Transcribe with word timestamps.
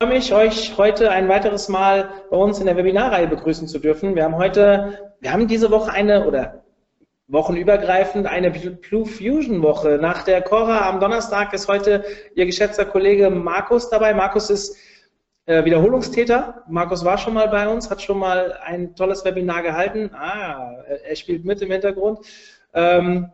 freue 0.00 0.14
mich, 0.14 0.32
euch 0.32 0.78
heute 0.78 1.10
ein 1.10 1.28
weiteres 1.28 1.68
Mal 1.68 2.08
bei 2.30 2.36
uns 2.36 2.60
in 2.60 2.66
der 2.66 2.76
Webinarreihe 2.76 3.26
begrüßen 3.26 3.66
zu 3.66 3.80
dürfen. 3.80 4.14
Wir 4.14 4.22
haben 4.22 4.36
heute, 4.36 5.12
wir 5.18 5.32
haben 5.32 5.48
diese 5.48 5.72
Woche 5.72 5.90
eine 5.90 6.24
oder 6.24 6.62
wochenübergreifend 7.26 8.28
eine 8.28 8.52
Blue 8.52 9.06
Fusion 9.06 9.60
Woche. 9.60 9.98
Nach 10.00 10.22
der 10.22 10.42
Cora 10.42 10.88
am 10.88 11.00
Donnerstag 11.00 11.52
ist 11.52 11.66
heute 11.66 12.04
Ihr 12.36 12.46
geschätzter 12.46 12.84
Kollege 12.84 13.28
Markus 13.28 13.90
dabei. 13.90 14.14
Markus 14.14 14.50
ist 14.50 14.76
äh, 15.46 15.64
Wiederholungstäter. 15.64 16.62
Markus 16.68 17.04
war 17.04 17.18
schon 17.18 17.34
mal 17.34 17.48
bei 17.48 17.66
uns, 17.66 17.90
hat 17.90 18.00
schon 18.00 18.20
mal 18.20 18.52
ein 18.64 18.94
tolles 18.94 19.24
Webinar 19.24 19.62
gehalten. 19.62 20.12
Ah, 20.14 20.76
er 21.08 21.16
spielt 21.16 21.44
mit 21.44 21.60
im 21.60 21.72
Hintergrund. 21.72 22.20
Ähm, 22.72 23.32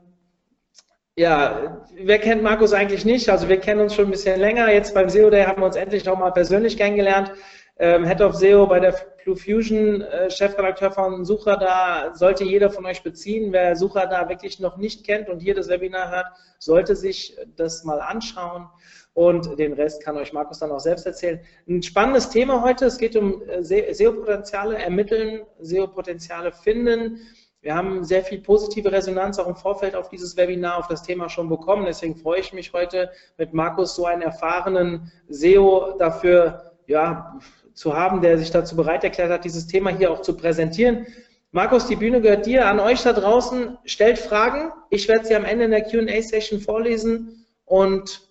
ja, 1.17 1.85
wer 1.95 2.19
kennt 2.19 2.43
Markus 2.43 2.73
eigentlich 2.73 3.05
nicht? 3.05 3.29
Also 3.29 3.49
wir 3.49 3.59
kennen 3.59 3.81
uns 3.81 3.95
schon 3.95 4.07
ein 4.07 4.11
bisschen 4.11 4.41
länger. 4.41 4.73
Jetzt 4.73 4.95
beim 4.95 5.09
SEO 5.09 5.31
Day 5.31 5.45
haben 5.45 5.61
wir 5.63 5.67
uns 5.67 5.77
endlich 5.77 6.09
auch 6.09 6.19
mal 6.19 6.33
persönlich 6.33 6.77
kennengelernt. 6.77 7.33
Ähm, 7.79 8.05
Head 8.05 8.21
of 8.21 8.35
SEO 8.35 8.67
bei 8.67 8.81
der 8.81 8.95
Blue 9.25 9.37
Fusion, 9.37 10.03
äh, 10.03 10.31
Chefredakteur 10.31 10.91
von 10.91 11.25
Suchradar, 11.25 12.15
sollte 12.15 12.45
jeder 12.45 12.71
von 12.71 12.85
euch 12.87 13.03
beziehen. 13.03 13.53
Wer 13.53 13.77
Suchradar 13.77 14.29
wirklich 14.29 14.61
noch 14.61 14.77
nicht 14.77 15.05
kennt 15.05 15.29
und 15.29 15.41
hier 15.41 15.55
das 15.55 15.69
Webinar 15.69 16.11
hört, 16.11 16.27
sollte 16.59 16.95
sich 16.95 17.37
das 17.57 17.85
mal 17.85 18.01
anschauen 18.01 18.69
und 19.13 19.59
den 19.59 19.73
Rest 19.73 20.03
kann 20.03 20.17
euch 20.17 20.33
Markus 20.33 20.59
dann 20.59 20.73
auch 20.73 20.81
selbst 20.81 21.07
erzählen. 21.07 21.41
Ein 21.69 21.83
spannendes 21.83 22.29
Thema 22.29 22.63
heute. 22.63 22.87
Es 22.87 22.99
geht 22.99 23.17
um 23.17 23.43
äh, 23.49 23.63
SEO-Potenziale 23.63 24.79
ermitteln, 24.79 25.43
SEO-Potenziale 25.61 26.53
finden. 26.53 27.21
Wir 27.65 27.75
haben 27.75 28.05
sehr 28.05 28.23
viel 28.23 28.43
positive 28.43 28.93
Resonanz 28.93 29.39
auch 29.39 29.47
im 29.47 29.57
Vorfeld 29.57 29.97
auf 29.97 30.11
dieses 30.11 30.37
Webinar, 30.37 30.77
auf 30.77 30.87
das 30.87 31.03
Thema 31.03 31.31
schon 31.31 31.49
bekommen. 31.49 31.87
Deswegen 31.87 32.15
freue 32.15 32.41
ich 32.41 32.53
mich 32.53 32.75
heute 32.75 33.11
mit 33.39 33.55
Markus 33.55 33.97
so 33.97 34.05
einen 34.05 34.21
erfahrenen 34.21 35.11
SEO 35.31 35.97
dafür 35.99 36.73
ja, 36.87 37.41
zu 37.73 37.97
haben, 37.97 38.21
der 38.21 38.37
sich 38.37 38.51
dazu 38.51 38.77
bereit 38.77 39.03
erklärt 39.03 39.31
hat, 39.31 39.47
dieses 39.47 39.67
Thema 39.67 39.89
hier 39.89 40.11
auch 40.11 40.21
zu 40.21 40.37
präsentieren. 40.37 41.07
Markus, 41.53 41.87
die 41.87 41.97
Bühne 41.97 42.21
gehört 42.21 42.45
dir, 42.45 42.67
an 42.67 42.81
euch 42.81 43.03
da 43.03 43.15
draußen. 43.15 43.79
Stellt 43.87 44.19
Fragen. 44.19 44.71
Ich 44.91 45.09
werde 45.09 45.25
sie 45.25 45.35
am 45.35 45.47
Ende 45.47 45.65
in 45.65 45.71
der 45.71 45.85
QA-Session 45.85 46.61
vorlesen 46.61 47.47
und 47.65 48.29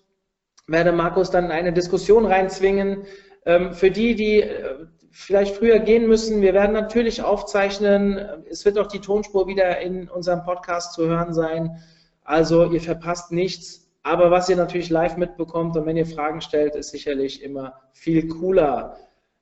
werde 0.68 0.92
Markus 0.92 1.32
dann 1.32 1.46
in 1.46 1.50
eine 1.50 1.72
Diskussion 1.72 2.24
reinzwingen. 2.24 3.02
Ähm, 3.46 3.74
für 3.74 3.90
die, 3.90 4.14
die 4.14 4.42
äh, 4.42 4.86
vielleicht 5.14 5.56
früher 5.56 5.78
gehen 5.78 6.08
müssen. 6.08 6.42
Wir 6.42 6.54
werden 6.54 6.72
natürlich 6.72 7.22
aufzeichnen. 7.22 8.18
Es 8.50 8.64
wird 8.64 8.78
auch 8.78 8.88
die 8.88 8.98
Tonspur 8.98 9.46
wieder 9.46 9.80
in 9.80 10.08
unserem 10.08 10.42
Podcast 10.42 10.92
zu 10.92 11.06
hören 11.06 11.32
sein. 11.32 11.78
Also 12.24 12.70
ihr 12.70 12.80
verpasst 12.80 13.30
nichts. 13.30 13.88
Aber 14.02 14.30
was 14.30 14.48
ihr 14.48 14.56
natürlich 14.56 14.90
live 14.90 15.16
mitbekommt 15.16 15.76
und 15.76 15.86
wenn 15.86 15.96
ihr 15.96 16.04
Fragen 16.04 16.40
stellt, 16.40 16.74
ist 16.74 16.90
sicherlich 16.90 17.42
immer 17.42 17.80
viel 17.92 18.28
cooler. 18.28 18.96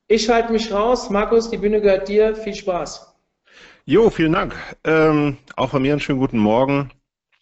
Ich 0.09 0.27
schalte 0.27 0.53
mich 0.53 0.71
raus. 0.73 1.09
Markus, 1.09 1.49
die 1.49 1.57
Bühne 1.57 1.81
gehört 1.81 2.07
dir. 2.07 2.37
Viel 2.37 2.55
Spaß. 2.55 3.17
Jo, 3.87 4.11
vielen 4.11 4.33
Dank. 4.33 4.55
Ähm, 4.85 5.39
auch 5.57 5.71
von 5.71 5.81
mir 5.81 5.93
einen 5.93 6.01
schönen 6.01 6.21
guten 6.21 6.39
Morgen. 6.39 6.91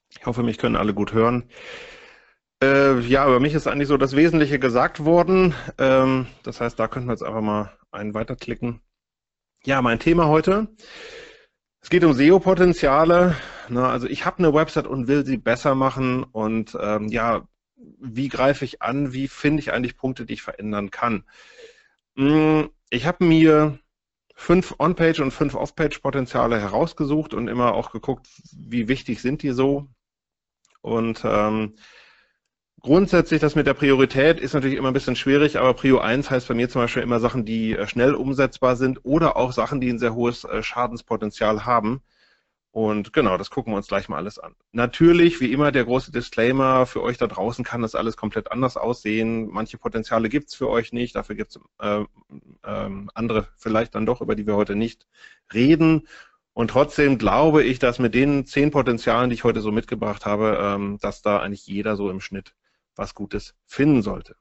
Ich 0.09 0.25
hoffe, 0.25 0.45
mich 0.45 0.57
können 0.57 0.77
alle 0.77 0.95
gut 0.95 1.13
hören. 1.13 1.51
Äh, 2.63 3.01
ja, 3.01 3.27
über 3.27 3.41
mich 3.41 3.55
ist 3.55 3.67
eigentlich 3.67 3.89
so 3.89 3.97
das 3.97 4.15
Wesentliche 4.15 4.61
gesagt 4.61 5.05
worden. 5.05 5.53
Ähm, 5.79 6.27
das 6.45 6.61
heißt, 6.61 6.79
da 6.79 6.87
könnten 6.87 7.09
wir 7.09 7.15
jetzt 7.15 7.25
einfach 7.25 7.41
mal 7.41 7.73
einen 7.93 8.15
weiterklicken. 8.15 8.81
Ja, 9.65 9.83
mein 9.83 9.99
Thema 9.99 10.27
heute. 10.27 10.69
Es 11.81 11.91
geht 11.91 12.05
um 12.05 12.13
SEO-Potenziale. 12.13 13.37
Also 13.69 14.07
ich 14.07 14.25
habe 14.27 14.39
eine 14.39 14.55
Website 14.55 14.87
und 14.87 15.09
will 15.09 15.25
sie 15.25 15.37
besser 15.37 15.75
machen. 15.75 16.25
Und 16.25 16.77
ähm, 16.81 17.09
ja, 17.09 17.47
wie 17.77 18.29
greife 18.29 18.65
ich 18.65 18.83
an? 18.83 19.13
Wie 19.13 19.29
finde 19.29 19.61
ich 19.61 19.73
eigentlich 19.73 19.97
Punkte, 19.97 20.27
die 20.27 20.35
ich 20.35 20.43
verändern 20.43 20.91
kann? 20.91 21.25
Hm, 22.17 22.71
ich 22.91 23.07
habe 23.07 23.25
mir 23.25 23.79
fünf 24.35 24.75
On-Page 24.79 25.21
und 25.21 25.33
fünf 25.33 25.55
Off-Page-Potenziale 25.55 26.61
herausgesucht 26.61 27.35
und 27.35 27.49
immer 27.49 27.75
auch 27.75 27.93
geguckt, 27.93 28.29
wie 28.53 28.89
wichtig 28.89 29.21
sind 29.21 29.43
die 29.43 29.51
so. 29.51 29.87
Und 30.81 31.23
ähm, 31.25 31.75
Grundsätzlich 32.83 33.41
das 33.43 33.57
mit 33.57 33.67
der 33.67 33.75
Priorität 33.75 34.41
ist 34.41 34.55
natürlich 34.55 34.79
immer 34.79 34.89
ein 34.89 34.95
bisschen 34.95 35.15
schwierig, 35.17 35.59
aber 35.59 35.75
Prio 35.75 35.99
1 35.99 36.31
heißt 36.31 36.49
bei 36.49 36.55
mir 36.55 36.71
zum 36.71 36.81
Beispiel 36.81 37.03
immer 37.03 37.21
Sachen, 37.21 37.45
die 37.45 37.77
äh, 37.77 37.87
schnell 37.87 38.15
umsetzbar 38.15 38.75
sind 38.77 39.01
oder 39.05 39.37
auch 39.37 39.53
Sachen, 39.53 39.81
die 39.83 39.91
ein 39.91 39.99
sehr 39.99 40.15
hohes 40.15 40.45
äh, 40.45 40.63
Schadenspotenzial 40.63 41.67
haben. 41.67 42.01
Und 42.73 43.13
genau, 43.13 43.37
das 43.37 43.51
gucken 43.51 43.73
wir 43.73 43.77
uns 43.77 43.89
gleich 43.89 44.09
mal 44.09 44.17
alles 44.17 44.39
an. 44.39 44.55
Natürlich, 44.73 45.41
wie 45.41 45.53
immer, 45.53 45.73
der 45.73 45.85
große 45.85 46.11
Disclaimer, 46.13 46.87
für 46.87 47.03
euch 47.03 47.19
da 47.19 47.27
draußen 47.27 47.65
kann 47.65 47.83
das 47.83 47.95
alles 47.95 48.17
komplett 48.17 48.51
anders 48.51 48.77
aussehen. 48.79 49.49
Manche 49.51 49.77
Potenziale 49.77 50.29
gibt's 50.31 50.55
für 50.55 50.69
euch 50.71 50.93
nicht, 50.93 51.17
dafür 51.17 51.37
gibt's 51.37 51.59
äh, 51.81 52.05
äh, 52.63 52.91
andere 53.15 53.49
vielleicht 53.59 53.95
dann 53.95 54.07
doch, 54.07 54.23
über 54.23 54.37
die 54.37 54.47
wir 54.47 54.57
heute 54.57 54.77
nicht 54.77 55.07
reden. 55.53 56.07
Und 56.55 56.69
trotzdem 56.71 57.19
glaube 57.19 57.63
ich, 57.63 57.79
dass 57.79 57.99
mit 57.99 58.15
den 58.15 58.47
zehn 58.47 58.71
Potenzialen, 58.71 59.29
die 59.31 59.35
ich 59.35 59.45
heute 59.45 59.61
so 59.61 59.71
mitgebracht 59.73 60.25
habe, 60.25 60.59
ähm, 60.63 60.99
dass 61.01 61.21
da 61.23 61.41
eigentlich 61.41 61.67
jeder 61.67 61.97
so 61.97 62.09
im 62.11 62.21
Schnitt 62.21 62.55
was 62.97 63.15
Gutes 63.15 63.55
finden 63.67 64.03
sollte. 64.03 64.37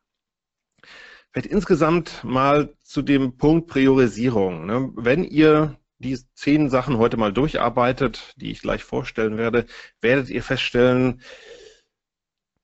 Vielleicht 1.31 1.51
insgesamt 1.51 2.23
mal 2.23 2.73
zu 2.81 3.01
dem 3.01 3.37
Punkt 3.37 3.67
Priorisierung. 3.67 4.65
Ne? 4.65 4.91
Wenn 4.95 5.23
ihr 5.23 5.77
die 5.99 6.17
zehn 6.33 6.69
Sachen 6.69 6.97
heute 6.97 7.17
mal 7.17 7.33
durcharbeitet, 7.33 8.33
die 8.37 8.51
ich 8.51 8.61
gleich 8.61 8.83
vorstellen 8.83 9.37
werde, 9.37 9.65
werdet 10.01 10.29
ihr 10.29 10.41
feststellen, 10.41 11.21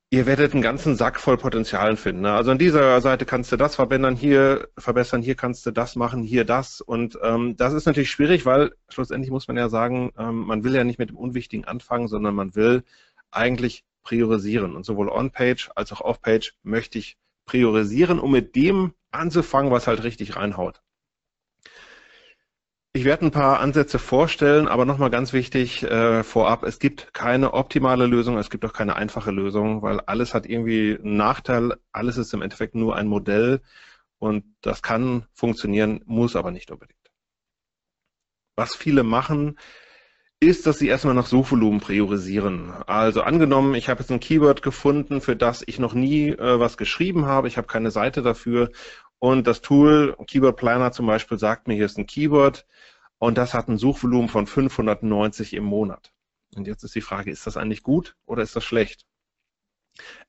ihr 0.10 0.26
werdet 0.26 0.54
einen 0.54 0.62
ganzen 0.62 0.96
Sack 0.96 1.20
voll 1.20 1.38
Potenzialen 1.38 1.98
finden. 1.98 2.22
Ne? 2.22 2.34
Also 2.34 2.52
an 2.52 2.58
dieser 2.58 3.02
Seite 3.02 3.26
kannst 3.26 3.52
du 3.52 3.58
das 3.58 3.76
verbessern, 3.76 4.16
hier 4.16 4.70
verbessern, 4.78 5.22
hier 5.22 5.36
kannst 5.36 5.66
du 5.66 5.72
das 5.72 5.96
machen, 5.96 6.24
hier 6.24 6.46
das. 6.46 6.82
Und 6.82 7.20
ähm, 7.22 7.58
das 7.58 7.74
ist 7.74 7.86
natürlich 7.86 8.12
schwierig, 8.12 8.46
weil 8.46 8.72
schlussendlich 8.90 9.30
muss 9.30 9.48
man 9.48 9.58
ja 9.58 9.70
sagen, 9.70 10.12
ähm, 10.18 10.46
man 10.46 10.64
will 10.64 10.74
ja 10.74 10.84
nicht 10.84 11.00
mit 11.00 11.10
dem 11.10 11.18
Unwichtigen 11.18 11.66
anfangen, 11.66 12.08
sondern 12.08 12.34
man 12.34 12.56
will 12.56 12.84
eigentlich 13.30 13.84
priorisieren. 14.06 14.76
Und 14.76 14.86
sowohl 14.86 15.10
On-Page 15.10 15.72
als 15.76 15.92
auch 15.92 16.00
Off-Page 16.00 16.54
möchte 16.64 16.98
ich 16.98 17.18
priorisieren, 17.46 18.20
um 18.20 18.32
mit 18.32 18.56
dem 18.56 18.94
anzufangen, 19.12 19.72
was 19.72 19.88
halt 19.88 20.04
richtig 20.04 20.38
reinhaut. 20.38 20.82
Ich 22.94 23.04
werde 23.04 23.26
ein 23.26 23.32
paar 23.32 23.60
Ansätze 23.60 24.00
vorstellen, 24.00 24.70
aber 24.70 24.86
nochmal 24.86 25.10
ganz 25.10 25.34
wichtig 25.34 25.84
äh, 25.84 26.24
vorab, 26.24 26.64
es 26.64 26.80
gibt 26.80 27.14
keine 27.14 27.54
optimale 27.54 28.06
Lösung, 28.06 28.38
es 28.38 28.50
gibt 28.50 28.64
auch 28.64 28.72
keine 28.72 28.96
einfache 28.96 29.32
Lösung, 29.32 29.82
weil 29.82 30.00
alles 30.00 30.34
hat 30.34 30.46
irgendwie 30.46 30.98
einen 30.98 31.18
Nachteil, 31.18 31.76
alles 31.92 32.16
ist 32.16 32.34
im 32.34 32.42
Endeffekt 32.42 32.74
nur 32.74 32.96
ein 32.96 33.08
Modell 33.08 33.62
und 34.18 34.46
das 34.62 34.82
kann 34.82 35.26
funktionieren, 35.34 36.04
muss 36.06 36.38
aber 36.38 36.52
nicht 36.52 36.72
unbedingt. 36.72 37.12
Was 38.56 38.76
viele 38.76 39.04
machen, 39.04 39.60
ist, 40.40 40.68
dass 40.68 40.80
Sie 40.80 40.88
erstmal 40.88 41.16
nach 41.16 41.28
Suchvolumen 41.28 41.80
priorisieren. 41.80 42.72
Also 42.88 43.22
angenommen, 43.22 43.74
ich 43.76 43.90
habe 43.90 44.02
jetzt 44.02 44.12
ein 44.12 44.20
Keyword 44.20 44.62
gefunden, 44.62 45.22
für 45.22 45.36
das 45.36 45.64
ich 45.66 45.80
noch 45.80 45.94
nie 45.94 46.30
äh, 46.30 46.60
was 46.60 46.78
geschrieben 46.78 47.26
habe, 47.26 47.48
ich 47.48 47.58
habe 47.58 47.68
keine 47.68 47.92
Seite 47.92 48.22
dafür 48.22 48.72
und 49.20 49.48
das 49.48 49.62
Tool 49.62 50.16
Keyword 50.28 50.58
Planner 50.58 50.92
zum 50.92 51.08
Beispiel 51.08 51.40
sagt 51.40 51.68
mir, 51.68 51.76
hier 51.76 51.86
ist 51.86 51.98
ein 51.98 52.06
Keyword 52.08 52.66
und 53.18 53.38
das 53.38 53.54
hat 53.54 53.70
ein 53.70 53.78
Suchvolumen 53.78 54.30
von 54.30 54.46
590 54.48 55.54
im 55.54 55.64
Monat. 55.64 56.12
Und 56.56 56.68
jetzt 56.68 56.84
ist 56.84 56.96
die 56.96 57.02
Frage, 57.02 57.32
ist 57.32 57.48
das 57.48 57.58
eigentlich 57.58 57.84
gut 57.84 58.16
oder 58.26 58.44
ist 58.44 58.56
das 58.56 58.64
schlecht? 58.64 59.06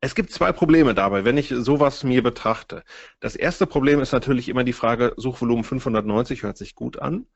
Es 0.01 0.15
gibt 0.15 0.31
zwei 0.31 0.53
Probleme 0.53 0.95
dabei, 0.95 1.25
wenn 1.25 1.37
ich 1.37 1.49
sowas 1.49 2.05
mir 2.05 2.23
betrachte. 2.23 2.85
Das 3.21 3.35
erste 3.35 3.67
Problem 3.67 4.01
ist 4.01 4.13
natürlich 4.13 4.49
immer 4.49 4.65
die 4.65 4.73
Frage, 4.73 5.13
Suchvolumen 5.17 5.65
590 5.65 6.45
hört 6.45 6.57
sich 6.57 6.75
gut 6.75 6.99
an. 7.01 7.27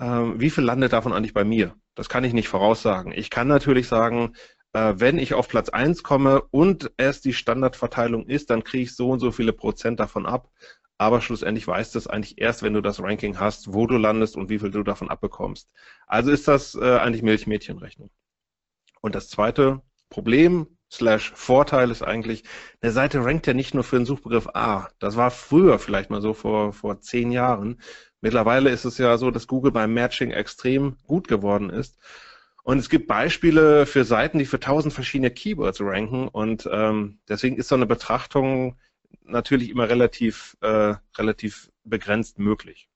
Ähm, 0.00 0.40
wie 0.40 0.50
viel 0.50 0.64
landet 0.64 0.92
davon 0.92 1.12
eigentlich 1.12 1.34
bei 1.34 1.44
mir? 1.44 1.76
Das 1.94 2.08
kann 2.08 2.24
ich 2.24 2.32
nicht 2.32 2.48
voraussagen. 2.48 3.12
Ich 3.12 3.30
kann 3.30 3.48
natürlich 3.48 3.88
sagen, 3.88 4.34
äh, 4.72 4.94
wenn 4.96 5.18
ich 5.18 5.34
auf 5.34 5.48
Platz 5.48 5.68
1 5.68 6.02
komme 6.02 6.42
und 6.50 6.90
es 6.96 7.20
die 7.20 7.34
Standardverteilung 7.34 8.26
ist, 8.26 8.50
dann 8.50 8.64
kriege 8.64 8.84
ich 8.84 8.96
so 8.96 9.10
und 9.10 9.20
so 9.20 9.30
viele 9.30 9.52
Prozent 9.52 10.00
davon 10.00 10.26
ab. 10.26 10.50
Aber 10.98 11.20
schlussendlich 11.20 11.66
weißt 11.66 11.94
du 11.94 11.98
es 11.98 12.06
eigentlich 12.06 12.40
erst, 12.40 12.62
wenn 12.62 12.74
du 12.74 12.80
das 12.80 13.02
Ranking 13.02 13.40
hast, 13.40 13.72
wo 13.72 13.86
du 13.86 13.96
landest 13.96 14.36
und 14.36 14.48
wie 14.48 14.58
viel 14.58 14.70
du 14.70 14.82
davon 14.82 15.10
abbekommst. 15.10 15.68
Also 16.06 16.30
ist 16.30 16.48
das 16.48 16.74
äh, 16.74 16.98
eigentlich 16.98 17.22
Milchmädchenrechnung. 17.22 18.10
Und 19.00 19.14
das 19.14 19.28
zweite 19.28 19.82
Problem 20.10 20.78
slash 20.92 21.32
Vorteil 21.34 21.90
ist 21.90 22.02
eigentlich, 22.02 22.44
eine 22.80 22.92
Seite 22.92 23.24
rankt 23.24 23.46
ja 23.46 23.54
nicht 23.54 23.74
nur 23.74 23.82
für 23.82 23.96
den 23.96 24.06
Suchbegriff 24.06 24.48
A. 24.54 24.90
Das 24.98 25.16
war 25.16 25.30
früher 25.30 25.78
vielleicht 25.78 26.10
mal 26.10 26.22
so 26.22 26.34
vor, 26.34 26.72
vor 26.72 27.00
zehn 27.00 27.32
Jahren. 27.32 27.80
Mittlerweile 28.22 28.70
ist 28.70 28.84
es 28.84 28.98
ja 28.98 29.18
so, 29.18 29.30
dass 29.30 29.48
Google 29.48 29.72
beim 29.72 29.92
Matching 29.92 30.30
extrem 30.30 30.96
gut 31.06 31.28
geworden 31.28 31.70
ist. 31.70 31.98
Und 32.62 32.78
es 32.78 32.88
gibt 32.88 33.08
Beispiele 33.08 33.84
für 33.84 34.04
Seiten, 34.04 34.38
die 34.38 34.46
für 34.46 34.60
tausend 34.60 34.94
verschiedene 34.94 35.32
Keywords 35.32 35.80
ranken. 35.80 36.28
Und 36.28 36.68
ähm, 36.72 37.18
deswegen 37.28 37.56
ist 37.56 37.68
so 37.68 37.74
eine 37.74 37.86
Betrachtung 37.86 38.78
natürlich 39.24 39.70
immer 39.70 39.88
relativ, 39.88 40.56
äh, 40.60 40.94
relativ 41.18 41.70
begrenzt 41.82 42.38
möglich. 42.38 42.88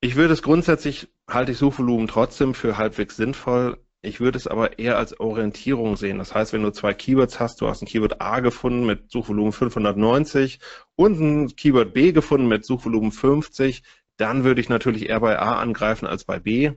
Ich 0.00 0.14
würde 0.14 0.34
es 0.34 0.42
grundsätzlich, 0.42 1.08
halte 1.28 1.52
ich 1.52 1.58
Suchvolumen 1.58 2.06
trotzdem 2.06 2.54
für 2.54 2.78
halbwegs 2.78 3.16
sinnvoll. 3.16 3.84
Ich 4.06 4.20
würde 4.20 4.38
es 4.38 4.46
aber 4.46 4.78
eher 4.78 4.96
als 4.98 5.18
Orientierung 5.18 5.96
sehen. 5.96 6.18
Das 6.18 6.32
heißt, 6.32 6.52
wenn 6.52 6.62
du 6.62 6.70
zwei 6.70 6.94
Keywords 6.94 7.40
hast, 7.40 7.60
du 7.60 7.66
hast 7.66 7.82
ein 7.82 7.86
Keyword 7.86 8.20
A 8.20 8.38
gefunden 8.38 8.86
mit 8.86 9.10
Suchvolumen 9.10 9.50
590 9.52 10.60
und 10.94 11.18
ein 11.18 11.56
Keyword 11.56 11.92
B 11.92 12.12
gefunden 12.12 12.46
mit 12.46 12.64
Suchvolumen 12.64 13.10
50, 13.10 13.82
dann 14.16 14.44
würde 14.44 14.60
ich 14.60 14.68
natürlich 14.68 15.08
eher 15.08 15.18
bei 15.18 15.38
A 15.40 15.56
angreifen 15.58 16.06
als 16.06 16.24
bei 16.24 16.38
B. 16.38 16.72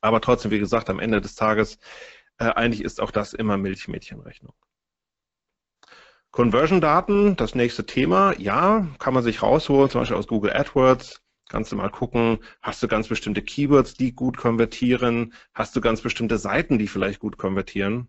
Aber 0.00 0.20
trotzdem, 0.20 0.52
wie 0.52 0.60
gesagt, 0.60 0.88
am 0.90 1.00
Ende 1.00 1.20
des 1.20 1.34
Tages, 1.34 1.80
äh, 2.38 2.44
eigentlich 2.44 2.84
ist 2.84 3.00
auch 3.00 3.10
das 3.10 3.32
immer 3.32 3.56
Milchmädchenrechnung. 3.56 4.54
Conversion-Daten, 6.30 7.34
das 7.34 7.56
nächste 7.56 7.84
Thema, 7.84 8.38
ja, 8.38 8.86
kann 9.00 9.12
man 9.12 9.24
sich 9.24 9.42
rausholen, 9.42 9.90
zum 9.90 10.02
Beispiel 10.02 10.16
aus 10.16 10.28
Google 10.28 10.52
AdWords. 10.52 11.20
Kannst 11.48 11.72
du 11.72 11.76
mal 11.76 11.88
gucken, 11.88 12.38
hast 12.62 12.82
du 12.82 12.88
ganz 12.88 13.08
bestimmte 13.08 13.42
Keywords, 13.42 13.94
die 13.94 14.14
gut 14.14 14.36
konvertieren? 14.36 15.32
Hast 15.54 15.74
du 15.74 15.80
ganz 15.80 16.02
bestimmte 16.02 16.38
Seiten, 16.38 16.78
die 16.78 16.88
vielleicht 16.88 17.20
gut 17.20 17.38
konvertieren? 17.38 18.08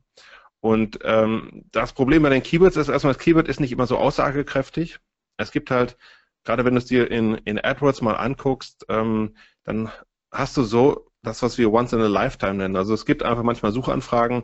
Und 0.60 1.00
ähm, 1.04 1.66
das 1.72 1.94
Problem 1.94 2.24
bei 2.24 2.30
den 2.30 2.44
Keywords 2.44 2.76
ist 2.76 2.90
erstmal, 2.90 3.14
das 3.14 3.24
Keyword 3.24 3.48
ist 3.48 3.62
nicht 3.62 3.72
immer 3.72 3.88
so 3.88 3.98
aussagekräftig. 3.98 5.00
Es 5.38 5.52
gibt 5.52 5.72
halt, 5.72 5.98
gerade 6.44 6.66
wenn 6.66 6.74
du 6.74 6.80
es 6.80 6.86
dir 6.86 7.10
in, 7.10 7.36
in 7.46 7.60
AdWords 7.64 8.02
mal 8.02 8.16
anguckst, 8.16 8.86
ähm, 8.90 9.36
dann 9.64 9.90
hast 10.32 10.58
du 10.58 10.64
so 10.64 11.10
das, 11.24 11.42
was 11.42 11.58
wir 11.58 11.72
Once 11.72 11.94
in 11.94 12.02
a 12.02 12.08
Lifetime 12.08 12.56
nennen. 12.56 12.76
Also 12.76 12.94
es 12.94 13.06
gibt 13.06 13.24
einfach 13.24 13.44
manchmal 13.44 13.72
Suchanfragen, 13.72 14.44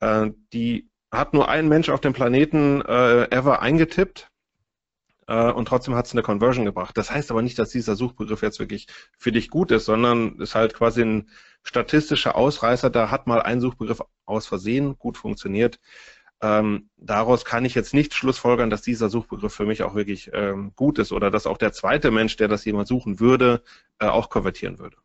äh, 0.00 0.30
die 0.52 0.90
hat 1.10 1.32
nur 1.32 1.48
ein 1.48 1.68
Mensch 1.68 1.88
auf 1.88 2.00
dem 2.00 2.12
Planeten 2.12 2.82
äh, 2.82 3.30
ever 3.30 3.62
eingetippt 3.62 4.30
äh, 5.26 5.50
und 5.50 5.66
trotzdem 5.66 5.94
hat 5.94 6.06
es 6.06 6.12
eine 6.12 6.22
Conversion 6.22 6.64
gebracht. 6.64 6.96
Das 6.96 7.10
heißt 7.10 7.30
aber 7.30 7.42
nicht, 7.42 7.58
dass 7.58 7.70
dieser 7.70 7.96
Suchbegriff 7.96 8.42
jetzt 8.42 8.58
wirklich 8.58 8.86
für 9.16 9.32
dich 9.32 9.50
gut 9.50 9.70
ist, 9.70 9.84
sondern 9.86 10.38
ist 10.40 10.54
halt 10.54 10.74
quasi 10.74 11.02
ein 11.02 11.30
statistischer 11.62 12.36
Ausreißer. 12.36 12.90
Da 12.90 13.10
hat 13.10 13.26
mal 13.26 13.42
ein 13.42 13.60
Suchbegriff 13.60 14.00
aus 14.26 14.46
Versehen 14.46 14.98
gut 14.98 15.16
funktioniert. 15.18 15.80
Ähm, 16.42 16.90
daraus 16.96 17.44
kann 17.44 17.64
ich 17.64 17.74
jetzt 17.74 17.94
nicht 17.94 18.14
schlussfolgern, 18.14 18.68
dass 18.70 18.82
dieser 18.82 19.08
Suchbegriff 19.08 19.54
für 19.54 19.66
mich 19.66 19.82
auch 19.82 19.94
wirklich 19.94 20.30
ähm, 20.34 20.72
gut 20.76 20.98
ist 20.98 21.12
oder 21.12 21.30
dass 21.30 21.46
auch 21.46 21.58
der 21.58 21.72
zweite 21.72 22.10
Mensch, 22.10 22.36
der 22.36 22.48
das 22.48 22.64
jemand 22.64 22.88
suchen 22.88 23.20
würde, 23.20 23.62
äh, 23.98 24.06
auch 24.06 24.28
konvertieren 24.30 24.78
würde. 24.78 24.96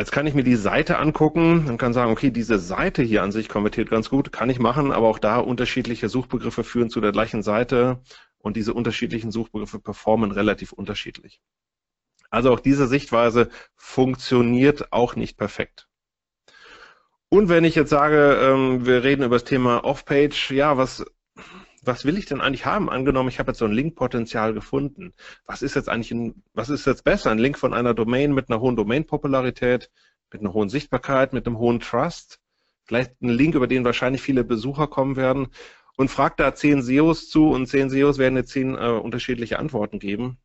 Jetzt 0.00 0.12
kann 0.12 0.26
ich 0.26 0.32
mir 0.32 0.44
die 0.44 0.56
Seite 0.56 0.96
angucken 0.96 1.68
und 1.68 1.76
kann 1.76 1.92
sagen, 1.92 2.10
okay, 2.10 2.30
diese 2.30 2.58
Seite 2.58 3.02
hier 3.02 3.22
an 3.22 3.32
sich 3.32 3.50
konvertiert 3.50 3.90
ganz 3.90 4.08
gut, 4.08 4.32
kann 4.32 4.48
ich 4.48 4.58
machen, 4.58 4.92
aber 4.92 5.06
auch 5.06 5.18
da 5.18 5.36
unterschiedliche 5.36 6.08
Suchbegriffe 6.08 6.64
führen 6.64 6.88
zu 6.88 7.02
der 7.02 7.12
gleichen 7.12 7.42
Seite 7.42 8.00
und 8.38 8.56
diese 8.56 8.72
unterschiedlichen 8.72 9.30
Suchbegriffe 9.30 9.78
performen 9.78 10.30
relativ 10.30 10.72
unterschiedlich. 10.72 11.42
Also 12.30 12.50
auch 12.50 12.60
diese 12.60 12.88
Sichtweise 12.88 13.50
funktioniert 13.76 14.90
auch 14.90 15.16
nicht 15.16 15.36
perfekt. 15.36 15.86
Und 17.28 17.50
wenn 17.50 17.64
ich 17.64 17.74
jetzt 17.74 17.90
sage, 17.90 18.38
ähm, 18.40 18.86
wir 18.86 19.04
reden 19.04 19.22
über 19.22 19.36
das 19.36 19.44
Thema 19.44 19.84
Off-Page, 19.84 20.52
ja, 20.52 20.78
was 20.78 21.04
was 21.82 22.04
will 22.04 22.18
ich 22.18 22.26
denn 22.26 22.40
eigentlich 22.40 22.66
haben? 22.66 22.90
Angenommen, 22.90 23.28
ich 23.28 23.38
habe 23.38 23.50
jetzt 23.50 23.58
so 23.58 23.64
ein 23.64 23.72
Linkpotenzial 23.72 24.52
gefunden. 24.52 25.14
Was 25.46 25.62
ist 25.62 25.74
jetzt 25.74 25.88
eigentlich 25.88 26.10
ein, 26.12 26.42
was 26.52 26.68
ist 26.68 26.86
jetzt 26.86 27.04
besser? 27.04 27.30
Ein 27.30 27.38
Link 27.38 27.58
von 27.58 27.72
einer 27.74 27.94
Domain 27.94 28.34
mit 28.34 28.50
einer 28.50 28.60
hohen 28.60 28.76
Domain-Popularität, 28.76 29.90
mit 30.32 30.40
einer 30.40 30.52
hohen 30.52 30.68
Sichtbarkeit, 30.68 31.32
mit 31.32 31.46
einem 31.46 31.58
hohen 31.58 31.80
Trust? 31.80 32.40
Vielleicht 32.84 33.20
ein 33.22 33.28
Link, 33.30 33.54
über 33.54 33.66
den 33.66 33.84
wahrscheinlich 33.84 34.22
viele 34.22 34.44
Besucher 34.44 34.88
kommen 34.88 35.16
werden 35.16 35.48
und 35.96 36.10
fragt 36.10 36.40
da 36.40 36.54
zehn 36.54 36.82
SEOs 36.82 37.28
zu 37.28 37.50
und 37.50 37.66
zehn 37.66 37.90
SEOs 37.90 38.18
werden 38.18 38.36
jetzt 38.36 38.50
zehn 38.50 38.74
äh, 38.74 38.88
unterschiedliche 38.88 39.58
Antworten 39.58 39.98
geben. 39.98 40.38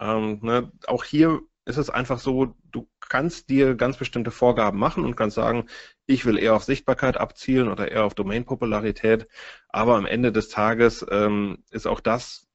Ähm, 0.00 0.40
ne, 0.42 0.72
auch 0.86 1.04
hier 1.04 1.40
ist 1.70 1.78
es 1.78 1.90
einfach 1.90 2.18
so, 2.18 2.54
du 2.70 2.88
kannst 3.00 3.48
dir 3.48 3.74
ganz 3.74 3.96
bestimmte 3.96 4.30
Vorgaben 4.30 4.78
machen 4.78 5.04
und 5.04 5.16
kannst 5.16 5.36
sagen, 5.36 5.66
ich 6.06 6.26
will 6.26 6.38
eher 6.38 6.54
auf 6.54 6.64
Sichtbarkeit 6.64 7.16
abzielen 7.16 7.68
oder 7.68 7.90
eher 7.90 8.04
auf 8.04 8.14
Domain-Popularität. 8.14 9.26
Aber 9.68 9.96
am 9.96 10.06
Ende 10.06 10.32
des 10.32 10.48
Tages 10.48 11.04
ähm, 11.10 11.64
ist 11.70 11.86
auch 11.86 12.00
das 12.00 12.48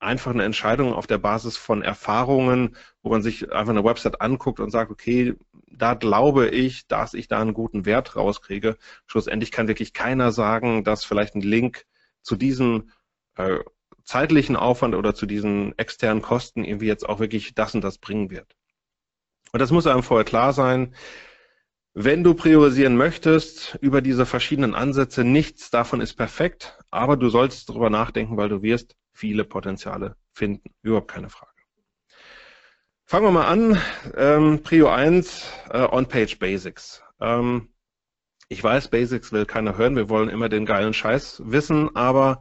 einfach 0.00 0.32
eine 0.32 0.44
Entscheidung 0.44 0.92
auf 0.92 1.06
der 1.06 1.18
Basis 1.18 1.56
von 1.56 1.82
Erfahrungen, 1.82 2.76
wo 3.02 3.10
man 3.10 3.22
sich 3.22 3.52
einfach 3.52 3.72
eine 3.72 3.84
Website 3.84 4.20
anguckt 4.20 4.60
und 4.60 4.70
sagt, 4.70 4.90
okay, 4.90 5.34
da 5.66 5.94
glaube 5.94 6.48
ich, 6.48 6.86
dass 6.86 7.14
ich 7.14 7.28
da 7.28 7.40
einen 7.40 7.54
guten 7.54 7.86
Wert 7.86 8.16
rauskriege. 8.16 8.76
Schlussendlich 9.06 9.50
kann 9.50 9.68
wirklich 9.68 9.92
keiner 9.92 10.32
sagen, 10.32 10.84
dass 10.84 11.04
vielleicht 11.04 11.34
ein 11.34 11.40
Link 11.40 11.86
zu 12.22 12.36
diesem 12.36 12.90
äh, 13.36 13.58
zeitlichen 14.04 14.56
Aufwand 14.56 14.94
oder 14.94 15.14
zu 15.14 15.26
diesen 15.26 15.76
externen 15.78 16.22
Kosten 16.22 16.64
irgendwie 16.64 16.86
jetzt 16.86 17.08
auch 17.08 17.20
wirklich 17.20 17.54
das 17.54 17.74
und 17.74 17.82
das 17.82 17.98
bringen 17.98 18.30
wird. 18.30 18.54
Und 19.52 19.60
das 19.60 19.70
muss 19.70 19.86
einem 19.86 20.02
vorher 20.02 20.24
klar 20.24 20.52
sein. 20.52 20.94
Wenn 21.94 22.24
du 22.24 22.34
priorisieren 22.34 22.96
möchtest 22.96 23.78
über 23.80 24.00
diese 24.00 24.26
verschiedenen 24.26 24.74
Ansätze, 24.74 25.22
nichts 25.22 25.70
davon 25.70 26.00
ist 26.00 26.14
perfekt, 26.14 26.78
aber 26.90 27.16
du 27.16 27.28
solltest 27.28 27.68
darüber 27.68 27.88
nachdenken, 27.88 28.36
weil 28.36 28.48
du 28.48 28.62
wirst 28.62 28.96
viele 29.12 29.44
Potenziale 29.44 30.16
finden. 30.32 30.70
Überhaupt 30.82 31.10
keine 31.10 31.30
Frage. 31.30 31.52
Fangen 33.06 33.26
wir 33.26 33.30
mal 33.30 33.46
an. 33.46 33.78
Ähm, 34.16 34.62
Prio 34.62 34.88
1, 34.88 35.46
äh, 35.70 35.86
On-Page 35.88 36.38
Basics. 36.38 37.02
Ähm, 37.20 37.68
ich 38.48 38.64
weiß, 38.64 38.88
Basics 38.88 39.30
will 39.30 39.46
keiner 39.46 39.76
hören. 39.76 39.94
Wir 39.94 40.08
wollen 40.08 40.28
immer 40.28 40.48
den 40.48 40.66
geilen 40.66 40.94
Scheiß 40.94 41.42
wissen, 41.44 41.94
aber 41.94 42.40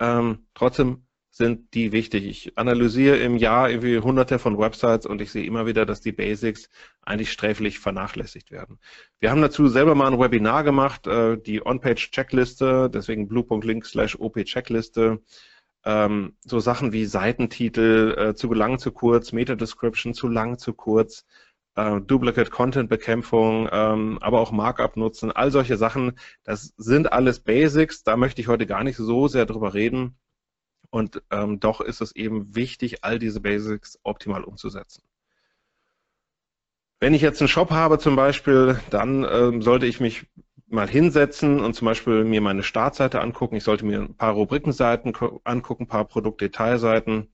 ähm, 0.00 0.46
trotzdem 0.54 1.04
sind 1.30 1.72
die 1.72 1.92
wichtig. 1.92 2.26
Ich 2.26 2.58
analysiere 2.58 3.16
im 3.18 3.36
Jahr 3.36 3.70
irgendwie 3.70 3.98
hunderte 3.98 4.38
von 4.38 4.58
Websites 4.58 5.06
und 5.06 5.22
ich 5.22 5.30
sehe 5.30 5.46
immer 5.46 5.66
wieder, 5.66 5.86
dass 5.86 6.00
die 6.00 6.12
Basics 6.12 6.68
eigentlich 7.00 7.32
sträflich 7.32 7.78
vernachlässigt 7.78 8.50
werden. 8.50 8.78
Wir 9.20 9.30
haben 9.30 9.40
dazu 9.40 9.68
selber 9.68 9.94
mal 9.94 10.12
ein 10.12 10.18
Webinar 10.18 10.64
gemacht, 10.64 11.06
äh, 11.06 11.38
die 11.38 11.64
On-Page-Checkliste, 11.64 12.90
deswegen 12.92 13.28
blue.link 13.28 13.86
slash 13.86 14.18
op-checkliste. 14.18 15.22
Ähm, 15.84 16.36
so 16.40 16.58
Sachen 16.58 16.92
wie 16.92 17.04
Seitentitel, 17.04 18.14
äh, 18.18 18.34
zu 18.34 18.52
lang, 18.52 18.80
zu 18.80 18.90
kurz, 18.90 19.32
Meta-Description, 19.32 20.12
zu 20.12 20.26
lang, 20.26 20.58
zu 20.58 20.74
kurz, 20.74 21.24
äh, 21.78 22.00
Duplicate 22.00 22.50
Content 22.50 22.88
Bekämpfung, 22.90 23.68
ähm, 23.70 24.18
aber 24.20 24.40
auch 24.40 24.50
Markup 24.50 24.96
nutzen, 24.96 25.30
all 25.30 25.52
solche 25.52 25.76
Sachen, 25.76 26.18
das 26.42 26.74
sind 26.76 27.12
alles 27.12 27.40
Basics, 27.40 28.02
da 28.02 28.16
möchte 28.16 28.40
ich 28.40 28.48
heute 28.48 28.66
gar 28.66 28.82
nicht 28.82 28.96
so 28.96 29.28
sehr 29.28 29.46
drüber 29.46 29.74
reden. 29.74 30.18
Und 30.90 31.22
ähm, 31.30 31.60
doch 31.60 31.80
ist 31.80 32.00
es 32.00 32.16
eben 32.16 32.54
wichtig, 32.54 33.04
all 33.04 33.18
diese 33.18 33.40
Basics 33.40 33.98
optimal 34.02 34.42
umzusetzen. 34.42 35.02
Wenn 36.98 37.14
ich 37.14 37.22
jetzt 37.22 37.40
einen 37.40 37.48
Shop 37.48 37.70
habe 37.70 37.98
zum 37.98 38.16
Beispiel, 38.16 38.80
dann 38.90 39.24
ähm, 39.30 39.62
sollte 39.62 39.86
ich 39.86 40.00
mich 40.00 40.26
mal 40.66 40.88
hinsetzen 40.88 41.60
und 41.60 41.74
zum 41.74 41.86
Beispiel 41.86 42.24
mir 42.24 42.40
meine 42.40 42.62
Startseite 42.64 43.20
angucken. 43.20 43.56
Ich 43.56 43.64
sollte 43.64 43.86
mir 43.86 44.00
ein 44.00 44.16
paar 44.16 44.32
Rubrikenseiten 44.32 45.14
angucken, 45.44 45.84
ein 45.84 45.88
paar 45.88 46.06
Produktdetailseiten. 46.06 47.28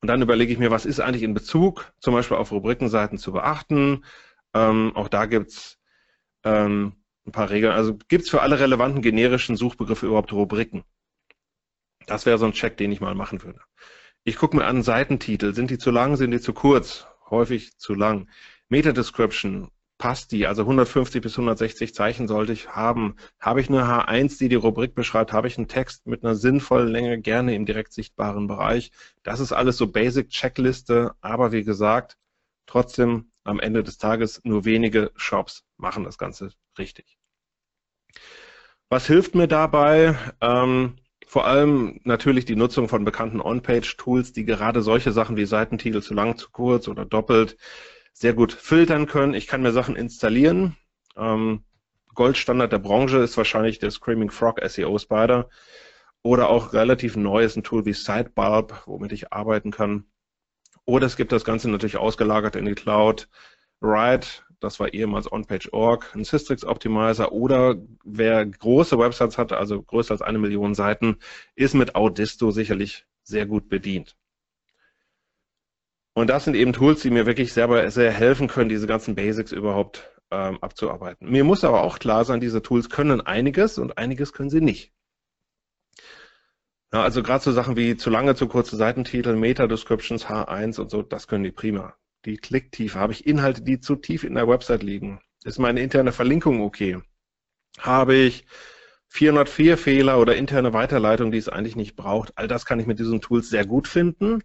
Und 0.00 0.08
dann 0.08 0.22
überlege 0.22 0.52
ich 0.52 0.58
mir, 0.58 0.70
was 0.70 0.86
ist 0.86 1.00
eigentlich 1.00 1.22
in 1.22 1.34
Bezug 1.34 1.92
zum 1.98 2.14
Beispiel 2.14 2.36
auf 2.36 2.52
Rubrikenseiten 2.52 3.18
zu 3.18 3.32
beachten. 3.32 4.04
Ähm, 4.54 4.92
auch 4.94 5.08
da 5.08 5.26
gibt's 5.26 5.78
ähm, 6.44 6.94
ein 7.26 7.32
paar 7.32 7.50
Regeln. 7.50 7.72
Also 7.72 7.98
gibt's 8.08 8.30
für 8.30 8.42
alle 8.42 8.60
relevanten 8.60 9.02
generischen 9.02 9.56
Suchbegriffe 9.56 10.06
überhaupt 10.06 10.32
Rubriken? 10.32 10.84
Das 12.06 12.26
wäre 12.26 12.38
so 12.38 12.46
ein 12.46 12.52
Check, 12.52 12.76
den 12.76 12.92
ich 12.92 13.00
mal 13.00 13.14
machen 13.14 13.42
würde. 13.42 13.60
Ich 14.24 14.36
gucke 14.36 14.56
mir 14.56 14.66
an 14.66 14.82
Seitentitel. 14.82 15.54
Sind 15.54 15.70
die 15.70 15.78
zu 15.78 15.90
lang, 15.90 16.16
sind 16.16 16.30
die 16.30 16.40
zu 16.40 16.52
kurz? 16.52 17.06
Häufig 17.28 17.76
zu 17.76 17.94
lang. 17.94 18.28
Meta-Description, 18.68 19.70
passt 19.98 20.32
die? 20.32 20.46
Also 20.46 20.62
150 20.62 21.20
bis 21.20 21.34
160 21.34 21.94
Zeichen 21.94 22.28
sollte 22.28 22.52
ich 22.52 22.68
haben. 22.68 23.16
Habe 23.38 23.60
ich 23.60 23.68
eine 23.68 23.82
H1, 23.82 24.38
die 24.38 24.48
die 24.48 24.54
Rubrik 24.54 24.94
beschreibt? 24.94 25.32
Habe 25.32 25.48
ich 25.48 25.58
einen 25.58 25.68
Text 25.68 26.06
mit 26.06 26.24
einer 26.24 26.36
sinnvollen 26.36 26.88
Länge, 26.88 27.20
gerne 27.20 27.54
im 27.54 27.66
direkt 27.66 27.92
sichtbaren 27.92 28.46
Bereich? 28.46 28.92
Das 29.24 29.40
ist 29.40 29.52
alles 29.52 29.76
so 29.76 29.88
Basic-Checkliste, 29.88 31.12
aber 31.20 31.52
wie 31.52 31.64
gesagt, 31.64 32.16
trotzdem 32.66 33.32
am 33.44 33.60
Ende 33.60 33.82
des 33.82 33.98
Tages 33.98 34.40
nur 34.44 34.64
wenige 34.64 35.10
Shops 35.16 35.64
machen 35.76 36.04
das 36.04 36.18
Ganze 36.18 36.52
richtig. 36.78 37.18
Was 38.88 39.06
hilft 39.06 39.34
mir 39.34 39.48
dabei? 39.48 40.16
Ähm, 40.40 40.96
vor 41.26 41.46
allem 41.46 42.00
natürlich 42.04 42.46
die 42.46 42.56
Nutzung 42.56 42.88
von 42.88 43.04
bekannten 43.04 43.40
On-Page-Tools, 43.40 44.32
die 44.32 44.44
gerade 44.44 44.80
solche 44.80 45.12
Sachen 45.12 45.36
wie 45.36 45.44
Seitentitel 45.44 46.00
zu 46.00 46.14
lang, 46.14 46.38
zu 46.38 46.50
kurz 46.50 46.88
oder 46.88 47.04
doppelt 47.04 47.58
sehr 48.18 48.34
gut 48.34 48.52
filtern 48.52 49.06
können. 49.06 49.34
Ich 49.34 49.46
kann 49.46 49.62
mir 49.62 49.72
Sachen 49.72 49.96
installieren. 49.96 50.76
Ähm, 51.16 51.64
Goldstandard 52.14 52.72
der 52.72 52.78
Branche 52.78 53.18
ist 53.18 53.36
wahrscheinlich 53.36 53.78
der 53.78 53.90
Screaming 53.90 54.30
Frog 54.30 54.60
SEO 54.66 54.98
Spider 54.98 55.48
oder 56.22 56.48
auch 56.48 56.72
relativ 56.72 57.16
neu 57.16 57.44
ist 57.44 57.56
ein 57.56 57.62
Tool 57.62 57.84
wie 57.84 57.92
Sidebulb, 57.92 58.82
womit 58.86 59.12
ich 59.12 59.32
arbeiten 59.32 59.70
kann. 59.70 60.04
Oder 60.84 61.06
es 61.06 61.16
gibt 61.16 61.32
das 61.32 61.44
Ganze 61.44 61.70
natürlich 61.70 61.96
ausgelagert 61.96 62.56
in 62.56 62.64
die 62.64 62.74
Cloud. 62.74 63.28
Ride 63.80 64.26
das 64.60 64.80
war 64.80 64.92
ehemals 64.92 65.30
OnPage.org, 65.30 66.14
ein 66.14 66.24
Systrix 66.24 66.64
Optimizer 66.64 67.32
oder 67.32 67.76
wer 68.04 68.44
große 68.44 68.98
Websites 68.98 69.38
hat, 69.38 69.52
also 69.52 69.82
größer 69.82 70.12
als 70.12 70.22
eine 70.22 70.38
Million 70.38 70.74
Seiten, 70.74 71.18
ist 71.54 71.74
mit 71.74 71.94
Audisto 71.94 72.50
sicherlich 72.50 73.06
sehr 73.22 73.46
gut 73.46 73.68
bedient. 73.68 74.16
Und 76.18 76.26
das 76.26 76.44
sind 76.44 76.56
eben 76.56 76.72
Tools, 76.72 77.02
die 77.02 77.10
mir 77.10 77.26
wirklich 77.26 77.52
selber 77.52 77.88
sehr 77.92 78.10
helfen 78.10 78.48
können, 78.48 78.68
diese 78.68 78.88
ganzen 78.88 79.14
Basics 79.14 79.52
überhaupt 79.52 80.10
ähm, 80.32 80.58
abzuarbeiten. 80.60 81.30
Mir 81.30 81.44
muss 81.44 81.62
aber 81.62 81.82
auch 81.82 82.00
klar 82.00 82.24
sein, 82.24 82.40
diese 82.40 82.60
Tools 82.60 82.90
können 82.90 83.20
einiges 83.20 83.78
und 83.78 83.98
einiges 83.98 84.32
können 84.32 84.50
sie 84.50 84.60
nicht. 84.60 84.92
Ja, 86.92 87.04
also 87.04 87.22
gerade 87.22 87.44
so 87.44 87.52
Sachen 87.52 87.76
wie 87.76 87.96
zu 87.96 88.10
lange, 88.10 88.34
zu 88.34 88.48
kurze 88.48 88.74
Seitentitel, 88.74 89.36
Meta-Descriptions, 89.36 90.26
H1 90.26 90.80
und 90.80 90.90
so, 90.90 91.02
das 91.02 91.28
können 91.28 91.44
die 91.44 91.52
prima. 91.52 91.94
Die 92.24 92.36
Klicktiefe, 92.36 92.98
habe 92.98 93.12
ich 93.12 93.24
Inhalte, 93.24 93.62
die 93.62 93.78
zu 93.78 93.94
tief 93.94 94.24
in 94.24 94.34
der 94.34 94.48
Website 94.48 94.82
liegen? 94.82 95.20
Ist 95.44 95.60
meine 95.60 95.80
interne 95.80 96.10
Verlinkung 96.10 96.62
okay? 96.62 96.98
Habe 97.78 98.16
ich 98.16 98.44
404 99.06 99.78
Fehler 99.78 100.18
oder 100.18 100.34
interne 100.34 100.72
Weiterleitung, 100.72 101.30
die 101.30 101.38
es 101.38 101.48
eigentlich 101.48 101.76
nicht 101.76 101.94
braucht? 101.94 102.32
All 102.36 102.48
das 102.48 102.66
kann 102.66 102.80
ich 102.80 102.88
mit 102.88 102.98
diesen 102.98 103.20
Tools 103.20 103.50
sehr 103.50 103.64
gut 103.64 103.86
finden. 103.86 104.42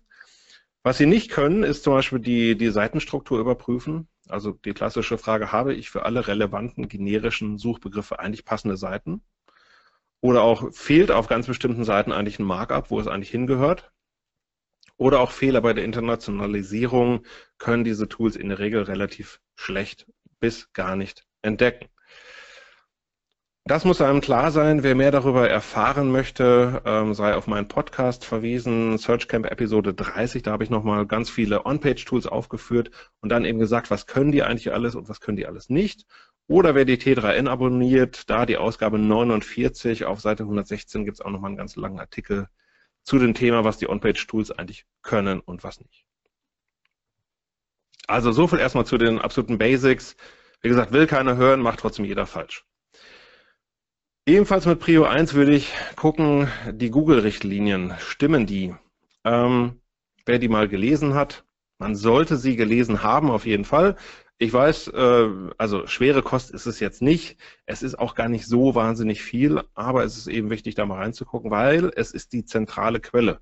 Was 0.83 0.97
sie 0.97 1.05
nicht 1.05 1.31
können, 1.31 1.63
ist 1.63 1.83
zum 1.83 1.93
Beispiel 1.93 2.19
die, 2.19 2.57
die 2.57 2.69
Seitenstruktur 2.69 3.39
überprüfen. 3.39 4.09
Also 4.27 4.51
die 4.51 4.73
klassische 4.73 5.17
Frage, 5.17 5.51
habe 5.53 5.73
ich 5.73 5.89
für 5.89 6.03
alle 6.03 6.27
relevanten 6.27 6.89
generischen 6.89 7.57
Suchbegriffe 7.57 8.19
eigentlich 8.19 8.43
passende 8.43 8.75
Seiten? 8.75 9.21
Oder 10.19 10.43
auch 10.43 10.73
fehlt 10.73 11.09
auf 11.11 11.27
ganz 11.27 11.47
bestimmten 11.47 11.85
Seiten 11.85 12.11
eigentlich 12.11 12.39
ein 12.39 12.45
Markup, 12.45 12.91
wo 12.91 12.99
es 12.99 13.07
eigentlich 13.07 13.31
hingehört. 13.31 13.91
Oder 14.97 15.21
auch 15.21 15.31
Fehler 15.31 15.61
bei 15.61 15.73
der 15.73 15.85
Internationalisierung 15.85 17.25
können 17.57 17.83
diese 17.83 18.09
Tools 18.09 18.35
in 18.35 18.49
der 18.49 18.59
Regel 18.59 18.83
relativ 18.83 19.39
schlecht 19.55 20.05
bis 20.39 20.71
gar 20.73 20.95
nicht 20.97 21.25
entdecken. 21.41 21.87
Das 23.65 23.85
muss 23.85 24.01
einem 24.01 24.19
klar 24.19 24.51
sein. 24.51 24.83
Wer 24.83 24.93
mehr 24.93 25.11
darüber 25.11 25.49
erfahren 25.49 26.11
möchte, 26.11 26.81
ähm, 26.85 27.13
sei 27.13 27.33
auf 27.33 27.47
meinen 27.47 27.69
Podcast 27.69 28.25
verwiesen, 28.25 28.97
Searchcamp 28.97 29.49
Episode 29.49 29.93
30. 29.93 30.43
Da 30.43 30.51
habe 30.51 30.65
ich 30.65 30.69
nochmal 30.69 31.05
ganz 31.05 31.29
viele 31.29 31.65
On-Page-Tools 31.65 32.27
aufgeführt 32.27 32.91
und 33.21 33.29
dann 33.29 33.45
eben 33.45 33.59
gesagt, 33.59 33.89
was 33.89 34.05
können 34.05 34.33
die 34.33 34.43
eigentlich 34.43 34.73
alles 34.73 34.95
und 34.95 35.07
was 35.07 35.21
können 35.21 35.37
die 35.37 35.47
alles 35.47 35.69
nicht. 35.69 36.05
Oder 36.47 36.75
wer 36.75 36.83
die 36.83 36.97
T3N 36.97 37.47
abonniert, 37.47 38.29
da 38.29 38.45
die 38.45 38.57
Ausgabe 38.57 38.99
49 38.99 40.03
auf 40.03 40.19
Seite 40.19 40.43
116 40.43 41.05
gibt 41.05 41.15
es 41.15 41.21
auch 41.21 41.31
nochmal 41.31 41.47
einen 41.51 41.57
ganz 41.57 41.77
langen 41.77 42.01
Artikel 42.01 42.49
zu 43.03 43.17
dem 43.17 43.33
Thema, 43.33 43.63
was 43.63 43.77
die 43.77 43.87
On-Page-Tools 43.87 44.51
eigentlich 44.51 44.85
können 45.03 45.39
und 45.39 45.63
was 45.63 45.79
nicht. 45.79 46.05
Also 48.07 48.33
so 48.33 48.45
viel 48.47 48.59
erstmal 48.59 48.85
zu 48.85 48.97
den 48.97 49.19
absoluten 49.19 49.57
Basics. 49.57 50.17
Wie 50.59 50.67
gesagt, 50.67 50.91
will 50.91 51.07
keiner 51.07 51.37
hören, 51.37 51.61
macht 51.61 51.79
trotzdem 51.79 52.03
jeder 52.03 52.25
falsch. 52.25 52.65
Ebenfalls 54.25 54.65
mit 54.65 54.79
Prio 54.79 55.03
1 55.03 55.33
würde 55.33 55.53
ich 55.53 55.73
gucken, 55.97 56.47
die 56.71 56.91
Google-Richtlinien, 56.91 57.93
stimmen 57.99 58.45
die? 58.45 58.73
Ähm, 59.25 59.81
wer 60.25 60.39
die 60.39 60.47
mal 60.47 60.69
gelesen 60.69 61.13
hat, 61.13 61.43
man 61.77 61.97
sollte 61.97 62.37
sie 62.37 62.55
gelesen 62.55 63.03
haben 63.03 63.29
auf 63.29 63.45
jeden 63.45 63.65
Fall. 63.65 63.97
Ich 64.37 64.53
weiß, 64.53 64.87
äh, 64.87 65.29
also 65.57 65.87
schwere 65.87 66.21
Kost 66.21 66.51
ist 66.51 66.67
es 66.67 66.79
jetzt 66.79 67.01
nicht. 67.01 67.37
Es 67.65 67.83
ist 67.83 67.99
auch 67.99 68.15
gar 68.15 68.29
nicht 68.29 68.47
so 68.47 68.75
wahnsinnig 68.75 69.21
viel, 69.21 69.61
aber 69.73 70.05
es 70.05 70.17
ist 70.17 70.27
eben 70.27 70.49
wichtig, 70.49 70.75
da 70.75 70.85
mal 70.85 70.99
reinzugucken, 70.99 71.51
weil 71.51 71.91
es 71.93 72.11
ist 72.11 72.31
die 72.31 72.45
zentrale 72.45 73.01
Quelle. 73.01 73.41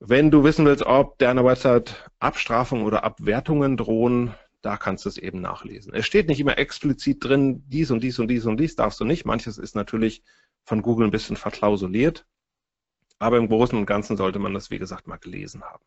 Wenn 0.00 0.30
du 0.30 0.44
wissen 0.44 0.66
willst, 0.66 0.84
ob 0.84 1.18
deiner 1.18 1.46
Website 1.46 2.10
Abstrafung 2.18 2.82
oder 2.82 3.04
Abwertungen 3.04 3.78
drohen, 3.78 4.34
da 4.66 4.76
kannst 4.76 5.04
du 5.04 5.08
es 5.08 5.16
eben 5.16 5.40
nachlesen. 5.40 5.94
Es 5.94 6.06
steht 6.06 6.26
nicht 6.26 6.40
immer 6.40 6.58
explizit 6.58 7.24
drin, 7.24 7.62
dies 7.68 7.92
und 7.92 8.02
dies 8.02 8.18
und 8.18 8.26
dies 8.26 8.46
und 8.46 8.56
dies 8.58 8.74
darfst 8.74 8.98
du 8.98 9.04
nicht. 9.04 9.24
Manches 9.24 9.58
ist 9.58 9.76
natürlich 9.76 10.24
von 10.64 10.82
Google 10.82 11.06
ein 11.06 11.12
bisschen 11.12 11.36
verklausuliert, 11.36 12.26
aber 13.20 13.36
im 13.36 13.48
Großen 13.48 13.78
und 13.78 13.86
Ganzen 13.86 14.16
sollte 14.16 14.40
man 14.40 14.54
das, 14.54 14.70
wie 14.72 14.80
gesagt, 14.80 15.06
mal 15.06 15.18
gelesen 15.18 15.62
haben. 15.62 15.84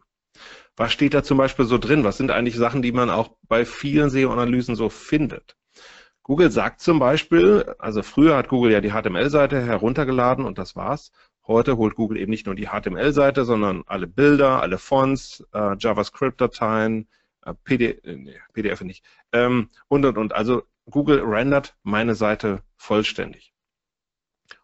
Was 0.78 0.94
steht 0.94 1.14
da 1.14 1.24
zum 1.24 1.38
Beispiel 1.38 1.66
so 1.66 1.78
drin? 1.78 2.06
Was 2.06 2.16
sind 2.16 2.32
eigentlich 2.32 2.56
Sachen, 2.56 2.82
die 2.82 2.94
man 2.94 3.10
auch 3.10 3.36
bei 3.50 3.66
vielen 3.66 4.10
SEO-Analysen 4.10 4.76
so 4.76 4.88
findet? 4.88 5.58
Google 6.24 6.50
sagt 6.50 6.80
zum 6.80 7.00
Beispiel, 7.00 7.76
also 7.80 8.02
früher 8.02 8.38
hat 8.38 8.48
Google 8.48 8.72
ja 8.72 8.80
die 8.80 8.92
HTML-Seite 8.92 9.62
heruntergeladen 9.62 10.46
und 10.46 10.58
das 10.58 10.78
war's. 10.78 11.12
Heute 11.46 11.76
holt 11.76 11.96
Google 11.96 12.18
eben 12.18 12.30
nicht 12.30 12.46
nur 12.46 12.56
die 12.56 12.68
HTML-Seite, 12.68 13.44
sondern 13.44 13.84
alle 13.88 14.08
Bilder, 14.08 14.62
alle 14.62 14.78
Fonts, 14.78 15.44
äh, 15.52 15.76
JavaScript-Dateien, 15.78 17.10
PDF, 17.54 18.04
äh, 18.04 18.16
nee, 18.16 18.40
PDF 18.54 18.82
nicht, 18.82 19.06
ähm, 19.32 19.70
und 19.88 20.06
und 20.06 20.18
und. 20.18 20.34
Also 20.34 20.64
Google 20.90 21.22
rendert 21.22 21.76
meine 21.84 22.16
Seite 22.16 22.64
vollständig. 22.78 23.54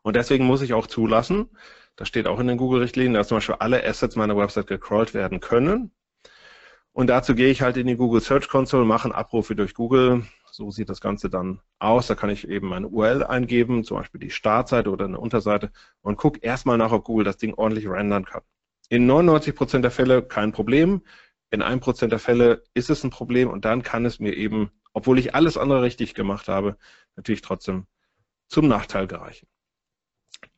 Und 0.01 0.15
deswegen 0.15 0.45
muss 0.45 0.61
ich 0.61 0.73
auch 0.73 0.87
zulassen, 0.87 1.49
das 1.95 2.07
steht 2.07 2.27
auch 2.27 2.39
in 2.39 2.47
den 2.47 2.57
Google-Richtlinien, 2.57 3.13
dass 3.13 3.29
zum 3.29 3.37
Beispiel 3.37 3.55
alle 3.59 3.85
Assets 3.85 4.15
meiner 4.15 4.35
Website 4.35 4.67
gecrawlt 4.67 5.13
werden 5.13 5.39
können. 5.39 5.91
Und 6.91 7.07
dazu 7.07 7.35
gehe 7.35 7.49
ich 7.49 7.61
halt 7.61 7.77
in 7.77 7.87
die 7.87 7.97
Google 7.97 8.21
Search 8.21 8.47
Console, 8.47 8.85
mache 8.85 9.13
Abrufe 9.13 9.55
durch 9.55 9.73
Google. 9.73 10.25
So 10.51 10.71
sieht 10.71 10.89
das 10.89 11.01
Ganze 11.01 11.29
dann 11.29 11.59
aus. 11.79 12.07
Da 12.07 12.15
kann 12.15 12.29
ich 12.29 12.47
eben 12.47 12.69
meine 12.69 12.87
URL 12.87 13.23
eingeben, 13.23 13.83
zum 13.83 13.97
Beispiel 13.97 14.21
die 14.21 14.29
Startseite 14.29 14.89
oder 14.89 15.05
eine 15.05 15.19
Unterseite 15.19 15.71
und 16.01 16.17
gucke 16.17 16.39
erstmal 16.39 16.77
nach, 16.77 16.91
ob 16.91 17.03
Google 17.03 17.25
das 17.25 17.37
Ding 17.37 17.53
ordentlich 17.53 17.87
rendern 17.89 18.25
kann. 18.25 18.41
In 18.89 19.07
99 19.07 19.55
Prozent 19.55 19.83
der 19.83 19.91
Fälle 19.91 20.21
kein 20.21 20.51
Problem. 20.51 21.01
In 21.51 21.61
1% 21.61 22.07
der 22.07 22.19
Fälle 22.19 22.63
ist 22.73 22.89
es 22.89 23.03
ein 23.03 23.09
Problem 23.09 23.49
und 23.49 23.65
dann 23.65 23.83
kann 23.83 24.05
es 24.05 24.19
mir 24.19 24.35
eben, 24.35 24.71
obwohl 24.93 25.19
ich 25.19 25.35
alles 25.35 25.57
andere 25.57 25.81
richtig 25.81 26.13
gemacht 26.13 26.47
habe, 26.47 26.77
natürlich 27.15 27.41
trotzdem 27.41 27.85
zum 28.47 28.67
Nachteil 28.67 29.07
gereichen. 29.07 29.47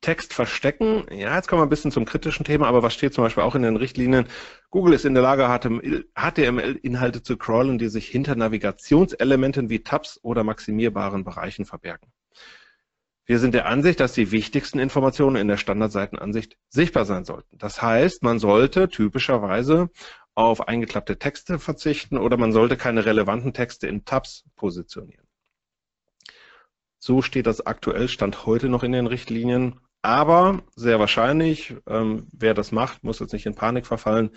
Text 0.02 0.34
verstecken. 0.34 1.06
Ja, 1.12 1.36
jetzt 1.36 1.48
kommen 1.48 1.62
wir 1.62 1.66
ein 1.66 1.70
bisschen 1.70 1.92
zum 1.92 2.06
kritischen 2.06 2.46
Thema, 2.46 2.68
aber 2.68 2.84
was 2.84 2.94
steht 2.94 3.14
zum 3.14 3.24
Beispiel 3.24 3.44
auch 3.44 3.56
in 3.56 3.62
den 3.62 3.78
Richtlinien? 3.78 4.28
Google 4.70 4.94
ist 4.94 5.06
in 5.06 5.14
der 5.14 5.24
Lage, 5.24 5.48
HTML-Inhalte 5.48 7.24
zu 7.24 7.38
crawlen, 7.38 7.78
die 7.78 7.90
sich 7.90 8.08
hinter 8.08 8.36
Navigationselementen 8.36 9.70
wie 9.70 9.84
Tabs 9.84 10.20
oder 10.24 10.44
maximierbaren 10.44 11.24
Bereichen 11.24 11.66
verbergen. 11.66 12.12
Wir 13.26 13.40
sind 13.40 13.54
der 13.54 13.66
Ansicht, 13.66 14.00
dass 14.00 14.14
die 14.14 14.32
wichtigsten 14.32 14.80
Informationen 14.80 15.36
in 15.36 15.50
der 15.50 15.58
Standardseitenansicht 15.58 16.58
sichtbar 16.70 17.06
sein 17.06 17.26
sollten. 17.26 17.58
Das 17.58 17.82
heißt, 17.82 18.24
man 18.24 18.40
sollte 18.40 18.88
typischerweise 18.88 19.90
auf 20.38 20.68
eingeklappte 20.68 21.18
Texte 21.18 21.58
verzichten 21.58 22.20
oder 22.20 22.38
man 22.38 22.52
sollte 22.52 22.78
keine 22.78 23.06
relevanten 23.06 23.54
Texte 23.54 23.88
in 23.88 24.06
Tabs 24.06 24.46
positionieren. 24.56 25.26
So 27.00 27.24
steht 27.24 27.48
das 27.48 27.66
aktuell 27.66 28.08
Stand 28.08 28.46
heute 28.46 28.70
noch 28.70 28.84
in 28.84 28.92
den 28.92 29.08
Richtlinien. 29.08 29.80
Aber 30.04 30.62
sehr 30.76 31.00
wahrscheinlich, 31.00 31.76
ähm, 31.88 32.28
wer 32.32 32.54
das 32.54 32.72
macht, 32.72 33.04
muss 33.04 33.20
jetzt 33.20 33.34
nicht 33.34 33.48
in 33.48 33.56
Panik 33.56 33.88
verfallen. 33.88 34.30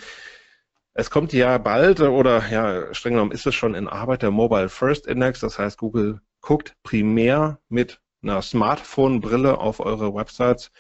Es 0.95 1.11
kommt 1.11 1.35
ja 1.35 1.59
bald 1.59 2.01
oder 2.01 2.49
ja, 2.49 2.95
streng 2.95 3.13
genommen 3.15 3.33
ist 3.33 3.47
es 3.47 3.55
schon 3.55 3.75
in 3.75 3.87
Arbeit 3.87 4.23
der 4.23 4.31
Mobile 4.31 4.71
First 4.71 5.07
Index. 5.07 5.41
Das 5.41 5.59
heißt, 5.59 5.77
Google 5.77 6.23
guckt 6.41 6.77
primär 6.83 7.61
mit 7.69 8.01
einer 8.23 8.41
Smartphone-Brille 8.41 9.59
auf 9.59 9.81
eure 9.81 10.15
Websites. 10.15 10.73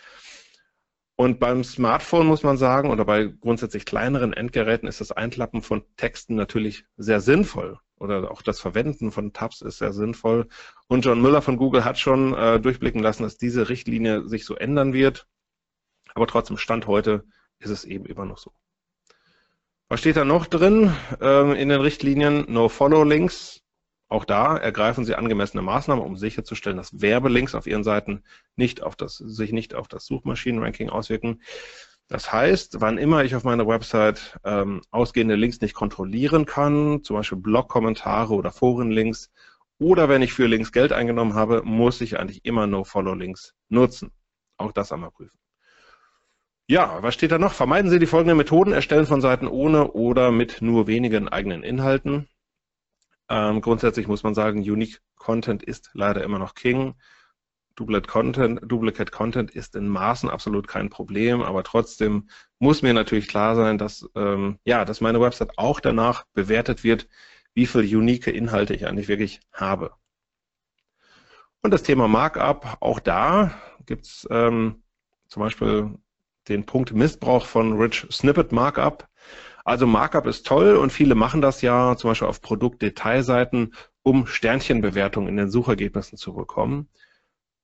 Und 1.21 1.39
beim 1.39 1.65
Smartphone 1.65 2.27
muss 2.27 2.45
man 2.45 2.57
sagen, 2.57 2.89
oder 2.89 3.05
bei 3.05 3.27
grundsätzlich 3.27 3.85
kleineren 3.85 4.33
Endgeräten 4.33 4.89
ist 4.89 5.03
das 5.03 5.13
Einklappen 5.13 5.61
von 5.61 5.85
Texten 5.99 6.35
natürlich 6.35 6.87
sehr 6.97 7.21
sinnvoll 7.21 7.79
oder 7.99 8.31
auch 8.31 8.41
das 8.41 8.59
Verwenden 8.59 9.11
von 9.13 9.35
Tabs 9.35 9.61
ist 9.61 9.77
sehr 9.77 9.93
sinnvoll. 9.93 10.49
Und 10.89 11.05
John 11.05 11.21
Müller 11.21 11.43
von 11.43 11.59
Google 11.59 11.85
hat 11.85 11.99
schon 11.99 12.33
äh, 12.33 12.59
durchblicken 12.59 13.03
lassen, 13.03 13.25
dass 13.25 13.37
diese 13.37 13.69
Richtlinie 13.69 14.27
sich 14.29 14.47
so 14.47 14.57
ändern 14.57 14.95
wird. 14.95 15.29
Aber 16.15 16.27
trotzdem, 16.27 16.57
Stand 16.57 16.87
heute 16.87 17.25
ist 17.59 17.69
es 17.69 17.85
eben 17.85 18.07
immer 18.07 18.25
noch 18.25 18.39
so. 18.39 18.55
Was 19.91 20.01
steht 20.01 20.17
da 20.17 20.25
noch 20.25 20.47
drin 20.47 20.91
ähm, 21.21 21.53
in 21.53 21.69
den 21.69 21.83
Richtlinien? 21.83 22.47
No-Follow-Links. 22.49 23.61
Auch 24.11 24.25
da 24.25 24.57
ergreifen 24.57 25.05
Sie 25.05 25.15
angemessene 25.15 25.63
Maßnahmen, 25.63 26.05
um 26.05 26.17
sicherzustellen, 26.17 26.77
dass 26.77 27.01
Werbelinks 27.01 27.55
auf 27.55 27.69
Ihren 27.69 27.85
Seiten 27.85 28.25
nicht 28.57 28.83
auf 28.83 28.97
das, 28.97 29.17
sich 29.17 29.53
nicht 29.53 29.73
auf 29.73 29.87
das 29.87 30.05
Suchmaschinenranking 30.07 30.91
auswirken. 30.91 31.41
Das 32.09 32.33
heißt, 32.33 32.81
wann 32.81 32.99
immer 32.99 33.23
ich 33.23 33.37
auf 33.37 33.45
meiner 33.45 33.69
Website 33.69 34.37
ähm, 34.45 34.83
ausgehende 34.91 35.37
Links 35.37 35.61
nicht 35.61 35.75
kontrollieren 35.75 36.45
kann, 36.45 37.05
zum 37.05 37.17
Beispiel 37.17 37.39
Blog-Kommentare 37.39 38.35
oder 38.35 38.51
Forenlinks, 38.51 39.31
oder 39.79 40.09
wenn 40.09 40.23
ich 40.23 40.33
für 40.33 40.47
Links 40.47 40.73
Geld 40.73 40.93
eingenommen 40.93 41.35
habe, 41.35 41.63
muss 41.63 42.01
ich 42.01 42.19
eigentlich 42.19 42.45
immer 42.45 42.67
No-Follow-Links 42.67 43.55
nutzen. 43.69 44.11
Auch 44.57 44.73
das 44.73 44.91
einmal 44.91 45.13
prüfen. 45.13 45.39
Ja, 46.67 47.01
was 47.01 47.15
steht 47.15 47.31
da 47.31 47.39
noch? 47.39 47.53
Vermeiden 47.53 47.91
Sie 47.93 48.01
die 48.01 48.07
folgenden 48.07 48.37
Methoden, 48.37 48.73
erstellen 48.73 49.07
von 49.07 49.21
Seiten 49.21 49.47
ohne 49.47 49.93
oder 49.93 50.33
mit 50.33 50.63
nur 50.63 50.89
wenigen 50.89 51.29
eigenen 51.29 51.63
Inhalten. 51.63 52.29
Ähm, 53.31 53.61
grundsätzlich 53.61 54.09
muss 54.09 54.25
man 54.25 54.35
sagen, 54.35 54.59
Unique 54.61 55.01
Content 55.17 55.63
ist 55.63 55.91
leider 55.95 56.23
immer 56.25 56.39
noch 56.39 56.55
King. 56.55 56.95
Duplicate 57.77 58.09
Content, 58.09 58.61
Duplicate 58.65 59.13
Content 59.13 59.53
ist 59.53 59.77
in 59.77 59.89
Maßen 59.89 60.29
absolut 60.29 60.69
kein 60.69 60.91
Problem, 60.91 61.41
aber 61.41 61.63
trotzdem 61.63 62.29
muss 62.59 62.83
mir 62.83 62.93
natürlich 62.93 63.29
klar 63.29 63.55
sein, 63.57 63.79
dass, 63.79 64.07
ähm, 64.17 64.59
ja, 64.65 64.85
dass 64.85 65.01
meine 65.01 65.21
Website 65.21 65.57
auch 65.57 65.81
danach 65.81 66.25
bewertet 66.35 66.85
wird, 66.85 67.09
wie 67.55 67.67
viele 67.67 67.85
unique 67.85 68.27
Inhalte 68.27 68.75
ich 68.75 68.87
eigentlich 68.87 69.09
wirklich 69.09 69.41
habe. 69.53 69.93
Und 71.63 71.73
das 71.73 71.83
Thema 71.83 72.09
Markup, 72.09 72.79
auch 72.81 73.01
da 73.01 73.55
gibt 73.87 74.07
es 74.07 74.27
ähm, 74.31 74.83
zum 75.29 75.41
Beispiel 75.43 75.99
den 76.49 76.67
Punkt 76.67 76.93
Missbrauch 76.93 77.47
von 77.47 77.79
Rich 77.81 78.07
Snippet 78.11 78.51
Markup. 78.51 79.09
Also 79.71 79.87
Markup 79.87 80.27
ist 80.27 80.49
toll 80.49 80.75
und 80.75 80.91
viele 80.91 81.15
machen 81.15 81.41
das 81.41 81.63
ja, 81.63 81.97
zum 81.97 82.11
Beispiel 82.11 82.27
auf 82.27 82.41
Produktdetailseiten, 82.41 83.73
um 84.03 84.27
Sternchenbewertung 84.27 85.29
in 85.29 85.37
den 85.37 85.49
Suchergebnissen 85.49 86.19
zu 86.19 86.35
bekommen. 86.35 86.89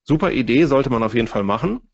Super 0.05 0.31
Idee, 0.31 0.67
sollte 0.67 0.89
man 0.89 1.03
auf 1.03 1.15
jeden 1.15 1.27
Fall 1.27 1.43
machen. 1.43 1.91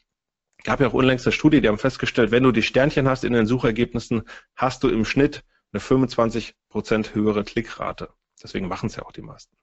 Gab 0.64 0.81
ja 0.81 0.88
auch 0.88 0.92
unlängst 0.92 1.26
eine 1.26 1.33
Studie, 1.33 1.62
die 1.62 1.69
haben 1.69 1.78
festgestellt, 1.78 2.31
wenn 2.31 2.42
du 2.42 2.52
die 2.52 2.61
Sternchen 2.61 3.09
hast 3.09 3.25
in 3.25 3.33
den 3.33 3.47
Suchergebnissen, 3.47 4.25
hast 4.54 4.85
du 4.85 4.90
im 4.90 5.07
Schnitt 5.07 5.45
eine 5.73 5.81
25 5.81 6.57
Prozent 6.69 7.14
höhere 7.14 7.42
Klickrate. 7.42 8.11
Deswegen 8.42 8.69
machen 8.69 8.88
es 8.88 8.97
ja 8.97 9.07
auch 9.07 9.12
die 9.12 9.23
meisten. 9.23 9.57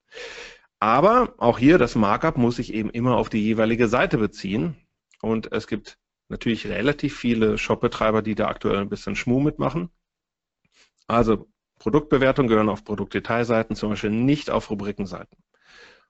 Aber 0.80 1.36
auch 1.38 1.60
hier, 1.60 1.78
das 1.78 1.94
Markup 1.94 2.38
muss 2.40 2.56
sich 2.56 2.74
eben 2.74 2.90
immer 2.90 3.18
auf 3.18 3.30
die 3.30 3.44
jeweilige 3.44 3.88
Seite 3.88 4.18
beziehen. 4.18 4.78
Und 5.22 5.52
es 5.52 5.68
gibt 5.68 6.00
natürlich 6.28 6.66
relativ 6.66 7.16
viele 7.16 7.60
Shopbetreiber, 7.60 8.24
die 8.24 8.34
da 8.34 8.48
aktuell 8.48 8.80
ein 8.80 8.90
bisschen 8.90 9.16
Schmuh 9.16 9.42
mitmachen. 9.42 9.92
Also 11.10 11.50
Produktbewertungen 11.80 12.50
gehören 12.50 12.70
auf 12.70 12.84
Produktdetailseiten, 12.84 13.76
zum 13.76 13.90
Beispiel 13.90 14.12
nicht 14.12 14.52
auf 14.52 14.70
Rubrikenseiten. 14.70 15.38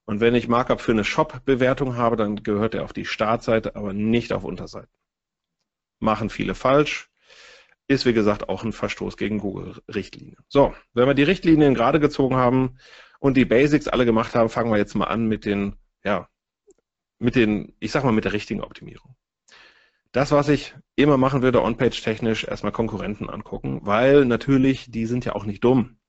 Und 0.05 0.19
wenn 0.19 0.35
ich 0.35 0.49
Markup 0.49 0.81
für 0.81 0.91
eine 0.91 1.05
Shop-Bewertung 1.05 1.95
habe, 1.95 2.17
dann 2.17 2.43
gehört 2.43 2.73
er 2.73 2.83
auf 2.83 2.91
die 2.91 3.05
Startseite, 3.05 3.75
aber 3.75 3.93
nicht 3.93 4.33
auf 4.33 4.43
Unterseiten. 4.43 4.91
Machen 5.99 6.29
viele 6.29 6.53
falsch. 6.53 7.09
Ist, 7.87 8.05
wie 8.05 8.13
gesagt, 8.13 8.49
auch 8.49 8.63
ein 8.63 8.73
Verstoß 8.73 9.15
gegen 9.17 9.39
Google-Richtlinien. 9.39 10.37
So, 10.47 10.75
wenn 10.93 11.07
wir 11.07 11.13
die 11.13 11.23
Richtlinien 11.23 11.75
gerade 11.75 11.99
gezogen 11.99 12.35
haben 12.35 12.77
und 13.19 13.37
die 13.37 13.45
Basics 13.45 13.87
alle 13.87 14.05
gemacht 14.05 14.35
haben, 14.35 14.49
fangen 14.49 14.69
wir 14.69 14.77
jetzt 14.77 14.95
mal 14.95 15.05
an 15.05 15.27
mit 15.27 15.45
den, 15.45 15.75
ja, 16.03 16.27
mit 17.19 17.35
den, 17.35 17.73
ich 17.79 17.91
sag 17.91 18.03
mal, 18.03 18.11
mit 18.11 18.25
der 18.25 18.33
richtigen 18.33 18.61
Optimierung. 18.61 19.15
Das, 20.11 20.31
was 20.31 20.49
ich 20.49 20.75
immer 20.95 21.17
machen 21.17 21.43
würde, 21.43 21.61
on-page 21.61 22.01
technisch, 22.01 22.43
erstmal 22.43 22.71
Konkurrenten 22.71 23.29
angucken, 23.29 23.81
weil 23.83 24.25
natürlich, 24.25 24.89
die 24.89 25.05
sind 25.05 25.23
ja 25.23 25.35
auch 25.35 25.45
nicht 25.45 25.63
dumm. 25.63 25.99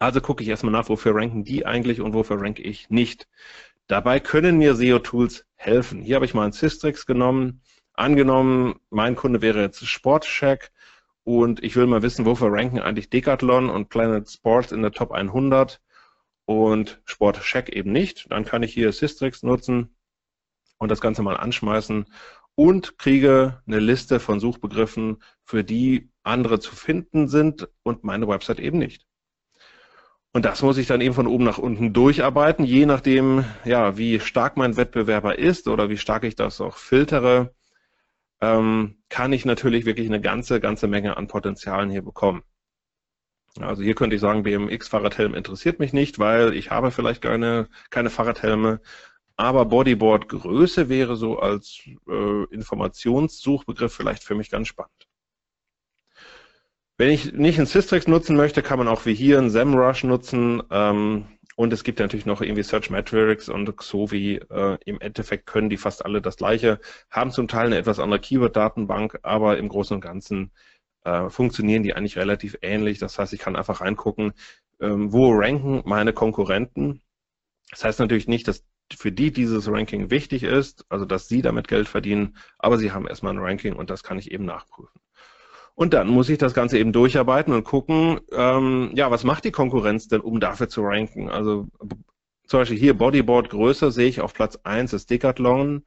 Also 0.00 0.20
gucke 0.22 0.42
ich 0.42 0.48
erstmal 0.48 0.72
nach, 0.72 0.88
wofür 0.88 1.14
ranken 1.14 1.44
die 1.44 1.66
eigentlich 1.66 2.00
und 2.00 2.14
wofür 2.14 2.40
ranke 2.40 2.62
ich 2.62 2.88
nicht. 2.88 3.28
Dabei 3.86 4.18
können 4.18 4.56
mir 4.56 4.74
SEO-Tools 4.74 5.44
helfen. 5.56 6.00
Hier 6.00 6.16
habe 6.16 6.24
ich 6.24 6.32
mal 6.32 6.44
einen 6.44 6.52
Systrix 6.52 7.04
genommen. 7.04 7.60
Angenommen, 7.92 8.80
mein 8.88 9.14
Kunde 9.14 9.42
wäre 9.42 9.60
jetzt 9.60 9.86
Sportcheck 9.86 10.72
und 11.22 11.62
ich 11.62 11.76
will 11.76 11.86
mal 11.86 12.02
wissen, 12.02 12.24
wofür 12.24 12.50
ranken 12.50 12.78
eigentlich 12.78 13.10
Decathlon 13.10 13.68
und 13.68 13.90
Planet 13.90 14.28
Sports 14.28 14.72
in 14.72 14.80
der 14.80 14.92
Top 14.92 15.12
100 15.12 15.80
und 16.46 17.00
Sportcheck 17.04 17.68
eben 17.68 17.92
nicht. 17.92 18.26
Dann 18.30 18.46
kann 18.46 18.62
ich 18.62 18.72
hier 18.72 18.90
Systrix 18.90 19.42
nutzen 19.42 19.94
und 20.78 20.90
das 20.90 21.02
Ganze 21.02 21.22
mal 21.22 21.36
anschmeißen 21.36 22.06
und 22.54 22.98
kriege 22.98 23.62
eine 23.66 23.80
Liste 23.80 24.20
von 24.20 24.40
Suchbegriffen, 24.40 25.22
für 25.44 25.64
die 25.64 26.10
andere 26.22 26.60
zu 26.60 26.74
finden 26.74 27.28
sind 27.28 27.68
und 27.82 28.04
meine 28.04 28.28
Website 28.28 28.60
eben 28.60 28.78
nicht. 28.78 29.06
Und 30.32 30.44
das 30.44 30.62
muss 30.62 30.78
ich 30.78 30.88
dann 30.88 31.00
eben 31.00 31.14
von 31.14 31.28
oben 31.28 31.44
nach 31.44 31.58
unten 31.58 31.92
durcharbeiten, 31.92 32.64
je 32.64 32.86
nachdem, 32.86 33.44
ja, 33.64 33.96
wie 33.96 34.18
stark 34.18 34.56
mein 34.56 34.76
Wettbewerber 34.76 35.38
ist 35.38 35.68
oder 35.68 35.88
wie 35.90 35.96
stark 35.96 36.24
ich 36.24 36.34
das 36.34 36.60
auch 36.60 36.76
filtere, 36.76 37.54
ähm, 38.40 38.96
kann 39.08 39.32
ich 39.32 39.44
natürlich 39.44 39.84
wirklich 39.84 40.08
eine 40.08 40.20
ganze, 40.20 40.60
ganze 40.60 40.88
Menge 40.88 41.16
an 41.16 41.28
Potenzialen 41.28 41.88
hier 41.90 42.02
bekommen. 42.02 42.42
Also 43.60 43.84
hier 43.84 43.94
könnte 43.94 44.16
ich 44.16 44.20
sagen, 44.20 44.42
BMX 44.42 44.88
Fahrradhelm 44.88 45.34
interessiert 45.34 45.78
mich 45.78 45.92
nicht, 45.92 46.18
weil 46.18 46.54
ich 46.54 46.70
habe 46.70 46.90
vielleicht 46.90 47.22
keine, 47.22 47.68
keine 47.90 48.10
Fahrradhelme. 48.10 48.80
Aber 49.36 49.64
Bodyboard 49.64 50.28
Größe 50.28 50.88
wäre 50.88 51.16
so 51.16 51.38
als 51.38 51.80
äh, 52.08 52.44
Informationssuchbegriff 52.50 53.92
vielleicht 53.92 54.22
für 54.22 54.34
mich 54.34 54.50
ganz 54.50 54.68
spannend. 54.68 55.08
Wenn 56.96 57.10
ich 57.10 57.32
nicht 57.32 57.58
einen 57.58 57.66
Systrix 57.66 58.06
nutzen 58.06 58.36
möchte, 58.36 58.62
kann 58.62 58.78
man 58.78 58.86
auch 58.86 59.04
wie 59.04 59.14
hier 59.14 59.38
einen 59.38 59.50
SEMrush 59.50 60.04
nutzen. 60.04 60.62
Ähm, 60.70 61.26
und 61.56 61.72
es 61.72 61.82
gibt 61.82 61.98
natürlich 61.98 62.26
noch 62.26 62.40
irgendwie 62.40 62.62
Search 62.62 62.90
Metrics 62.90 63.48
und 63.48 63.76
Xovi. 63.76 64.36
Äh, 64.50 64.78
Im 64.84 65.00
Endeffekt 65.00 65.46
können 65.46 65.70
die 65.70 65.76
fast 65.76 66.04
alle 66.04 66.20
das 66.22 66.36
gleiche, 66.36 66.80
haben 67.10 67.32
zum 67.32 67.48
Teil 67.48 67.66
eine 67.66 67.78
etwas 67.78 67.98
andere 67.98 68.20
Keyword-Datenbank, 68.20 69.18
aber 69.22 69.58
im 69.58 69.68
Großen 69.68 69.96
und 69.96 70.00
Ganzen 70.00 70.52
äh, 71.04 71.28
funktionieren 71.28 71.82
die 71.82 71.94
eigentlich 71.94 72.16
relativ 72.16 72.56
ähnlich. 72.62 72.98
Das 72.98 73.18
heißt, 73.18 73.32
ich 73.32 73.40
kann 73.40 73.56
einfach 73.56 73.80
reingucken, 73.80 74.32
ähm, 74.80 75.12
wo 75.12 75.32
ranken 75.32 75.82
meine 75.84 76.12
Konkurrenten. 76.12 77.02
Das 77.70 77.84
heißt 77.84 77.98
natürlich 78.00 78.28
nicht, 78.28 78.46
dass 78.46 78.64
für 78.92 79.12
die 79.12 79.32
dieses 79.32 79.70
Ranking 79.70 80.10
wichtig 80.10 80.42
ist, 80.42 80.84
also 80.88 81.04
dass 81.04 81.28
sie 81.28 81.42
damit 81.42 81.68
Geld 81.68 81.88
verdienen, 81.88 82.36
aber 82.58 82.78
sie 82.78 82.92
haben 82.92 83.06
erstmal 83.06 83.34
ein 83.34 83.42
Ranking 83.42 83.74
und 83.74 83.90
das 83.90 84.02
kann 84.02 84.18
ich 84.18 84.30
eben 84.30 84.44
nachprüfen. 84.44 85.00
Und 85.74 85.92
dann 85.92 86.08
muss 86.08 86.28
ich 86.28 86.38
das 86.38 86.54
Ganze 86.54 86.78
eben 86.78 86.92
durcharbeiten 86.92 87.52
und 87.52 87.64
gucken, 87.64 88.20
ähm, 88.32 88.90
ja, 88.94 89.10
was 89.10 89.24
macht 89.24 89.44
die 89.44 89.50
Konkurrenz 89.50 90.06
denn, 90.06 90.20
um 90.20 90.38
dafür 90.38 90.68
zu 90.68 90.82
ranken? 90.82 91.28
Also 91.30 91.66
zum 92.46 92.60
Beispiel 92.60 92.78
hier 92.78 92.94
Bodyboard 92.96 93.50
Größe 93.50 93.90
sehe 93.90 94.08
ich 94.08 94.20
auf 94.20 94.34
Platz 94.34 94.56
1 94.62 94.92
ist 94.92 95.10
Decathlon. 95.10 95.84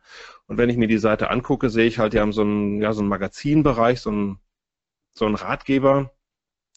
Und 0.48 0.58
wenn 0.58 0.70
ich 0.70 0.78
mir 0.78 0.88
die 0.88 0.98
Seite 0.98 1.30
angucke, 1.30 1.70
sehe 1.70 1.86
ich 1.86 2.00
halt, 2.00 2.14
die 2.14 2.20
haben 2.20 2.34
so 2.34 2.42
einen, 2.42 2.82
ja, 2.82 2.94
so 2.94 3.02
einen 3.02 3.10
Magazinbereich, 3.10 4.02
so 4.02 4.10
einen, 4.10 4.40
so 5.14 5.26
einen 5.26 5.36
Ratgeber. 5.36 6.14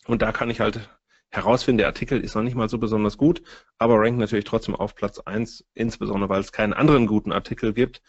Und 0.06 0.22
da 0.22 0.32
kann 0.32 0.50
ich 0.50 0.60
halt 0.60 0.88
herausfinden, 1.30 1.78
der 1.78 1.86
Artikel 1.86 2.20
ist 2.20 2.34
noch 2.34 2.42
nicht 2.42 2.56
mal 2.56 2.68
so 2.68 2.78
besonders 2.78 3.16
gut, 3.16 3.42
aber 3.78 4.00
rankt 4.00 4.18
natürlich 4.18 4.44
trotzdem 4.44 4.74
auf 4.74 4.94
Platz 4.94 5.18
1, 5.20 5.64
insbesondere 5.74 6.28
weil 6.28 6.40
es 6.40 6.52
keinen 6.52 6.72
anderen 6.72 7.06
guten 7.06 7.32
Artikel 7.32 7.72
gibt. 7.72 8.02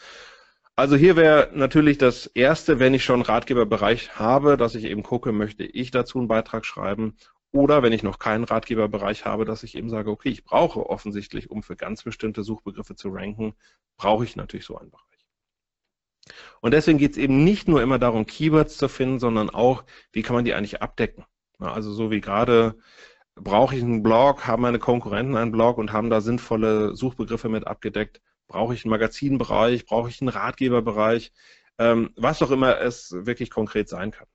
Also 0.75 0.95
hier 0.95 1.15
wäre 1.15 1.51
natürlich 1.53 1.97
das 1.97 2.25
Erste, 2.27 2.79
wenn 2.79 2.93
ich 2.93 3.03
schon 3.03 3.21
Ratgeberbereich 3.21 4.17
habe, 4.17 4.57
dass 4.57 4.73
ich 4.73 4.85
eben 4.85 5.03
gucke, 5.03 5.31
möchte 5.31 5.63
ich 5.63 5.91
dazu 5.91 6.17
einen 6.17 6.27
Beitrag 6.27 6.65
schreiben 6.65 7.15
oder 7.51 7.83
wenn 7.83 7.93
ich 7.93 8.03
noch 8.03 8.17
keinen 8.17 8.45
Ratgeberbereich 8.45 9.25
habe, 9.25 9.45
dass 9.45 9.63
ich 9.63 9.75
eben 9.75 9.89
sage, 9.89 10.09
okay, 10.09 10.29
ich 10.29 10.43
brauche 10.43 10.89
offensichtlich, 10.89 11.51
um 11.51 11.61
für 11.61 11.75
ganz 11.75 12.03
bestimmte 12.03 12.43
Suchbegriffe 12.43 12.95
zu 12.95 13.09
ranken, 13.09 13.53
brauche 13.97 14.23
ich 14.23 14.35
natürlich 14.35 14.65
so 14.65 14.77
einen 14.77 14.89
Bereich. 14.89 15.05
Und 16.61 16.73
deswegen 16.73 16.97
geht 16.97 17.11
es 17.11 17.17
eben 17.17 17.43
nicht 17.43 17.67
nur 17.67 17.81
immer 17.81 17.99
darum, 17.99 18.25
Keywords 18.25 18.77
zu 18.77 18.87
finden, 18.87 19.19
sondern 19.19 19.49
auch, 19.49 19.83
wie 20.11 20.21
kann 20.21 20.35
man 20.35 20.45
die 20.45 20.53
eigentlich 20.53 20.81
abdecken. 20.81 21.25
Also 21.59 21.91
so 21.91 22.09
wie 22.09 22.21
gerade 22.21 22.75
brauche 23.35 23.75
ich 23.75 23.83
einen 23.83 24.03
Blog, 24.03 24.47
haben 24.47 24.61
meine 24.61 24.79
Konkurrenten 24.79 25.35
einen 25.35 25.51
Blog 25.51 25.77
und 25.77 25.91
haben 25.91 26.09
da 26.09 26.21
sinnvolle 26.21 26.95
Suchbegriffe 26.95 27.49
mit 27.49 27.67
abgedeckt. 27.67 28.21
Brauche 28.47 28.73
ich 28.73 28.83
einen 28.83 28.91
Magazinbereich, 28.91 29.85
brauche 29.85 30.09
ich 30.09 30.21
einen 30.21 30.29
Ratgeberbereich, 30.29 31.31
ähm, 31.77 32.11
was 32.15 32.41
auch 32.41 32.51
immer 32.51 32.79
es 32.79 33.11
wirklich 33.11 33.49
konkret 33.49 33.89
sein 33.89 34.11
kann. 34.11 34.27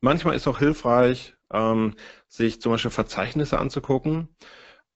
Manchmal 0.00 0.36
ist 0.36 0.46
auch 0.46 0.58
hilfreich, 0.58 1.34
ähm, 1.52 1.94
sich 2.28 2.60
zum 2.60 2.72
Beispiel 2.72 2.90
Verzeichnisse 2.90 3.58
anzugucken. 3.58 4.28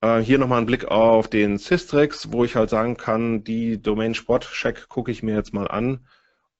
Äh, 0.01 0.21
hier 0.21 0.39
nochmal 0.39 0.61
ein 0.61 0.67
Blick 0.67 0.87
auf 0.87 1.29
den 1.29 1.59
Systrix, 1.59 2.33
wo 2.33 2.45
ich 2.45 2.57
halt 2.57 2.71
sagen 2.71 2.97
kann, 2.97 3.43
die 3.45 3.81
Domain 3.81 4.15
Sportcheck 4.15 4.89
gucke 4.89 5.11
ich 5.11 5.23
mir 5.23 5.35
jetzt 5.35 5.53
mal 5.55 5.69
an 5.69 6.07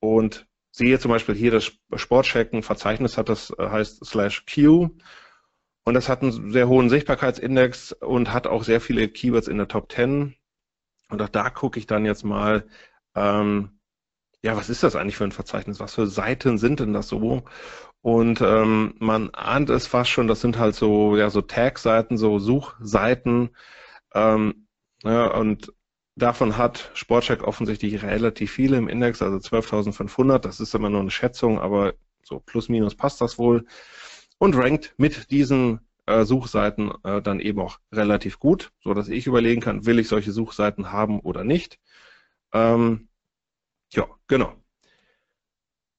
und 0.01 0.48
sehe 0.79 0.99
zum 0.99 1.11
Beispiel 1.11 1.35
hier 1.35 1.51
das 1.51 1.73
Sportchecken 1.97 2.63
Verzeichnis 2.63 3.19
hat 3.19 3.29
das 3.29 3.51
äh, 3.59 3.69
heißt 3.69 4.05
slash 4.05 4.47
Q 4.47 4.91
und 5.85 5.95
das 5.95 6.09
hat 6.09 6.23
einen 6.23 6.53
sehr 6.53 6.69
hohen 6.69 6.91
Sichtbarkeitsindex 6.91 7.93
und 7.93 8.33
hat 8.33 8.47
auch 8.47 8.65
sehr 8.65 8.81
viele 8.81 9.09
Keywords 9.09 9.49
in 9.49 9.59
der 9.59 9.69
Top 9.69 9.93
10 9.93 10.35
und 11.11 11.23
auch 11.23 11.29
da 11.29 11.51
gucke 11.51 11.79
ich 11.79 11.87
dann 11.87 12.05
jetzt 12.05 12.25
mal, 12.25 12.67
ähm, 13.15 13.81
ja, 14.43 14.57
was 14.57 14.71
ist 14.71 14.83
das 14.83 14.97
eigentlich 14.97 15.17
für 15.17 15.25
ein 15.25 15.33
Verzeichnis? 15.33 15.81
Was 15.81 15.95
für 15.95 16.07
Seiten 16.07 16.59
sind 16.59 16.81
denn 16.81 16.93
das 16.93 17.09
so? 17.09 17.43
Und 18.03 18.41
ähm, 18.41 18.95
man 19.01 19.31
ahnt 19.35 19.71
es 19.71 19.87
fast 19.87 20.11
schon, 20.11 20.29
das 20.29 20.41
sind 20.41 20.59
halt 20.59 20.75
so, 20.75 21.17
ja, 21.17 21.31
so 21.31 21.43
Tag-Seiten, 21.43 22.17
so 22.19 22.39
Suchseiten. 22.39 23.51
Ähm, 24.15 24.69
ja, 25.05 25.29
und 25.35 25.73
Davon 26.19 26.57
hat 26.57 26.91
Sportcheck 26.95 27.45
offensichtlich 27.45 28.03
relativ 28.03 28.51
viele 28.51 28.77
im 28.77 28.89
Index, 28.89 29.23
also 29.23 29.37
12.500. 29.37 30.39
Das 30.39 30.59
ist 30.59 30.75
immer 30.75 30.91
nur 30.91 31.01
eine 31.01 31.13
Schätzung, 31.13 31.61
aber 31.61 31.95
so 32.25 32.41
plus 32.41 32.69
minus 32.69 32.97
passt 32.97 33.21
das 33.21 33.39
wohl. 33.39 33.67
Und 34.39 34.57
rankt 34.57 34.95
mit 34.97 35.31
diesen 35.31 35.79
äh, 36.07 36.25
Suchseiten 36.25 36.93
äh, 37.05 37.23
dann 37.23 37.39
eben 37.39 37.61
auch 37.61 37.79
relativ 37.93 38.41
gut, 38.41 38.73
so 38.83 38.95
dass 38.95 39.09
ich 39.09 39.29
überlegen 39.29 39.61
kann, 39.61 39.87
will 39.87 40.01
ich 40.01 40.09
solche 40.09 40.33
Suchseiten 40.33 40.91
haben 40.91 41.21
oder 41.21 41.45
nicht. 41.45 41.79
Ähm, 42.53 43.09
ja, 43.93 44.09
genau. 44.27 44.55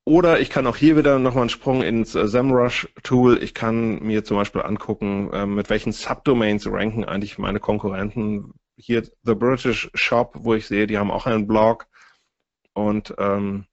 Oder 0.04 0.42
ich 0.42 0.50
kann 0.50 0.68
auch 0.68 0.76
hier 0.76 0.98
wieder 0.98 1.18
nochmal 1.18 1.44
einen 1.44 1.50
Sprung 1.50 1.82
ins 1.82 2.16
äh, 2.16 2.28
SEMrush-Tool. 2.28 3.42
Ich 3.42 3.54
kann 3.54 4.04
mir 4.04 4.26
zum 4.26 4.36
Beispiel 4.36 4.64
angucken, 4.64 5.32
äh, 5.32 5.46
mit 5.46 5.70
welchen 5.70 5.94
Subdomains 5.94 6.68
ranken 6.68 7.06
eigentlich 7.06 7.38
meine 7.38 7.62
Konkurrenten, 7.62 8.54
hier 8.80 9.04
The 9.24 9.36
British 9.36 9.90
Shop, 9.94 10.34
wo 10.40 10.54
ich 10.54 10.68
sehe, 10.68 10.88
die 10.88 10.98
haben 10.98 11.12
auch 11.12 11.26
einen 11.26 11.48
Blog 11.48 11.88
und 12.74 13.14
ähm, 13.18 13.66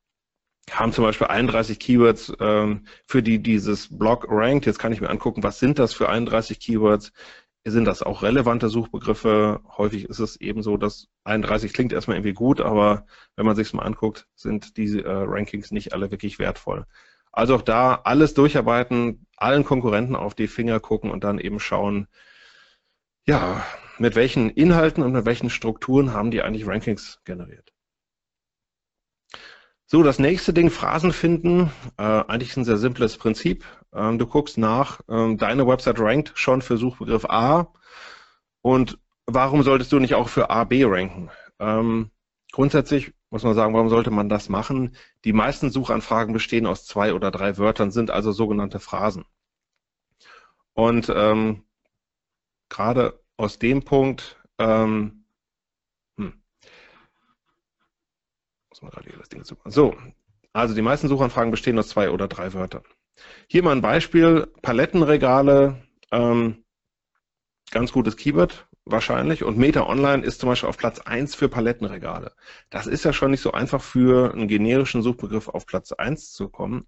haben 0.71 0.93
zum 0.93 1.05
Beispiel 1.05 1.29
31 1.29 1.79
Keywords, 1.79 2.33
ähm, 2.41 2.87
für 3.07 3.23
die 3.23 3.41
dieses 3.43 3.97
Blog 3.97 4.27
rankt. 4.29 4.67
Jetzt 4.67 4.79
kann 4.79 4.93
ich 4.93 5.01
mir 5.01 5.11
angucken, 5.11 5.43
was 5.43 5.61
sind 5.61 5.79
das 5.79 5.95
für 5.95 6.09
31 6.09 6.59
Keywords? 6.59 7.13
Sind 7.65 7.85
das 7.85 8.03
auch 8.03 8.23
relevante 8.23 8.69
Suchbegriffe? 8.69 9.61
Häufig 9.77 10.05
ist 10.05 10.19
es 10.21 10.37
eben 10.37 10.63
so, 10.63 10.77
dass 10.77 11.09
31 11.25 11.73
klingt 11.73 11.93
erstmal 11.93 12.17
irgendwie 12.17 12.33
gut, 12.33 12.61
aber 12.61 13.07
wenn 13.37 13.47
man 13.47 13.57
sich 13.57 13.73
mal 13.73 13.83
anguckt, 13.83 14.27
sind 14.35 14.77
diese 14.77 15.03
äh, 15.05 15.11
Rankings 15.11 15.71
nicht 15.71 15.93
alle 15.93 16.11
wirklich 16.11 16.39
wertvoll. 16.39 16.87
Also 17.33 17.55
auch 17.57 17.63
da 17.63 18.01
alles 18.05 18.35
durcharbeiten, 18.35 19.27
allen 19.37 19.65
Konkurrenten 19.65 20.17
auf 20.17 20.35
die 20.35 20.49
Finger 20.49 20.81
gucken 20.81 21.11
und 21.11 21.25
dann 21.25 21.39
eben 21.39 21.61
schauen, 21.61 22.09
ja, 23.27 23.65
mit 23.99 24.15
welchen 24.15 24.51
Inhalten 24.51 25.03
und 25.03 25.13
mit 25.13 25.25
welchen 25.25 25.51
Strukturen 25.51 26.13
haben 26.13 26.31
die 26.31 26.43
eigentlich 26.43 26.67
Rankings 26.67 27.21
generiert. 27.25 27.73
So, 29.89 30.03
das 30.03 30.19
nächste 30.19 30.53
Ding, 30.53 30.71
Phrasen 30.71 31.13
finden. 31.13 31.71
Äh, 31.97 32.03
eigentlich 32.03 32.57
ein 32.57 32.65
sehr 32.65 32.77
simples 32.77 33.17
Prinzip. 33.19 33.65
Ähm, 33.95 34.19
du 34.19 34.27
guckst 34.27 34.59
nach, 34.59 35.01
ähm, 35.09 35.39
deine 35.39 35.67
Website 35.67 36.01
rankt 36.01 36.33
schon 36.35 36.61
für 36.61 36.77
Suchbegriff 36.77 37.25
A 37.27 37.73
und 38.63 38.99
warum 39.27 39.63
solltest 39.63 39.93
du 39.93 40.01
nicht 40.01 40.15
auch 40.15 40.29
für 40.29 40.51
A, 40.51 40.65
B 40.65 40.85
ranken? 40.85 41.31
Ähm, 41.61 42.11
grundsätzlich 42.53 43.15
muss 43.31 43.45
man 43.45 43.55
sagen, 43.55 43.75
warum 43.75 43.89
sollte 43.89 44.11
man 44.11 44.29
das 44.29 44.49
machen? 44.49 44.97
Die 45.25 45.33
meisten 45.33 45.71
Suchanfragen 45.71 46.33
bestehen 46.33 46.67
aus 46.67 46.85
zwei 46.85 47.15
oder 47.15 47.31
drei 47.31 47.59
Wörtern, 47.59 47.91
sind 47.93 48.11
also 48.11 48.33
sogenannte 48.33 48.81
Phrasen. 48.81 49.25
Und 50.75 51.13
ähm, 51.15 51.65
gerade 52.69 53.21
aus 53.37 53.59
dem 53.59 53.83
Punkt, 53.83 54.41
ähm, 54.59 55.25
hm, 56.17 56.43
gerade 58.81 59.11
das 59.19 59.29
Ding 59.29 59.45
zu 59.45 59.57
So, 59.67 59.97
also 60.53 60.75
die 60.75 60.83
meisten 60.83 61.09
Suchanfragen 61.09 61.51
bestehen 61.51 61.79
aus 61.79 61.89
zwei 61.89 62.11
oder 62.11 62.29
drei 62.29 62.53
Wörtern. 62.55 62.83
Hier 63.49 63.63
mal 63.63 63.73
ein 63.73 63.83
Beispiel, 63.83 64.53
Palettenregale, 64.63 65.83
ähm, 66.13 66.65
ganz 67.71 67.93
gutes 67.93 68.17
Keyword 68.17 68.67
wahrscheinlich 68.85 69.43
und 69.43 69.59
Meta 69.59 69.87
Online 69.87 70.25
ist 70.25 70.41
zum 70.41 70.49
Beispiel 70.49 70.69
auf 70.69 70.77
Platz 70.77 71.01
1 71.01 71.35
für 71.35 71.49
Palettenregale. 71.49 72.33
Das 72.71 72.87
ist 72.87 73.05
ja 73.05 73.13
schon 73.13 73.33
nicht 73.33 73.41
so 73.41 73.53
einfach 73.53 73.83
für 73.83 74.33
einen 74.33 74.49
generischen 74.49 75.03
Suchbegriff 75.03 75.49
auf 75.49 75.67
Platz 75.67 75.93
1 75.93 76.33
zu 76.33 76.49
kommen. 76.49 76.87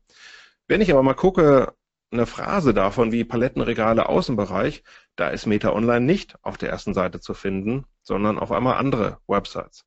Wenn 0.68 0.80
ich 0.80 0.92
aber 0.92 1.02
mal 1.02 1.14
gucke, 1.14 1.74
eine 2.10 2.26
Phrase 2.26 2.74
davon 2.74 3.12
wie 3.12 3.24
Palettenregale 3.24 4.08
Außenbereich, 4.08 4.82
da 5.16 5.28
ist 5.28 5.46
Meta 5.46 5.72
Online 5.72 6.04
nicht 6.04 6.36
auf 6.42 6.56
der 6.56 6.70
ersten 6.70 6.94
Seite 6.94 7.20
zu 7.20 7.34
finden, 7.34 7.84
sondern 8.02 8.38
auf 8.38 8.52
einmal 8.52 8.76
andere 8.76 9.18
Websites. 9.26 9.84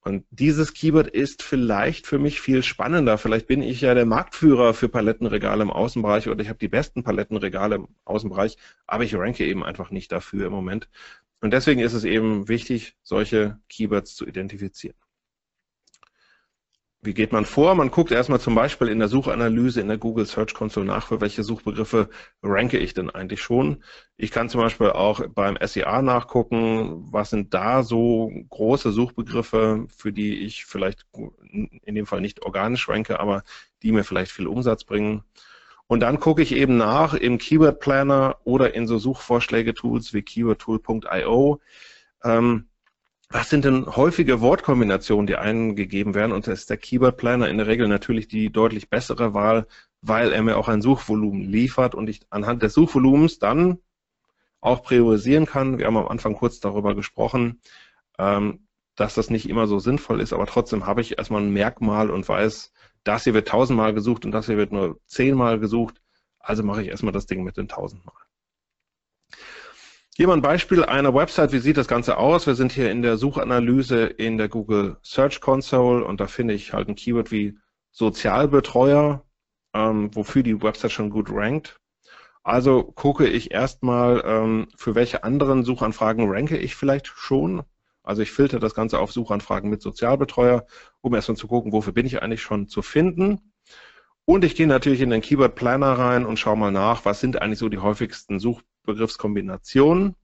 Und 0.00 0.24
dieses 0.30 0.72
Keyword 0.74 1.08
ist 1.08 1.42
vielleicht 1.42 2.06
für 2.06 2.18
mich 2.18 2.40
viel 2.40 2.62
spannender. 2.62 3.18
Vielleicht 3.18 3.46
bin 3.46 3.62
ich 3.62 3.80
ja 3.80 3.94
der 3.94 4.06
Marktführer 4.06 4.72
für 4.72 4.88
Palettenregale 4.88 5.62
im 5.62 5.70
Außenbereich 5.70 6.28
oder 6.28 6.40
ich 6.40 6.48
habe 6.48 6.58
die 6.58 6.68
besten 6.68 7.02
Palettenregale 7.02 7.74
im 7.74 7.88
Außenbereich, 8.04 8.56
aber 8.86 9.04
ich 9.04 9.14
ranke 9.16 9.44
eben 9.44 9.64
einfach 9.64 9.90
nicht 9.90 10.12
dafür 10.12 10.46
im 10.46 10.52
Moment. 10.52 10.88
Und 11.40 11.52
deswegen 11.52 11.80
ist 11.80 11.92
es 11.92 12.04
eben 12.04 12.48
wichtig, 12.48 12.96
solche 13.02 13.58
Keywords 13.68 14.14
zu 14.14 14.26
identifizieren. 14.26 14.96
Wie 17.00 17.14
geht 17.14 17.30
man 17.30 17.44
vor? 17.44 17.76
Man 17.76 17.92
guckt 17.92 18.10
erstmal 18.10 18.40
zum 18.40 18.56
Beispiel 18.56 18.88
in 18.88 18.98
der 18.98 19.06
Suchanalyse 19.06 19.80
in 19.80 19.86
der 19.86 19.98
Google 19.98 20.26
Search 20.26 20.52
Console 20.52 20.84
nach, 20.84 21.06
für 21.06 21.20
welche 21.20 21.44
Suchbegriffe 21.44 22.08
ranke 22.42 22.78
ich 22.78 22.92
denn 22.92 23.08
eigentlich 23.08 23.40
schon. 23.40 23.84
Ich 24.16 24.32
kann 24.32 24.48
zum 24.48 24.60
Beispiel 24.60 24.90
auch 24.90 25.20
beim 25.28 25.56
SEA 25.64 26.02
nachgucken, 26.02 27.06
was 27.12 27.30
sind 27.30 27.54
da 27.54 27.84
so 27.84 28.32
große 28.50 28.90
Suchbegriffe, 28.90 29.86
für 29.96 30.12
die 30.12 30.40
ich 30.44 30.64
vielleicht 30.64 31.06
in 31.42 31.94
dem 31.94 32.06
Fall 32.06 32.20
nicht 32.20 32.42
organisch 32.42 32.88
ranke, 32.88 33.20
aber 33.20 33.44
die 33.84 33.92
mir 33.92 34.02
vielleicht 34.02 34.32
viel 34.32 34.48
Umsatz 34.48 34.82
bringen. 34.82 35.22
Und 35.86 36.00
dann 36.00 36.18
gucke 36.18 36.42
ich 36.42 36.52
eben 36.52 36.76
nach 36.76 37.14
im 37.14 37.38
Keyword 37.38 37.78
Planner 37.78 38.38
oder 38.42 38.74
in 38.74 38.88
so 38.88 38.98
Suchvorschläge-Tools 38.98 40.14
wie 40.14 40.22
keywordtool.io. 40.22 41.60
was 43.30 43.50
sind 43.50 43.64
denn 43.64 43.86
häufige 43.86 44.40
Wortkombinationen, 44.40 45.26
die 45.26 45.36
eingegeben 45.36 46.14
werden? 46.14 46.32
Und 46.32 46.46
da 46.46 46.52
ist 46.52 46.70
der 46.70 46.78
Keyword 46.78 47.18
Planner 47.18 47.48
in 47.48 47.58
der 47.58 47.66
Regel 47.66 47.88
natürlich 47.88 48.28
die 48.28 48.50
deutlich 48.50 48.88
bessere 48.88 49.34
Wahl, 49.34 49.66
weil 50.00 50.32
er 50.32 50.42
mir 50.42 50.56
auch 50.56 50.68
ein 50.68 50.82
Suchvolumen 50.82 51.42
liefert 51.42 51.94
und 51.94 52.08
ich 52.08 52.20
anhand 52.30 52.62
des 52.62 52.72
Suchvolumens 52.74 53.38
dann 53.38 53.78
auch 54.60 54.82
priorisieren 54.82 55.46
kann. 55.46 55.78
Wir 55.78 55.86
haben 55.86 55.96
am 55.96 56.08
Anfang 56.08 56.34
kurz 56.34 56.60
darüber 56.60 56.94
gesprochen, 56.94 57.60
ähm, 58.18 58.66
dass 58.96 59.14
das 59.14 59.30
nicht 59.30 59.48
immer 59.48 59.66
so 59.66 59.78
sinnvoll 59.78 60.20
ist, 60.20 60.32
aber 60.32 60.46
trotzdem 60.46 60.86
habe 60.86 61.02
ich 61.02 61.18
erstmal 61.18 61.42
ein 61.42 61.52
Merkmal 61.52 62.10
und 62.10 62.28
weiß, 62.28 62.72
das 63.04 63.24
hier 63.24 63.34
wird 63.34 63.48
tausendmal 63.48 63.94
gesucht 63.94 64.24
und 64.24 64.32
das 64.32 64.46
hier 64.46 64.56
wird 64.56 64.72
nur 64.72 65.00
zehnmal 65.06 65.58
gesucht. 65.60 66.00
Also 66.40 66.62
mache 66.62 66.82
ich 66.82 66.88
erstmal 66.88 67.12
das 67.12 67.26
Ding 67.26 67.44
mit 67.44 67.56
den 67.56 67.68
tausendmal. 67.68 68.27
Hier 70.20 70.26
mal 70.26 70.32
ein 70.32 70.42
Beispiel 70.42 70.84
einer 70.84 71.14
Website. 71.14 71.52
Wie 71.52 71.60
sieht 71.60 71.76
das 71.76 71.86
Ganze 71.86 72.16
aus? 72.16 72.48
Wir 72.48 72.56
sind 72.56 72.72
hier 72.72 72.90
in 72.90 73.02
der 73.02 73.18
Suchanalyse 73.18 74.06
in 74.06 74.36
der 74.36 74.48
Google 74.48 74.96
Search 75.00 75.40
Console 75.40 76.04
und 76.04 76.18
da 76.20 76.26
finde 76.26 76.54
ich 76.54 76.72
halt 76.72 76.88
ein 76.88 76.96
Keyword 76.96 77.30
wie 77.30 77.56
Sozialbetreuer, 77.92 79.24
ähm, 79.74 80.12
wofür 80.16 80.42
die 80.42 80.60
Website 80.60 80.90
schon 80.90 81.10
gut 81.10 81.30
rankt. 81.30 81.78
Also 82.42 82.82
gucke 82.82 83.28
ich 83.28 83.52
erstmal, 83.52 84.24
ähm, 84.26 84.66
für 84.74 84.96
welche 84.96 85.22
anderen 85.22 85.62
Suchanfragen 85.62 86.28
ranke 86.28 86.56
ich 86.58 86.74
vielleicht 86.74 87.06
schon. 87.06 87.62
Also 88.02 88.20
ich 88.22 88.32
filter 88.32 88.58
das 88.58 88.74
Ganze 88.74 88.98
auf 88.98 89.12
Suchanfragen 89.12 89.70
mit 89.70 89.82
Sozialbetreuer, 89.82 90.66
um 91.00 91.14
erstmal 91.14 91.36
zu 91.36 91.46
gucken, 91.46 91.70
wofür 91.70 91.92
bin 91.92 92.06
ich 92.06 92.20
eigentlich 92.20 92.42
schon 92.42 92.66
zu 92.66 92.82
finden. 92.82 93.52
Und 94.24 94.44
ich 94.44 94.56
gehe 94.56 94.66
natürlich 94.66 95.00
in 95.00 95.10
den 95.10 95.20
Keyword 95.20 95.54
Planner 95.54 95.92
rein 95.92 96.26
und 96.26 96.40
schaue 96.40 96.56
mal 96.56 96.72
nach, 96.72 97.04
was 97.04 97.20
sind 97.20 97.40
eigentlich 97.40 97.60
so 97.60 97.68
die 97.68 97.78
häufigsten 97.78 98.40
Such 98.40 98.62
Begriffskombinationen. 98.88 100.16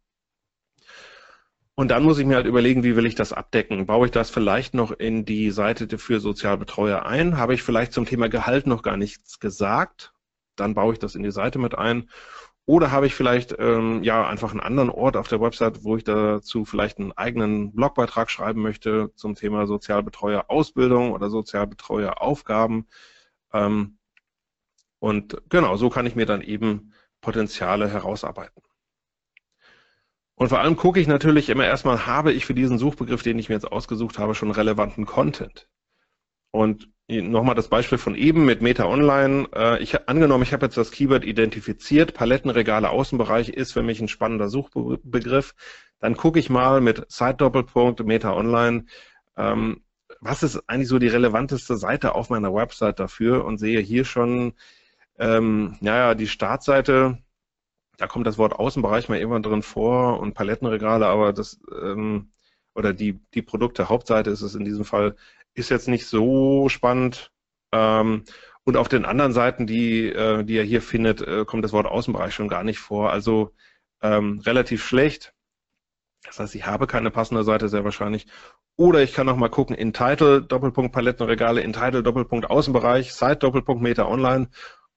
Und 1.77 1.89
dann 1.91 2.05
muss 2.05 2.19
ich 2.19 2.27
mir 2.27 2.37
halt 2.37 2.47
überlegen, 2.47 2.85
wie 2.85 2.97
will 2.97 3.07
ich 3.07 3.17
das 3.17 3.33
abdecken? 3.33 3.87
Baue 3.87 4.07
ich 4.07 4.13
das 4.13 4.31
vielleicht 4.31 4.75
noch 4.75 4.93
in 4.93 5.25
die 5.25 5.51
Seite 5.51 5.99
für 5.99 6.21
Sozialbetreuer 6.21 7.05
ein? 7.05 7.37
Habe 7.37 7.55
ich 7.55 7.63
vielleicht 7.63 7.93
zum 7.93 8.07
Thema 8.07 8.29
Gehalt 8.29 8.67
noch 8.67 8.83
gar 8.83 8.97
nichts 8.97 9.41
gesagt? 9.41 10.13
Dann 10.57 10.75
baue 10.75 10.93
ich 10.93 11.01
das 11.01 11.17
in 11.17 11.25
die 11.25 11.33
Seite 11.33 11.59
mit 11.59 11.77
ein. 11.77 12.09
Oder 12.67 12.93
habe 12.93 13.07
ich 13.07 13.15
vielleicht 13.15 13.55
ähm, 13.59 14.03
ja 14.05 14.27
einfach 14.27 14.53
einen 14.53 14.61
anderen 14.61 14.89
Ort 14.89 15.17
auf 15.17 15.29
der 15.29 15.41
Website, 15.41 15.85
wo 15.85 15.97
ich 15.97 16.05
dazu 16.05 16.65
vielleicht 16.65 16.99
einen 16.99 17.13
eigenen 17.13 17.75
Blogbeitrag 17.75 18.31
schreiben 18.31 18.63
möchte 18.63 19.13
zum 19.17 19.35
Thema 19.35 19.67
Sozialbetreuer 19.67 20.47
Ausbildung 20.49 21.13
oder 21.13 21.29
Sozialbetreuer 21.29 22.23
Aufgaben. 22.23 22.87
Ähm, 23.53 23.99
und 24.99 25.43
genau, 25.51 25.77
so 25.77 25.91
kann 25.91 26.07
ich 26.07 26.17
mir 26.17 26.25
dann 26.25 26.41
eben 26.41 26.94
Potenziale 27.25 27.89
herausarbeiten. 27.89 28.63
Und 30.35 30.49
vor 30.49 30.61
allem 30.61 30.77
gucke 30.77 31.01
ich 31.01 31.07
natürlich 31.07 31.49
immer 31.49 31.65
erstmal, 31.65 32.07
habe 32.07 32.33
ich 32.33 32.45
für 32.45 32.55
diesen 32.55 32.79
Suchbegriff, 32.79 33.23
den 33.23 33.39
ich 33.39 33.49
mir 33.49 33.55
jetzt 33.55 33.71
ausgesucht 33.71 34.19
habe, 34.19 34.35
schon 34.35 34.51
relevanten 34.51 35.07
Content. 35.07 35.69
Und 36.51 36.89
nochmal 37.09 37.55
das 37.55 37.69
Beispiel 37.69 37.99
von 37.99 38.15
eben 38.15 38.45
mit 38.45 38.61
Meta 38.61 38.85
Online. 38.85 39.49
Äh, 39.55 39.83
ich 39.83 40.09
angenommen, 40.09 40.43
ich 40.43 40.53
habe 40.53 40.67
jetzt 40.67 40.77
das 40.77 40.91
Keyword 40.91 41.25
identifiziert, 41.25 42.15
Palettenregale 42.15 42.91
Außenbereich 42.91 43.49
ist 43.49 43.73
für 43.73 43.83
mich 43.83 44.01
ein 44.01 44.09
spannender 44.09 44.49
Suchbegriff. 44.49 45.55
Dann 46.01 46.17
gucke 46.17 46.39
ich 46.39 46.51
mal 46.51 46.81
mit 46.81 47.11
Site-Doppelpunkt 47.11 48.05
Meta 48.05 48.35
Online, 48.35 48.85
ähm, 49.37 49.83
was 50.21 50.43
ist 50.43 50.69
eigentlich 50.69 50.89
so 50.89 50.99
die 50.99 51.09
relevanteste 51.09 51.77
Seite 51.77 52.15
auf 52.15 52.31
meiner 52.31 52.53
Website 52.53 53.01
dafür 53.01 53.45
und 53.45 53.59
sehe 53.59 53.81
hier 53.81 54.05
schon 54.05 54.55
ähm, 55.19 55.77
naja, 55.81 56.15
die 56.15 56.27
Startseite, 56.27 57.19
da 57.99 58.07
kommt 58.07 58.27
das 58.27 58.39
Wort 58.39 58.55
Außenbereich 58.55 59.09
mal 59.09 59.19
irgendwann 59.19 59.43
drin 59.43 59.63
vor 59.63 60.21
und 60.21 60.35
Palettenregale, 60.35 61.07
aber 61.07 61.33
das, 61.33 61.61
ähm, 61.73 62.33
oder 62.75 62.93
die, 62.93 63.21
die 63.35 63.43
Produkte, 63.43 63.89
Hauptseite 63.89 64.31
ist 64.31 64.43
es 64.43 64.55
in 64.55 64.65
diesem 64.65 64.85
Fall, 64.85 65.17
ist 65.55 65.71
jetzt 65.71 65.89
nicht 65.89 66.07
so 66.07 66.69
spannend. 66.69 67.31
Ähm, 67.73 68.25
und 68.65 68.77
auf 68.77 68.89
den 68.89 69.05
anderen 69.05 69.33
Seiten, 69.33 69.67
die, 69.67 70.09
äh, 70.09 70.43
die 70.45 70.55
ihr 70.55 70.63
hier 70.63 70.83
findet, 70.83 71.21
äh, 71.21 71.45
kommt 71.45 71.65
das 71.65 71.73
Wort 71.73 71.87
Außenbereich 71.87 72.35
schon 72.35 72.49
gar 72.49 72.65
nicht 72.65 72.79
vor. 72.79 73.11
Also 73.11 73.53
ähm, 74.03 74.41
relativ 74.41 74.85
schlecht. 74.85 75.35
Das 76.25 76.41
heißt, 76.41 76.55
ich 76.55 76.67
habe 76.67 76.87
keine 76.87 77.11
passende 77.11 77.45
Seite 77.45 77.69
sehr 77.69 77.85
wahrscheinlich. 77.85 78.27
Oder 78.77 79.03
ich 79.03 79.13
kann 79.13 79.27
noch 79.27 79.37
mal 79.37 79.51
gucken 79.51 79.77
in 79.77 79.93
Title, 79.93 80.43
Doppelpunkt 80.43 80.93
Palettenregale, 80.93 81.61
in 81.61 81.73
Title, 81.73 82.03
Doppelpunkt 82.03 82.51
Außenbereich, 82.51 83.13
Site, 83.13 83.37
Doppelpunkt 83.37 83.83
Meta 83.83 84.07
Online 84.07 84.49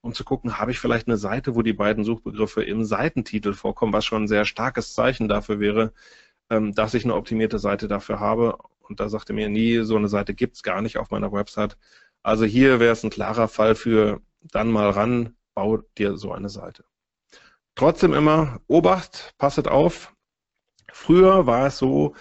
um 0.07 0.13
zu 0.13 0.23
gucken, 0.23 0.57
habe 0.57 0.71
ich 0.71 0.79
vielleicht 0.79 1.07
eine 1.07 1.17
Seite, 1.17 1.55
wo 1.55 1.61
die 1.61 1.73
beiden 1.73 2.05
Suchbegriffe 2.05 2.63
im 2.63 2.85
Seitentitel 2.85 3.53
vorkommen, 3.53 3.93
was 3.93 4.05
schon 4.05 4.23
ein 4.23 4.27
sehr 4.27 4.45
starkes 4.45 4.93
Zeichen 4.93 5.27
dafür 5.27 5.59
wäre, 5.59 5.93
ähm, 6.49 6.73
dass 6.73 6.93
ich 6.93 7.03
eine 7.03 7.15
optimierte 7.15 7.59
Seite 7.59 7.89
dafür 7.89 8.19
habe. 8.21 8.57
Und 8.79 9.01
da 9.01 9.09
sagte 9.09 9.33
mir 9.33 9.49
nie, 9.49 9.79
so 9.83 9.97
eine 9.97 10.07
Seite 10.07 10.33
gibt 10.33 10.55
es 10.55 10.63
gar 10.63 10.81
nicht 10.81 10.97
auf 10.97 11.11
meiner 11.11 11.33
Website. 11.33 11.77
Also 12.23 12.45
hier 12.45 12.79
wäre 12.79 12.93
es 12.93 13.03
ein 13.03 13.09
klarer 13.09 13.49
Fall 13.49 13.75
für 13.75 14.21
dann 14.41 14.71
mal 14.71 14.89
ran, 14.89 15.35
bau 15.53 15.79
dir 15.97 16.17
so 16.17 16.31
eine 16.31 16.49
Seite. 16.49 16.85
Trotzdem 17.75 18.13
immer, 18.13 18.61
Obacht, 18.67 19.35
passet 19.37 19.67
auf. 19.67 20.13
Früher 20.93 21.47
war 21.47 21.67
es 21.67 21.77
so, 21.77 22.15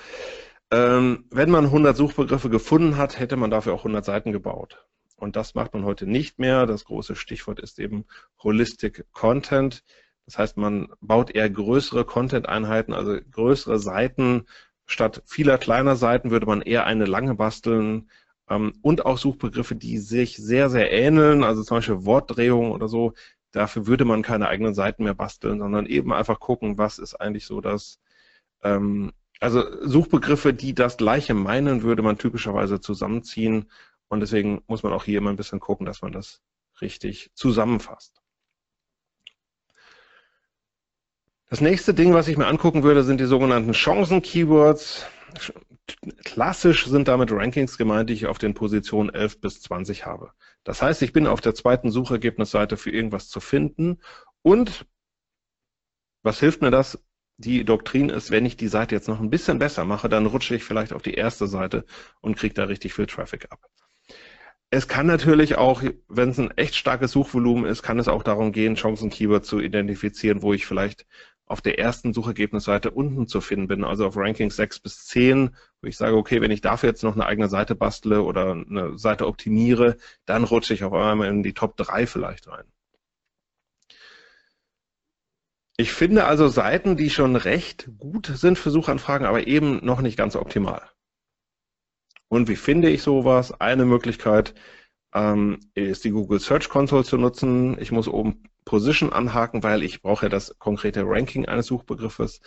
ähm, 0.72 1.27
wenn 1.31 1.51
man 1.51 1.66
100 1.66 1.96
Suchbegriffe 1.96 2.51
gefunden 2.51 2.96
hat, 2.96 3.20
hätte 3.20 3.37
man 3.37 3.51
dafür 3.51 3.75
auch 3.75 3.85
100 3.85 4.05
Seiten 4.05 4.33
gebaut. 4.33 4.87
Und 5.16 5.37
das 5.37 5.55
macht 5.55 5.74
man 5.74 5.85
heute 5.85 6.07
nicht 6.07 6.38
mehr. 6.38 6.66
Das 6.66 6.85
große 6.85 7.16
Stichwort 7.16 7.61
ist 7.61 7.79
eben 7.79 8.05
Holistic 8.42 9.07
Content. 9.12 9.83
Das 10.26 10.38
heißt, 10.38 10.57
man 10.57 10.88
baut 11.00 11.31
eher 11.31 11.48
größere 11.48 12.05
Content-Einheiten, 12.05 12.92
also 12.92 13.18
größere 13.31 13.79
Seiten. 13.79 14.46
Statt 14.87 15.22
vieler 15.26 15.59
kleiner 15.59 15.96
Seiten 15.96 16.31
würde 16.31 16.46
man 16.46 16.62
eher 16.62 16.85
eine 16.87 17.07
lange 17.07 17.35
basteln 17.35 18.11
ähm, 18.50 18.74
und 18.83 19.07
auch 19.07 19.18
Suchbegriffe, 19.18 19.76
die 19.76 19.98
sich 19.98 20.37
sehr, 20.37 20.70
sehr 20.70 20.92
ähneln, 20.92 21.44
also 21.44 21.62
zum 21.62 21.79
Beispiel 21.79 22.05
Wortdrehung 22.05 22.72
oder 22.72 22.88
so. 22.88 23.14
Dafür 23.52 23.87
würde 23.87 24.05
man 24.05 24.22
keine 24.22 24.48
eigenen 24.48 24.74
Seiten 24.74 25.05
mehr 25.05 25.14
basteln, 25.14 25.59
sondern 25.61 25.87
eben 25.87 26.12
einfach 26.12 26.40
gucken, 26.40 26.79
was 26.79 26.98
ist 26.98 27.14
eigentlich 27.14 27.46
so 27.46 27.61
das 27.61 27.98
Ähm, 28.62 29.12
also 29.40 29.62
Suchbegriffe, 29.87 30.55
die 30.55 30.74
das 30.74 30.96
gleiche 30.96 31.35
meinen, 31.35 31.83
würde 31.83 32.02
man 32.02 32.18
typischerweise 32.18 32.81
zusammenziehen. 32.81 33.70
Und 34.09 34.21
deswegen 34.21 34.62
muss 34.66 34.83
man 34.83 34.92
auch 34.92 35.05
hier 35.05 35.19
immer 35.19 35.31
ein 35.31 35.37
bisschen 35.37 35.61
gucken, 35.61 35.87
dass 35.87 36.03
man 36.03 36.12
das 36.12 36.42
richtig 36.81 37.31
zusammenfasst. 37.35 38.21
Das 41.49 41.61
nächste 41.61 41.95
Ding, 41.95 42.12
was 42.12 42.27
ich 42.27 42.37
mir 42.37 42.47
angucken 42.47 42.83
würde, 42.83 43.05
sind 43.05 43.21
die 43.21 43.27
sogenannten 43.27 43.73
Chancen-Keywords. 43.73 45.07
Klassisch 46.25 46.87
sind 46.87 47.07
damit 47.07 47.31
Rankings 47.31 47.79
gemeint, 47.79 48.11
die 48.11 48.14
ich 48.14 48.27
auf 48.27 48.38
den 48.38 48.55
Positionen 48.55 49.11
11 49.11 49.40
bis 49.40 49.62
20 49.62 50.07
habe. 50.07 50.33
Das 50.64 50.83
heißt, 50.83 51.03
ich 51.03 51.12
bin 51.12 51.29
auf 51.29 51.40
der 51.40 51.55
zweiten 51.55 51.92
Suchergebnisseite 51.92 52.77
für 52.77 52.90
irgendwas 52.90 53.29
zu 53.29 53.38
finden 53.38 54.01
und 54.42 54.87
was 56.25 56.40
hilft 56.40 56.62
mir 56.62 56.73
das? 56.73 56.99
Die 57.37 57.64
Doktrin 57.64 58.09
ist, 58.09 58.33
wenn 58.33 58.47
ich 58.47 58.57
die 58.57 58.66
Seite 58.66 58.97
jetzt 58.97 59.07
noch 59.07 59.21
ein 59.21 59.31
bisschen 59.31 59.61
besser 59.61 59.85
mache, 59.85 60.09
dann 60.09 60.27
rutsche 60.27 60.57
ich 60.57 60.64
vielleicht 60.64 60.92
auf 60.92 61.03
die 61.03 61.14
erste 61.14 61.47
Seite 61.47 61.85
und 62.21 62.37
kriege 62.37 62.55
da 62.55 62.64
richtig 62.64 62.95
viel 62.95 63.07
Traffic 63.07 63.53
ab. 63.53 63.61
Es 64.70 64.88
kann 64.88 65.07
natürlich 65.07 65.57
auch, 65.57 65.83
wenn 66.09 66.31
es 66.31 66.38
ein 66.38 66.50
echt 66.57 66.74
starkes 66.74 67.12
Suchvolumen 67.12 67.66
ist, 67.66 67.83
kann 67.83 67.98
es 67.98 68.09
auch 68.09 68.22
darum 68.22 68.52
gehen, 68.52 68.74
Chancen-Keyword 68.74 69.44
zu 69.44 69.61
identifizieren, 69.61 70.42
wo 70.42 70.52
ich 70.52 70.66
vielleicht 70.66 71.07
auf 71.46 71.61
der 71.61 71.79
ersten 71.79 72.12
Suchergebnisseite 72.12 72.90
unten 72.90 73.29
zu 73.29 73.40
finden 73.40 73.68
bin, 73.68 73.85
also 73.85 74.07
auf 74.07 74.16
Ranking 74.16 74.50
6 74.50 74.81
bis 74.81 75.07
10, 75.07 75.55
wo 75.81 75.87
ich 75.87 75.96
sage, 75.96 76.16
okay, 76.16 76.40
wenn 76.40 76.50
ich 76.50 76.61
dafür 76.61 76.88
jetzt 76.88 77.05
noch 77.05 77.14
eine 77.14 77.26
eigene 77.26 77.48
Seite 77.48 77.76
bastle 77.76 78.22
oder 78.22 78.52
eine 78.52 78.98
Seite 78.98 79.26
optimiere, 79.29 79.96
dann 80.24 80.42
rutsche 80.44 80.74
ich 80.74 80.83
auf 80.83 80.92
einmal 80.92 81.29
in 81.29 81.44
die 81.44 81.55
Top 81.55 81.76
3 81.76 82.07
vielleicht 82.09 82.48
rein. 82.48 82.64
Ich 85.79 85.92
finde 85.92 86.24
also 86.24 86.48
Seiten, 86.48 86.96
die 86.96 87.11
schon 87.11 87.37
recht 87.37 87.90
gut 87.98 88.26
sind 88.26 88.59
für 88.59 88.70
Suchanfragen, 88.70 89.26
aber 89.26 89.46
eben 89.46 89.85
noch 89.85 90.00
nicht 90.00 90.16
ganz 90.16 90.35
optimal. 90.35 90.83
Und 92.29 92.49
wie 92.49 92.57
finde 92.57 92.91
ich 92.91 93.03
sowas? 93.03 93.61
Eine 93.61 93.85
Möglichkeit 93.85 94.55
ähm, 95.15 95.61
ist 95.75 96.05
die 96.05 96.11
Google 96.11 96.41
Search 96.41 96.69
Console 96.69 97.05
zu 97.05 97.17
nutzen. 97.17 97.81
Ich 97.81 97.93
muss 97.93 98.09
oben 98.09 98.45
Position 98.65 99.12
anhaken, 99.12 99.62
weil 99.62 99.83
ich 99.83 100.03
brauche 100.03 100.27
ja 100.27 100.29
das 100.29 100.59
konkrete 100.59 101.05
Ranking 101.07 101.47
eines 101.47 101.67
Suchbegriffes. 101.67 102.41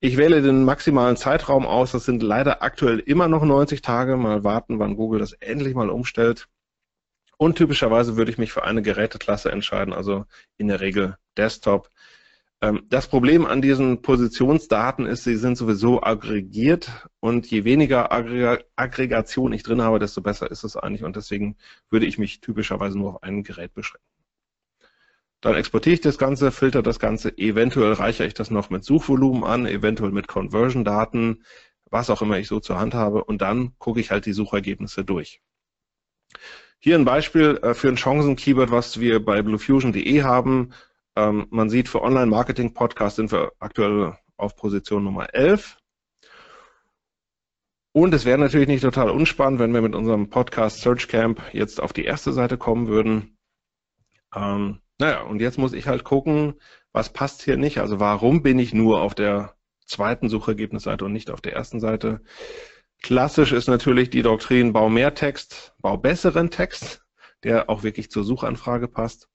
Ich 0.00 0.16
wähle 0.16 0.42
den 0.42 0.64
maximalen 0.64 1.16
Zeitraum 1.16 1.66
aus. 1.66 1.92
Das 1.92 2.04
sind 2.04 2.22
leider 2.22 2.62
aktuell 2.62 3.00
immer 3.00 3.28
noch 3.28 3.44
90 3.44 3.82
Tage. 3.82 4.16
Mal 4.16 4.44
warten, 4.44 4.78
wann 4.78 4.96
Google 4.96 5.20
das 5.20 5.32
endlich 5.32 5.74
mal 5.74 5.90
umstellt. 5.90 6.48
Und 7.38 7.58
typischerweise 7.58 8.16
würde 8.16 8.30
ich 8.30 8.38
mich 8.38 8.52
für 8.52 8.64
eine 8.64 8.82
Geräteklasse 8.82 9.50
entscheiden, 9.50 9.92
also 9.92 10.24
in 10.56 10.68
der 10.68 10.80
Regel 10.80 11.16
Desktop. 11.36 11.90
Ähm, 12.62 12.84
das 12.88 13.08
Problem 13.08 13.44
an 13.46 13.60
diesen 13.60 14.02
Positionsdaten 14.02 15.06
ist, 15.06 15.24
sie 15.24 15.36
sind 15.36 15.56
sowieso 15.56 16.02
aggregiert 16.02 17.08
und 17.20 17.46
je 17.50 17.64
weniger 17.64 18.12
Aggregation 18.12 19.52
ich 19.52 19.62
drin 19.62 19.82
habe, 19.82 19.98
desto 19.98 20.22
besser 20.22 20.50
ist 20.50 20.64
es 20.64 20.76
eigentlich 20.76 21.04
und 21.04 21.16
deswegen 21.16 21.56
würde 21.90 22.06
ich 22.06 22.18
mich 22.18 22.40
typischerweise 22.40 22.98
nur 22.98 23.16
auf 23.16 23.22
ein 23.22 23.42
Gerät 23.42 23.74
beschränken. 23.74 24.06
Dann 25.42 25.54
exportiere 25.54 25.94
ich 25.94 26.00
das 26.00 26.18
Ganze, 26.18 26.50
filter 26.50 26.82
das 26.82 26.98
Ganze, 26.98 27.36
eventuell 27.36 27.92
reichere 27.92 28.26
ich 28.26 28.34
das 28.34 28.50
noch 28.50 28.70
mit 28.70 28.84
Suchvolumen 28.84 29.44
an, 29.44 29.66
eventuell 29.66 30.10
mit 30.10 30.26
Conversion-Daten, 30.26 31.44
was 31.90 32.10
auch 32.10 32.22
immer 32.22 32.38
ich 32.38 32.48
so 32.48 32.58
zur 32.58 32.80
Hand 32.80 32.94
habe 32.94 33.22
und 33.22 33.42
dann 33.42 33.74
gucke 33.78 34.00
ich 34.00 34.10
halt 34.10 34.24
die 34.26 34.32
Suchergebnisse 34.32 35.04
durch. 35.04 35.42
Hier 36.78 36.96
ein 36.96 37.04
Beispiel 37.04 37.58
äh, 37.62 37.74
für 37.74 37.88
ein 37.88 37.96
Chancen-Keyword, 37.96 38.70
was 38.70 38.98
wir 38.98 39.24
bei 39.24 39.42
bluefusion.de 39.42 40.22
haben. 40.22 40.72
Ähm, 41.16 41.46
man 41.50 41.70
sieht, 41.70 41.88
für 41.88 42.02
Online-Marketing-Podcast 42.02 43.16
sind 43.16 43.32
wir 43.32 43.52
aktuell 43.58 44.16
auf 44.36 44.54
Position 44.54 45.04
Nummer 45.04 45.34
11. 45.34 45.78
Und 47.92 48.12
es 48.12 48.26
wäre 48.26 48.38
natürlich 48.38 48.68
nicht 48.68 48.82
total 48.82 49.08
unspannend, 49.08 49.58
wenn 49.58 49.72
wir 49.72 49.80
mit 49.80 49.94
unserem 49.94 50.28
Podcast 50.28 50.82
Search 50.82 51.08
Camp 51.08 51.40
jetzt 51.52 51.80
auf 51.80 51.94
die 51.94 52.04
erste 52.04 52.34
Seite 52.34 52.58
kommen 52.58 52.88
würden. 52.88 53.38
Ähm, 54.34 54.80
naja, 54.98 55.22
und 55.22 55.40
jetzt 55.40 55.56
muss 55.56 55.72
ich 55.72 55.86
halt 55.88 56.04
gucken, 56.04 56.60
was 56.92 57.10
passt 57.10 57.42
hier 57.42 57.56
nicht. 57.56 57.78
Also 57.78 57.98
warum 57.98 58.42
bin 58.42 58.58
ich 58.58 58.74
nur 58.74 59.00
auf 59.00 59.14
der 59.14 59.54
zweiten 59.86 60.28
Suchergebnisseite 60.28 61.06
und 61.06 61.14
nicht 61.14 61.30
auf 61.30 61.40
der 61.40 61.54
ersten 61.54 61.80
Seite? 61.80 62.20
Klassisch 63.02 63.52
ist 63.52 63.68
natürlich 63.68 64.10
die 64.10 64.22
Doktrin, 64.22 64.74
bau 64.74 64.90
mehr 64.90 65.14
Text, 65.14 65.74
bau 65.80 65.96
besseren 65.96 66.50
Text, 66.50 67.06
der 67.44 67.70
auch 67.70 67.82
wirklich 67.82 68.10
zur 68.10 68.24
Suchanfrage 68.24 68.88
passt 68.88 69.30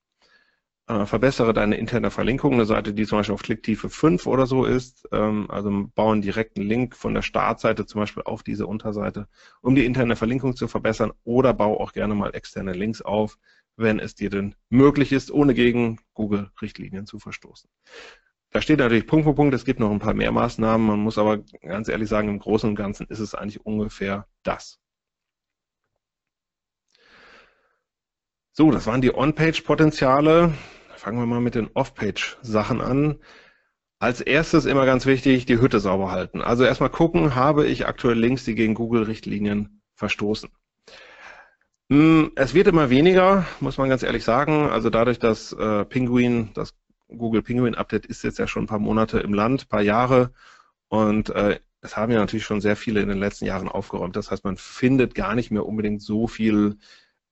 äh, 0.88 1.06
verbessere 1.06 1.54
deine 1.54 1.78
interne 1.78 2.12
Verlinkung, 2.12 2.54
eine 2.54 2.66
Seite, 2.66 2.94
die 2.94 3.06
zum 3.06 3.20
Beispiel 3.20 3.34
auf 3.34 3.44
Klicktiefe 3.44 3.90
5 3.90 4.28
oder 4.28 4.46
so 4.46 4.66
ist, 4.66 5.08
ähm, 5.12 5.50
also 5.50 5.90
bauen 5.96 6.22
direkten 6.22 6.62
Link 6.62 6.96
von 6.96 7.14
der 7.14 7.22
Startseite 7.22 7.86
zum 7.86 8.02
Beispiel 8.02 8.24
auf 8.24 8.44
diese 8.44 8.68
Unterseite, 8.68 9.28
um 9.62 9.76
die 9.76 9.86
interne 9.86 10.16
Verlinkung 10.16 10.56
zu 10.56 10.68
verbessern 10.68 11.12
oder 11.24 11.54
bau 11.54 11.80
auch 11.80 11.94
gerne 11.94 12.16
mal 12.16 12.36
externe 12.36 12.74
Links 12.74 13.02
auf, 13.02 13.38
wenn 13.78 14.00
es 14.00 14.16
dir 14.16 14.30
denn 14.30 14.56
möglich 14.70 15.12
ist, 15.12 15.32
ohne 15.32 15.54
gegen 15.54 16.00
Google-Richtlinien 16.14 17.06
zu 17.06 17.20
verstoßen. 17.20 17.70
Da 18.52 18.62
steht 18.62 18.80
natürlich 18.80 19.08
Punkt 19.08 19.26
für 19.26 19.34
Punkt, 19.34 19.54
es 19.54 19.64
gibt 19.64 19.80
noch 19.80 19.92
ein 19.92 20.00
paar 20.00 20.14
mehr 20.14 20.34
Maßnahmen, 20.34 20.86
man 20.86 21.00
muss 21.00 21.18
aber 21.18 21.38
ganz 21.62 21.88
ehrlich 21.88 22.10
sagen, 22.10 22.28
im 22.28 22.40
Großen 22.40 22.70
und 22.70 22.76
Ganzen 22.76 23.08
ist 23.08 23.20
es 23.20 23.34
eigentlich 23.34 23.66
ungefähr 23.66 24.28
das. 24.44 24.81
So, 28.54 28.70
das 28.70 28.86
waren 28.86 29.00
die 29.00 29.16
On-Page-Potenziale. 29.16 30.54
Fangen 30.98 31.20
wir 31.20 31.26
mal 31.26 31.40
mit 31.40 31.56
den 31.56 31.70
Off-Page-Sachen 31.74 32.82
an. 32.82 33.20
Als 33.98 34.20
erstes 34.20 34.66
immer 34.66 34.86
ganz 34.86 35.06
wichtig, 35.06 35.46
die 35.46 35.62
Hütte 35.62 35.80
sauber 35.80 36.12
halten. 36.12 36.42
Also 36.42 36.66
erstmal 36.66 36.90
gucken, 36.90 37.36
habe 37.36 37.66
ich 37.66 37.88
aktuell 37.88 38.20
Links, 38.20 38.44
die 38.44 38.56
gegen 38.56 38.74
Google-Richtlinien 38.74 39.82
verstoßen. 39.96 40.50
Hm, 41.90 42.34
es 42.36 42.54
wird 42.54 42.68
immer 42.68 42.90
weniger, 42.90 43.46
muss 43.62 43.78
man 43.78 43.88
ganz 43.88 44.04
ehrlich 44.04 44.26
sagen. 44.26 44.70
Also 44.70 44.90
dadurch, 44.90 45.20
dass 45.20 45.54
äh, 45.54 45.86
Penguin, 45.86 46.50
das 46.54 46.74
Google 47.08 47.44
Penguin 47.44 47.76
Update 47.76 48.06
ist 48.06 48.24
jetzt 48.24 48.38
ja 48.38 48.48
schon 48.48 48.64
ein 48.64 48.68
paar 48.68 48.80
Monate 48.80 49.20
im 49.20 49.34
Land, 49.34 49.64
ein 49.64 49.70
paar 49.70 49.82
Jahre. 49.82 50.34
Und 50.90 51.30
äh, 51.30 51.60
es 51.80 51.96
haben 51.96 52.12
ja 52.12 52.20
natürlich 52.20 52.46
schon 52.46 52.60
sehr 52.60 52.76
viele 52.76 53.02
in 53.02 53.08
den 53.08 53.20
letzten 53.20 53.46
Jahren 53.46 53.70
aufgeräumt. 53.70 54.18
Das 54.18 54.30
heißt, 54.30 54.44
man 54.44 54.58
findet 54.58 55.16
gar 55.16 55.36
nicht 55.36 55.52
mehr 55.52 55.66
unbedingt 55.66 56.02
so 56.02 56.28
viel 56.28 56.78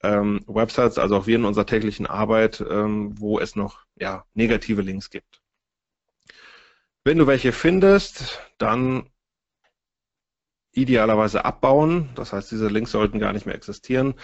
ähm, 0.03 0.41
Websites, 0.47 0.97
also 0.97 1.17
auch 1.17 1.27
wir 1.27 1.35
in 1.35 1.45
unserer 1.45 1.65
täglichen 1.65 2.05
Arbeit, 2.05 2.63
ähm, 2.67 3.19
wo 3.19 3.39
es 3.39 3.55
noch 3.55 3.85
ja, 3.95 4.25
negative 4.33 4.81
Links 4.81 5.09
gibt. 5.09 5.41
Wenn 7.03 7.17
du 7.17 7.27
welche 7.27 7.51
findest, 7.51 8.41
dann 8.57 9.09
idealerweise 10.73 11.45
abbauen. 11.45 12.09
Das 12.15 12.33
heißt, 12.33 12.51
diese 12.51 12.67
Links 12.67 12.91
sollten 12.91 13.19
gar 13.19 13.33
nicht 13.33 13.45
mehr 13.45 13.55
existieren. 13.55 14.15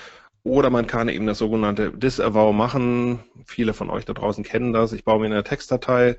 Oder 0.43 0.69
man 0.69 0.85
kann 0.85 1.09
eben 1.09 1.25
das 1.25 1.39
sogenannte 1.39 1.91
Disavow 1.91 2.53
machen. 2.53 3.23
Viele 3.45 3.73
von 3.73 3.89
euch 3.89 4.05
da 4.05 4.13
draußen 4.13 4.43
kennen 4.43 4.73
das. 4.73 4.93
Ich 4.93 5.03
baue 5.03 5.19
mir 5.19 5.25
eine 5.25 5.43
Textdatei, 5.43 6.17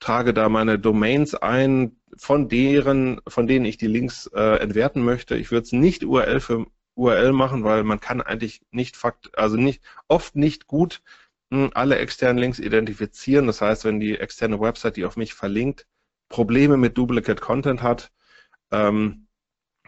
trage 0.00 0.32
da 0.32 0.48
meine 0.48 0.78
Domains 0.78 1.34
ein, 1.34 1.96
von 2.16 2.48
deren, 2.48 3.20
von 3.28 3.46
denen 3.46 3.66
ich 3.66 3.76
die 3.76 3.86
Links 3.86 4.26
äh, 4.34 4.56
entwerten 4.60 5.04
möchte. 5.04 5.36
Ich 5.36 5.50
würde 5.50 5.64
es 5.64 5.72
nicht 5.72 6.04
URL 6.04 6.40
für 6.40 6.66
URL 6.98 7.32
machen, 7.32 7.64
weil 7.64 7.84
man 7.84 8.00
kann 8.00 8.20
eigentlich 8.20 8.60
nicht 8.70 8.96
fakt, 8.96 9.38
also 9.38 9.56
nicht, 9.56 9.82
oft 10.08 10.36
nicht 10.36 10.66
gut 10.66 11.02
hm, 11.50 11.70
alle 11.74 11.98
externen 11.98 12.38
Links 12.38 12.58
identifizieren. 12.58 13.46
Das 13.46 13.60
heißt, 13.62 13.84
wenn 13.84 14.00
die 14.00 14.18
externe 14.18 14.60
Website, 14.60 14.96
die 14.96 15.04
auf 15.04 15.16
mich 15.16 15.34
verlinkt, 15.34 15.86
Probleme 16.28 16.76
mit 16.76 16.98
Duplicate 16.98 17.40
Content 17.40 17.82
hat, 17.82 18.10
ähm, 18.72 19.28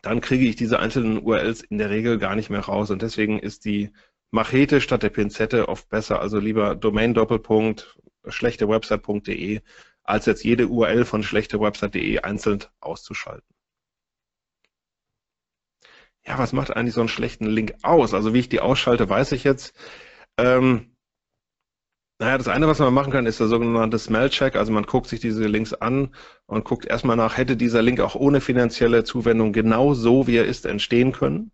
dann 0.02 0.20
kriege 0.22 0.46
ich 0.46 0.56
diese 0.56 0.78
einzelnen 0.78 1.18
URLs 1.22 1.62
in 1.62 1.78
der 1.78 1.90
Regel 1.90 2.18
gar 2.18 2.36
nicht 2.36 2.50
mehr 2.50 2.60
raus. 2.60 2.90
Und 2.90 3.02
deswegen 3.02 3.38
ist 3.38 3.64
die 3.66 3.92
Machete 4.30 4.80
statt 4.80 5.02
der 5.02 5.10
Pinzette 5.10 5.68
oft 5.68 5.88
besser. 5.90 6.20
Also 6.20 6.38
lieber 6.38 6.76
Domain 6.76 7.14
Doppelpunkt 7.14 7.98
schlechtewebsite.de 8.26 9.60
als 10.04 10.26
jetzt 10.26 10.44
jede 10.44 10.68
URL 10.68 11.04
von 11.04 11.22
schlechtewebsite.de 11.22 12.20
einzeln 12.20 12.64
auszuschalten 12.80 13.54
ja, 16.26 16.38
was 16.38 16.52
macht 16.52 16.76
eigentlich 16.76 16.94
so 16.94 17.00
einen 17.00 17.08
schlechten 17.08 17.46
Link 17.46 17.74
aus? 17.82 18.14
Also 18.14 18.34
wie 18.34 18.40
ich 18.40 18.48
die 18.48 18.60
ausschalte, 18.60 19.08
weiß 19.08 19.32
ich 19.32 19.44
jetzt. 19.44 19.74
Ähm, 20.38 20.96
naja, 22.20 22.36
das 22.36 22.48
eine, 22.48 22.68
was 22.68 22.78
man 22.78 22.92
machen 22.92 23.12
kann, 23.12 23.24
ist 23.24 23.40
der 23.40 23.46
sogenannte 23.48 23.98
Smell-Check. 23.98 24.54
Also 24.54 24.72
man 24.72 24.84
guckt 24.84 25.06
sich 25.08 25.20
diese 25.20 25.46
Links 25.46 25.72
an 25.72 26.14
und 26.46 26.64
guckt 26.64 26.84
erstmal 26.84 27.16
nach, 27.16 27.38
hätte 27.38 27.56
dieser 27.56 27.80
Link 27.80 28.00
auch 28.00 28.14
ohne 28.14 28.42
finanzielle 28.42 29.04
Zuwendung 29.04 29.54
genau 29.54 29.94
so, 29.94 30.26
wie 30.26 30.36
er 30.36 30.44
ist, 30.44 30.66
entstehen 30.66 31.12
können? 31.12 31.50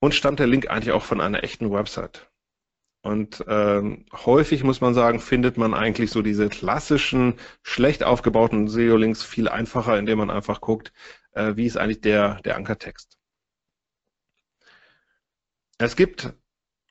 Und 0.00 0.14
stammt 0.14 0.38
der 0.38 0.46
Link 0.46 0.68
eigentlich 0.68 0.92
auch 0.92 1.02
von 1.02 1.22
einer 1.22 1.42
echten 1.42 1.72
Website? 1.72 2.30
Und 3.02 3.42
ähm, 3.48 4.04
häufig 4.12 4.64
muss 4.64 4.82
man 4.82 4.92
sagen, 4.92 5.18
findet 5.20 5.56
man 5.56 5.72
eigentlich 5.72 6.10
so 6.10 6.20
diese 6.20 6.48
klassischen, 6.50 7.34
schlecht 7.62 8.02
aufgebauten 8.04 8.68
SEO-Links 8.68 9.22
viel 9.22 9.48
einfacher, 9.48 9.98
indem 9.98 10.18
man 10.18 10.30
einfach 10.30 10.60
guckt, 10.60 10.92
äh, 11.34 11.56
wie 11.56 11.66
ist 11.66 11.76
eigentlich 11.76 12.00
der, 12.00 12.40
der 12.42 12.56
Ankertext. 12.56 13.18
Es 15.78 15.96
gibt 15.96 16.34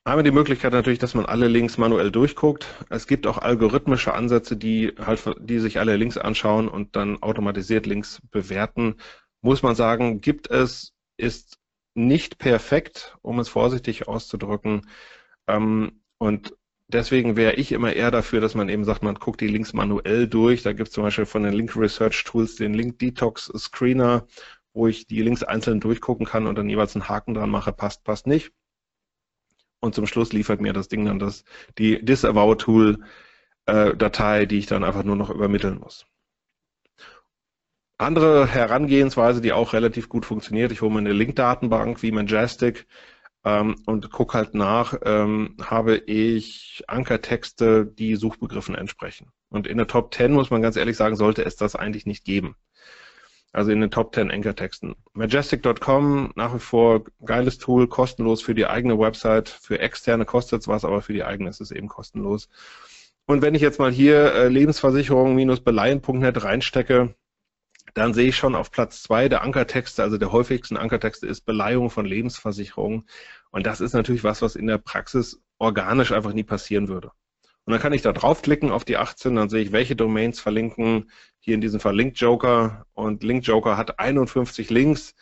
Einmal 0.06 0.22
die 0.22 0.32
Möglichkeit 0.32 0.72
natürlich, 0.74 0.98
dass 0.98 1.14
man 1.14 1.24
alle 1.24 1.48
Links 1.48 1.78
manuell 1.78 2.10
durchguckt. 2.10 2.66
Es 2.90 3.06
gibt 3.06 3.26
auch 3.26 3.38
algorithmische 3.38 4.12
Ansätze, 4.12 4.54
die 4.54 4.92
halt, 4.98 5.22
die 5.40 5.58
sich 5.58 5.78
alle 5.78 5.96
Links 5.96 6.18
anschauen 6.18 6.68
und 6.68 6.94
dann 6.94 7.22
automatisiert 7.22 7.86
Links 7.86 8.20
bewerten. 8.30 8.96
Muss 9.40 9.62
man 9.62 9.74
sagen, 9.74 10.20
gibt 10.20 10.50
es, 10.50 10.92
ist 11.16 11.58
nicht 11.94 12.36
perfekt, 12.38 13.16
um 13.22 13.38
es 13.38 13.48
vorsichtig 13.48 14.06
auszudrücken. 14.06 14.90
Ähm, 15.46 16.02
und 16.18 16.54
deswegen 16.94 17.36
wäre 17.36 17.54
ich 17.54 17.72
immer 17.72 17.92
eher 17.92 18.10
dafür, 18.10 18.40
dass 18.40 18.54
man 18.54 18.68
eben 18.68 18.84
sagt, 18.84 19.02
man 19.02 19.16
guckt 19.16 19.40
die 19.40 19.48
Links 19.48 19.72
manuell 19.72 20.26
durch. 20.28 20.62
Da 20.62 20.72
gibt 20.72 20.88
es 20.88 20.94
zum 20.94 21.04
Beispiel 21.04 21.26
von 21.26 21.42
den 21.42 21.52
Link 21.52 21.76
Research 21.76 22.24
Tools 22.24 22.56
den 22.56 22.72
Link 22.72 22.98
Detox 22.98 23.52
Screener, 23.56 24.26
wo 24.72 24.86
ich 24.86 25.06
die 25.06 25.22
Links 25.22 25.42
einzeln 25.42 25.80
durchgucken 25.80 26.26
kann 26.26 26.46
und 26.46 26.56
dann 26.56 26.70
jeweils 26.70 26.94
einen 26.96 27.08
Haken 27.08 27.34
dran 27.34 27.50
mache, 27.50 27.72
passt, 27.72 28.04
passt 28.04 28.26
nicht. 28.26 28.52
Und 29.80 29.94
zum 29.94 30.06
Schluss 30.06 30.32
liefert 30.32 30.60
mir 30.60 30.72
das 30.72 30.88
Ding 30.88 31.04
dann 31.04 31.18
das, 31.18 31.44
die 31.78 32.02
Disavow 32.02 32.56
Tool 32.56 32.98
äh, 33.66 33.94
Datei, 33.94 34.46
die 34.46 34.58
ich 34.58 34.66
dann 34.66 34.84
einfach 34.84 35.04
nur 35.04 35.16
noch 35.16 35.30
übermitteln 35.30 35.78
muss. 35.78 36.06
Andere 37.98 38.46
Herangehensweise, 38.46 39.40
die 39.40 39.52
auch 39.52 39.72
relativ 39.72 40.08
gut 40.08 40.24
funktioniert, 40.24 40.72
ich 40.72 40.80
hole 40.80 40.92
mir 40.92 40.98
eine 40.98 41.12
Link-Datenbank 41.12 42.02
wie 42.02 42.12
Majestic 42.12 42.86
ähm, 43.44 43.76
und 43.86 44.10
gucke 44.10 44.36
halt 44.36 44.54
nach, 44.54 44.94
ähm, 45.04 45.56
habe 45.62 45.96
ich 45.96 46.82
Ankertexte, 46.88 47.86
die 47.86 48.16
Suchbegriffen 48.16 48.74
entsprechen. 48.74 49.30
Und 49.50 49.66
in 49.66 49.76
der 49.78 49.86
Top 49.86 50.14
10 50.14 50.32
muss 50.32 50.50
man 50.50 50.62
ganz 50.62 50.76
ehrlich 50.76 50.96
sagen, 50.96 51.16
sollte 51.16 51.44
es 51.44 51.56
das 51.56 51.76
eigentlich 51.76 52.06
nicht 52.06 52.24
geben. 52.24 52.56
Also 53.52 53.70
in 53.70 53.80
den 53.80 53.90
Top 53.90 54.14
10 54.14 54.30
Ankertexten. 54.32 54.96
Majestic.com, 55.12 56.32
nach 56.34 56.54
wie 56.54 56.58
vor 56.58 57.04
geiles 57.24 57.58
Tool, 57.58 57.86
kostenlos 57.86 58.42
für 58.42 58.54
die 58.54 58.66
eigene 58.66 58.98
Website. 58.98 59.48
Für 59.48 59.78
externe 59.78 60.24
kostet 60.24 60.62
es 60.62 60.68
was, 60.68 60.84
aber 60.84 61.02
für 61.02 61.12
die 61.12 61.22
eigene 61.22 61.50
ist 61.50 61.60
es 61.60 61.70
eben 61.70 61.86
kostenlos. 61.86 62.48
Und 63.26 63.42
wenn 63.42 63.54
ich 63.54 63.62
jetzt 63.62 63.78
mal 63.78 63.92
hier 63.92 64.34
äh, 64.34 64.48
Lebensversicherung-beleihen.net 64.48 66.42
reinstecke, 66.42 67.14
dann 67.94 68.12
sehe 68.12 68.28
ich 68.28 68.36
schon 68.36 68.54
auf 68.54 68.70
Platz 68.70 69.02
zwei 69.02 69.28
der 69.28 69.42
Ankertexte, 69.42 70.02
also 70.02 70.18
der 70.18 70.32
häufigsten 70.32 70.76
Ankertexte 70.76 71.26
ist 71.26 71.42
Beleihung 71.42 71.90
von 71.90 72.06
Lebensversicherungen. 72.06 73.08
Und 73.50 73.66
das 73.66 73.80
ist 73.80 73.92
natürlich 73.92 74.24
was, 74.24 74.42
was 74.42 74.56
in 74.56 74.66
der 74.66 74.78
Praxis 74.78 75.40
organisch 75.58 76.12
einfach 76.12 76.32
nie 76.32 76.42
passieren 76.42 76.88
würde. 76.88 77.12
Und 77.64 77.72
dann 77.72 77.80
kann 77.80 77.92
ich 77.92 78.02
da 78.02 78.12
draufklicken 78.12 78.70
auf 78.70 78.84
die 78.84 78.96
18, 78.96 79.36
dann 79.36 79.48
sehe 79.48 79.62
ich, 79.62 79.72
welche 79.72 79.96
Domains 79.96 80.40
verlinken. 80.40 81.10
Hier 81.38 81.54
in 81.54 81.60
diesem 81.60 81.80
Fall 81.80 81.96
Link 81.96 82.20
Joker. 82.20 82.84
Und 82.92 83.22
Link 83.22 83.46
Joker 83.46 83.76
hat 83.76 83.98
51 83.98 84.70
Links. 84.70 85.14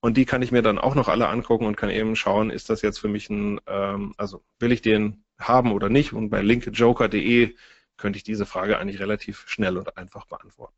Und 0.00 0.16
die 0.16 0.24
kann 0.24 0.42
ich 0.42 0.52
mir 0.52 0.62
dann 0.62 0.78
auch 0.78 0.94
noch 0.94 1.08
alle 1.08 1.28
angucken 1.28 1.66
und 1.66 1.76
kann 1.76 1.90
eben 1.90 2.16
schauen, 2.16 2.50
ist 2.50 2.70
das 2.70 2.82
jetzt 2.82 2.98
für 2.98 3.08
mich 3.08 3.28
ein, 3.28 3.60
ähm, 3.66 4.14
also 4.16 4.42
will 4.58 4.72
ich 4.72 4.82
den 4.82 5.24
haben 5.38 5.72
oder 5.72 5.88
nicht? 5.88 6.12
Und 6.12 6.30
bei 6.30 6.42
linkjoker.de 6.42 7.54
könnte 7.96 8.16
ich 8.16 8.24
diese 8.24 8.46
Frage 8.46 8.78
eigentlich 8.78 9.00
relativ 9.00 9.44
schnell 9.46 9.76
und 9.76 9.96
einfach 9.96 10.26
beantworten. 10.26 10.74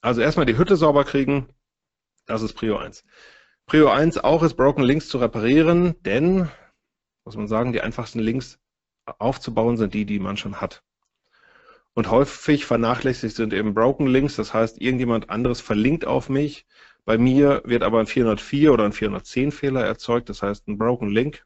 Also 0.00 0.20
erstmal 0.20 0.46
die 0.46 0.56
Hütte 0.56 0.76
sauber 0.76 1.04
kriegen. 1.04 1.48
Das 2.26 2.42
ist 2.42 2.54
Prio 2.54 2.76
1. 2.76 3.04
Prio 3.66 3.88
1 3.88 4.18
auch 4.18 4.42
ist 4.42 4.54
Broken 4.54 4.82
Links 4.82 5.08
zu 5.08 5.18
reparieren, 5.18 5.94
denn, 6.02 6.48
muss 7.24 7.36
man 7.36 7.48
sagen, 7.48 7.72
die 7.72 7.80
einfachsten 7.80 8.20
Links 8.20 8.58
aufzubauen 9.18 9.76
sind 9.76 9.94
die, 9.94 10.06
die 10.06 10.18
man 10.18 10.36
schon 10.36 10.60
hat. 10.60 10.82
Und 11.94 12.10
häufig 12.10 12.64
vernachlässigt 12.64 13.34
sind 13.34 13.52
eben 13.52 13.74
Broken 13.74 14.06
Links, 14.06 14.36
das 14.36 14.54
heißt, 14.54 14.80
irgendjemand 14.80 15.30
anderes 15.30 15.60
verlinkt 15.60 16.06
auf 16.06 16.28
mich. 16.28 16.64
Bei 17.04 17.18
mir 17.18 17.62
wird 17.64 17.82
aber 17.82 17.98
ein 17.98 18.06
404 18.06 18.72
oder 18.72 18.84
ein 18.84 18.92
410 18.92 19.50
Fehler 19.50 19.84
erzeugt, 19.84 20.28
das 20.28 20.42
heißt 20.42 20.68
ein 20.68 20.78
Broken 20.78 21.08
Link. 21.08 21.44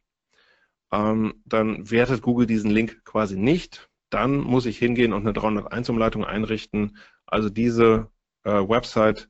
Ähm, 0.93 1.43
dann 1.47 1.91
wertet 1.91 2.21
Google 2.21 2.47
diesen 2.47 2.71
Link 2.71 3.03
quasi 3.05 3.37
nicht. 3.37 3.89
Dann 4.11 4.37
muss 4.37 4.67
ich 4.67 4.77
hingehen 4.79 5.15
und 5.15 5.23
eine 5.23 5.33
301 5.33 5.89
Umleitung 5.89 6.25
einrichten. 6.25 6.99
Also 7.25 7.49
diese 7.49 8.12
äh, 8.45 8.51
Website 8.51 9.29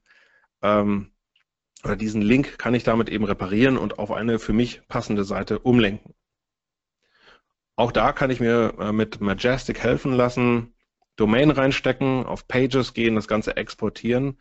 ähm, 0.62 1.12
oder 1.84 1.96
diesen 1.96 2.22
Link 2.22 2.58
kann 2.58 2.74
ich 2.74 2.84
damit 2.84 3.08
eben 3.08 3.24
reparieren 3.24 3.76
und 3.76 3.98
auf 3.98 4.10
eine 4.10 4.38
für 4.38 4.52
mich 4.52 4.86
passende 4.88 5.24
Seite 5.24 5.58
umlenken. 5.58 6.14
Auch 7.76 7.92
da 7.92 8.12
kann 8.12 8.30
ich 8.30 8.40
mir 8.40 8.74
äh, 8.78 8.92
mit 8.92 9.20
Majestic 9.20 9.80
helfen 9.80 10.12
lassen, 10.12 10.74
Domain 11.16 11.50
reinstecken, 11.50 12.24
auf 12.24 12.46
Pages 12.46 12.94
gehen, 12.94 13.16
das 13.16 13.28
Ganze 13.28 13.56
exportieren 13.56 14.38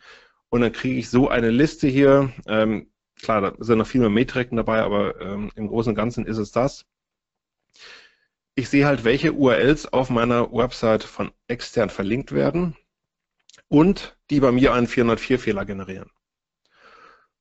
und 0.50 0.62
dann 0.62 0.72
kriege 0.72 1.00
ich 1.00 1.10
so 1.10 1.30
eine 1.30 1.50
Liste 1.50 1.88
hier. 1.88 2.32
Ähm, 2.46 2.92
klar, 3.16 3.42
da 3.42 3.54
sind 3.60 3.78
noch 3.80 3.88
viel 3.88 4.02
mehr 4.02 4.10
Metriken 4.10 4.58
dabei, 4.58 4.82
aber 4.82 5.20
ähm, 5.22 5.52
im 5.56 5.68
Großen 5.68 5.92
und 5.92 5.96
Ganzen 5.96 6.26
ist 6.26 6.38
es 6.38 6.52
das. 6.52 6.86
Ich 8.56 8.70
sehe 8.70 8.86
halt, 8.86 9.06
welche 9.06 9.34
URLs 9.34 9.92
auf 9.92 10.10
meiner 10.10 10.52
Website 10.52 11.04
von 11.04 11.32
extern 11.48 11.90
verlinkt 11.90 12.34
werden 12.34 12.76
und 13.72 14.18
die 14.30 14.42
bei 14.42 14.52
mir 14.52 14.74
einen 14.74 14.86
404-Fehler 14.86 15.64
generieren. 15.64 16.10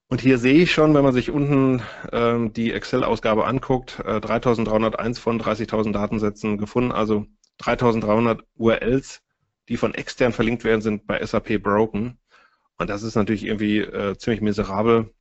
Und 0.06 0.20
hier 0.20 0.38
sehe 0.38 0.62
ich 0.62 0.72
schon, 0.72 0.94
wenn 0.94 1.02
man 1.02 1.12
sich 1.12 1.30
unten 1.30 1.82
ähm, 2.12 2.52
die 2.52 2.72
Excel-Ausgabe 2.72 3.46
anguckt, 3.46 3.98
äh, 4.04 4.20
3301 4.20 5.18
von 5.18 5.40
30.000 5.40 5.92
Datensätzen 5.92 6.56
gefunden, 6.56 6.92
also 6.92 7.26
3300 7.58 8.42
URLs, 8.54 9.22
die 9.68 9.76
von 9.76 9.92
extern 9.92 10.32
verlinkt 10.32 10.62
werden, 10.62 10.82
sind 10.82 11.06
bei 11.08 11.24
SAP 11.24 11.60
broken. 11.60 12.18
Und 12.78 12.88
das 12.90 13.02
ist 13.02 13.16
natürlich 13.16 13.44
irgendwie 13.44 13.78
äh, 13.78 14.16
ziemlich 14.16 14.40
miserabel. 14.40 15.12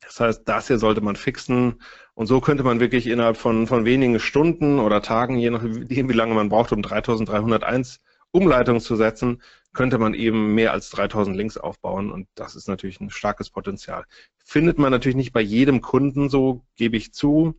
Das 0.00 0.18
heißt, 0.18 0.48
das 0.48 0.66
hier 0.66 0.78
sollte 0.78 1.00
man 1.00 1.14
fixen. 1.14 1.80
Und 2.14 2.26
so 2.26 2.40
könnte 2.40 2.64
man 2.64 2.80
wirklich 2.80 3.06
innerhalb 3.06 3.36
von, 3.36 3.68
von 3.68 3.84
wenigen 3.84 4.18
Stunden 4.18 4.80
oder 4.80 5.00
Tagen, 5.00 5.38
je 5.38 5.50
nachdem, 5.50 6.08
wie 6.08 6.12
lange 6.12 6.34
man 6.34 6.48
braucht, 6.48 6.72
um 6.72 6.82
3301 6.82 8.00
Umleitungen 8.32 8.80
zu 8.80 8.96
setzen, 8.96 9.40
könnte 9.74 9.98
man 9.98 10.14
eben 10.14 10.54
mehr 10.54 10.72
als 10.72 10.90
3000 10.90 11.36
Links 11.36 11.56
aufbauen 11.58 12.10
und 12.10 12.28
das 12.34 12.56
ist 12.56 12.68
natürlich 12.68 13.00
ein 13.00 13.10
starkes 13.10 13.50
Potenzial. 13.50 14.04
Findet 14.44 14.78
man 14.78 14.90
natürlich 14.90 15.16
nicht 15.16 15.32
bei 15.32 15.40
jedem 15.40 15.80
Kunden 15.80 16.30
so, 16.30 16.64
gebe 16.76 16.96
ich 16.96 17.12
zu, 17.12 17.54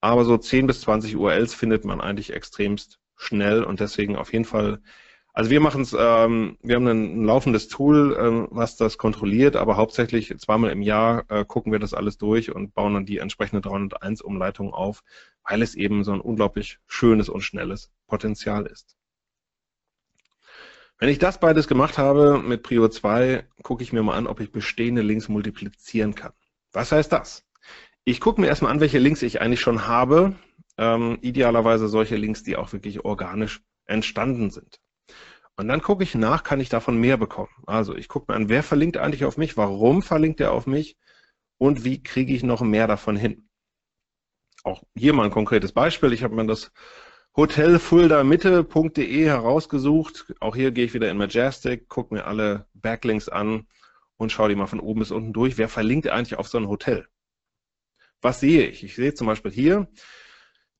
aber 0.00 0.24
so 0.24 0.36
10 0.36 0.66
bis 0.66 0.82
20 0.82 1.16
URLs 1.16 1.54
findet 1.54 1.84
man 1.84 2.00
eigentlich 2.00 2.32
extremst 2.32 3.00
schnell 3.16 3.64
und 3.64 3.80
deswegen 3.80 4.16
auf 4.16 4.32
jeden 4.32 4.44
Fall, 4.44 4.80
also 5.32 5.50
wir 5.50 5.60
machen 5.60 5.82
es, 5.82 5.96
ähm, 5.98 6.58
wir 6.62 6.76
haben 6.76 6.86
ein, 6.86 7.22
ein 7.22 7.24
laufendes 7.24 7.68
Tool, 7.68 8.16
ähm, 8.20 8.48
was 8.50 8.76
das 8.76 8.98
kontrolliert, 8.98 9.56
aber 9.56 9.76
hauptsächlich 9.76 10.36
zweimal 10.38 10.70
im 10.70 10.82
Jahr 10.82 11.24
äh, 11.30 11.44
gucken 11.44 11.72
wir 11.72 11.78
das 11.78 11.94
alles 11.94 12.18
durch 12.18 12.54
und 12.54 12.74
bauen 12.74 12.94
dann 12.94 13.06
die 13.06 13.18
entsprechende 13.18 13.62
301 13.62 14.20
Umleitung 14.20 14.74
auf, 14.74 15.02
weil 15.48 15.62
es 15.62 15.74
eben 15.74 16.04
so 16.04 16.12
ein 16.12 16.20
unglaublich 16.20 16.78
schönes 16.86 17.28
und 17.28 17.40
schnelles 17.40 17.90
Potenzial 18.06 18.66
ist. 18.66 18.96
Wenn 20.98 21.08
ich 21.08 21.18
das 21.18 21.40
beides 21.40 21.66
gemacht 21.66 21.98
habe 21.98 22.38
mit 22.38 22.62
Prio 22.62 22.88
2, 22.88 23.46
gucke 23.62 23.82
ich 23.82 23.92
mir 23.92 24.02
mal 24.02 24.16
an, 24.16 24.26
ob 24.26 24.40
ich 24.40 24.52
bestehende 24.52 25.02
Links 25.02 25.28
multiplizieren 25.28 26.14
kann. 26.14 26.32
Was 26.72 26.92
heißt 26.92 27.12
das? 27.12 27.44
Ich 28.04 28.20
gucke 28.20 28.40
mir 28.40 28.46
erstmal 28.46 28.70
an, 28.70 28.80
welche 28.80 28.98
Links 28.98 29.22
ich 29.22 29.40
eigentlich 29.40 29.60
schon 29.60 29.86
habe. 29.86 30.36
Ähm, 30.76 31.18
idealerweise 31.20 31.88
solche 31.88 32.16
Links, 32.16 32.42
die 32.42 32.56
auch 32.56 32.72
wirklich 32.72 33.04
organisch 33.04 33.62
entstanden 33.86 34.50
sind. 34.50 34.80
Und 35.56 35.68
dann 35.68 35.82
gucke 35.82 36.02
ich 36.02 36.14
nach, 36.14 36.42
kann 36.42 36.60
ich 36.60 36.68
davon 36.68 36.98
mehr 36.98 37.16
bekommen. 37.16 37.50
Also 37.66 37.94
ich 37.96 38.08
gucke 38.08 38.30
mir 38.30 38.36
an, 38.36 38.48
wer 38.48 38.62
verlinkt 38.62 38.96
eigentlich 38.96 39.24
auf 39.24 39.36
mich, 39.36 39.56
warum 39.56 40.02
verlinkt 40.02 40.40
er 40.40 40.52
auf 40.52 40.66
mich 40.66 40.96
und 41.58 41.84
wie 41.84 42.02
kriege 42.02 42.34
ich 42.34 42.42
noch 42.42 42.60
mehr 42.60 42.86
davon 42.86 43.16
hin. 43.16 43.48
Auch 44.64 44.82
hier 44.96 45.12
mal 45.12 45.24
ein 45.24 45.30
konkretes 45.30 45.72
Beispiel. 45.72 46.12
Ich 46.12 46.24
habe 46.24 46.34
mir 46.34 46.46
das 46.46 46.72
hotelfuldamitte.de 47.36 49.24
herausgesucht. 49.24 50.34
Auch 50.40 50.54
hier 50.54 50.70
gehe 50.72 50.84
ich 50.84 50.94
wieder 50.94 51.10
in 51.10 51.16
Majestic, 51.16 51.88
gucke 51.88 52.14
mir 52.14 52.26
alle 52.26 52.66
Backlinks 52.74 53.28
an 53.28 53.66
und 54.16 54.30
schaue 54.30 54.50
die 54.50 54.54
mal 54.54 54.66
von 54.66 54.80
oben 54.80 55.00
bis 55.00 55.10
unten 55.10 55.32
durch. 55.32 55.58
Wer 55.58 55.68
verlinkt 55.68 56.08
eigentlich 56.08 56.38
auf 56.38 56.48
so 56.48 56.58
ein 56.58 56.68
Hotel? 56.68 57.08
Was 58.20 58.40
sehe 58.40 58.66
ich? 58.66 58.84
Ich 58.84 58.94
sehe 58.94 59.14
zum 59.14 59.26
Beispiel 59.26 59.50
hier, 59.50 59.88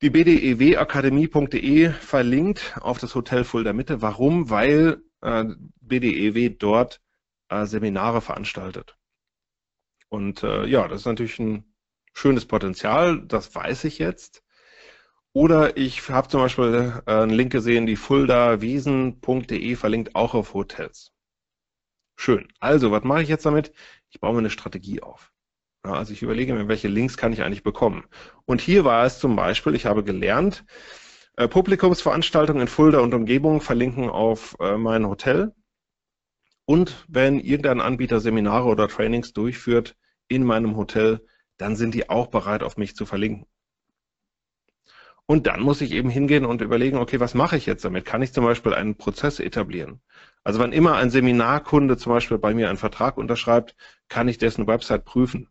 die 0.00 0.10
bdewakademie.de 0.10 1.90
verlinkt 1.90 2.76
auf 2.80 2.98
das 2.98 3.14
Hotel 3.14 3.44
Fulda 3.44 3.72
Mitte. 3.72 4.02
Warum? 4.02 4.50
Weil 4.50 5.02
äh, 5.22 5.44
BDEW 5.80 6.50
dort 6.58 7.00
äh, 7.48 7.66
Seminare 7.66 8.20
veranstaltet. 8.20 8.96
Und 10.08 10.42
äh, 10.42 10.66
ja, 10.66 10.86
das 10.86 11.00
ist 11.00 11.06
natürlich 11.06 11.38
ein 11.38 11.74
schönes 12.12 12.46
Potenzial, 12.46 13.26
das 13.26 13.54
weiß 13.54 13.84
ich 13.84 13.98
jetzt. 13.98 14.43
Oder 15.36 15.76
ich 15.76 16.08
habe 16.08 16.28
zum 16.28 16.40
Beispiel 16.40 17.02
äh, 17.06 17.10
einen 17.10 17.32
Link 17.32 17.50
gesehen, 17.50 17.86
die 17.86 17.96
fuldawiesen.de 17.96 19.74
verlinkt 19.74 20.14
auch 20.14 20.32
auf 20.34 20.54
Hotels. 20.54 21.12
Schön. 22.16 22.46
Also, 22.60 22.92
was 22.92 23.02
mache 23.02 23.22
ich 23.22 23.28
jetzt 23.28 23.44
damit? 23.44 23.72
Ich 24.10 24.20
baue 24.20 24.32
mir 24.32 24.38
eine 24.38 24.50
Strategie 24.50 25.02
auf. 25.02 25.32
Ja, 25.84 25.94
also 25.94 26.12
ich 26.12 26.22
überlege 26.22 26.54
mir, 26.54 26.68
welche 26.68 26.86
Links 26.86 27.16
kann 27.16 27.32
ich 27.32 27.42
eigentlich 27.42 27.64
bekommen. 27.64 28.04
Und 28.44 28.60
hier 28.60 28.84
war 28.84 29.04
es 29.04 29.18
zum 29.18 29.34
Beispiel, 29.34 29.74
ich 29.74 29.86
habe 29.86 30.04
gelernt, 30.04 30.64
äh, 31.36 31.48
Publikumsveranstaltungen 31.48 32.62
in 32.62 32.68
Fulda 32.68 33.00
und 33.00 33.12
Umgebung 33.12 33.60
verlinken 33.60 34.10
auf 34.10 34.56
äh, 34.60 34.76
mein 34.76 35.04
Hotel. 35.08 35.52
Und 36.64 37.04
wenn 37.08 37.40
irgendein 37.40 37.80
Anbieter 37.80 38.20
Seminare 38.20 38.68
oder 38.68 38.86
Trainings 38.86 39.32
durchführt 39.32 39.96
in 40.28 40.44
meinem 40.44 40.76
Hotel, 40.76 41.26
dann 41.56 41.74
sind 41.74 41.92
die 41.94 42.08
auch 42.08 42.28
bereit, 42.28 42.62
auf 42.62 42.76
mich 42.76 42.94
zu 42.94 43.04
verlinken. 43.04 43.46
Und 45.26 45.46
dann 45.46 45.60
muss 45.60 45.80
ich 45.80 45.92
eben 45.92 46.10
hingehen 46.10 46.44
und 46.44 46.60
überlegen, 46.60 46.98
okay, 46.98 47.18
was 47.18 47.34
mache 47.34 47.56
ich 47.56 47.64
jetzt 47.64 47.84
damit? 47.84 48.04
Kann 48.04 48.20
ich 48.20 48.32
zum 48.32 48.44
Beispiel 48.44 48.74
einen 48.74 48.96
Prozess 48.96 49.40
etablieren? 49.40 50.00
Also 50.42 50.58
wann 50.60 50.72
immer 50.72 50.96
ein 50.96 51.08
Seminarkunde 51.08 51.96
zum 51.96 52.12
Beispiel 52.12 52.36
bei 52.36 52.52
mir 52.52 52.68
einen 52.68 52.76
Vertrag 52.76 53.16
unterschreibt, 53.16 53.74
kann 54.08 54.28
ich 54.28 54.36
dessen 54.36 54.66
Website 54.66 55.06
prüfen. 55.06 55.48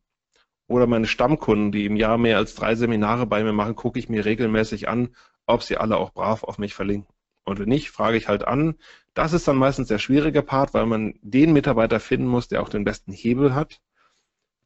Oder 0.68 0.86
meine 0.86 1.08
Stammkunden, 1.08 1.72
die 1.72 1.86
im 1.86 1.96
Jahr 1.96 2.18
mehr 2.20 2.38
als 2.38 2.54
drei 2.54 2.76
Seminare 2.76 3.26
bei 3.26 3.44
mir 3.44 3.54
machen, 3.54 3.76
gucke 3.76 3.98
ich 3.98 4.10
mir 4.10 4.26
regelmäßig 4.26 4.88
an, 4.88 5.16
ob 5.48 5.64
sie 5.64 5.78
alle 5.78 5.98
auch 5.98 6.14
brav 6.14 6.44
auf 6.44 6.60
mich 6.60 6.76
verlinken. 6.76 7.14
Und 7.44 7.60
wenn 7.60 7.68
nicht, 7.68 7.90
frage 7.90 8.18
ich 8.18 8.28
halt 8.28 8.46
an. 8.48 8.76
Das 9.14 9.34
ist 9.34 9.48
dann 9.48 9.58
meistens 9.58 9.88
der 9.88 10.00
schwierige 10.00 10.42
Part, 10.44 10.74
weil 10.74 10.86
man 10.86 11.16
den 11.22 11.52
Mitarbeiter 11.52 12.00
finden 12.00 12.28
muss, 12.28 12.48
der 12.48 12.62
auch 12.62 12.70
den 12.70 12.86
besten 12.86 13.12
Hebel 13.12 13.54
hat. 13.54 13.82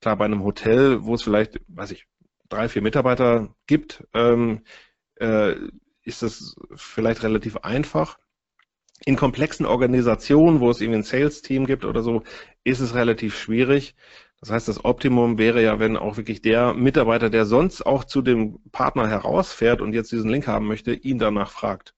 Klar, 0.01 0.17
bei 0.17 0.25
einem 0.25 0.43
Hotel, 0.43 1.03
wo 1.03 1.15
es 1.15 1.23
vielleicht, 1.23 1.59
weiß 1.67 1.91
ich, 1.91 2.05
drei, 2.49 2.69
vier 2.69 2.81
Mitarbeiter 2.81 3.55
gibt, 3.65 4.05
ähm, 4.13 4.63
äh, 5.19 5.55
ist 6.03 6.21
das 6.21 6.55
vielleicht 6.75 7.23
relativ 7.23 7.57
einfach. 7.57 8.17
In 9.05 9.15
komplexen 9.15 9.65
Organisationen, 9.65 10.59
wo 10.59 10.69
es 10.69 10.81
irgendwie 10.81 10.99
ein 10.99 11.03
Sales-Team 11.03 11.65
gibt 11.65 11.85
oder 11.85 12.01
so, 12.01 12.23
ist 12.63 12.79
es 12.79 12.95
relativ 12.95 13.37
schwierig. 13.37 13.95
Das 14.39 14.51
heißt, 14.51 14.67
das 14.67 14.85
Optimum 14.85 15.37
wäre 15.37 15.63
ja, 15.63 15.79
wenn 15.79 15.97
auch 15.97 16.17
wirklich 16.17 16.41
der 16.41 16.73
Mitarbeiter, 16.73 17.29
der 17.29 17.45
sonst 17.45 17.85
auch 17.85 18.03
zu 18.03 18.21
dem 18.21 18.59
Partner 18.71 19.07
herausfährt 19.07 19.81
und 19.81 19.93
jetzt 19.93 20.11
diesen 20.11 20.29
Link 20.29 20.47
haben 20.47 20.67
möchte, 20.67 20.93
ihn 20.93 21.19
danach 21.19 21.51
fragt. 21.51 21.95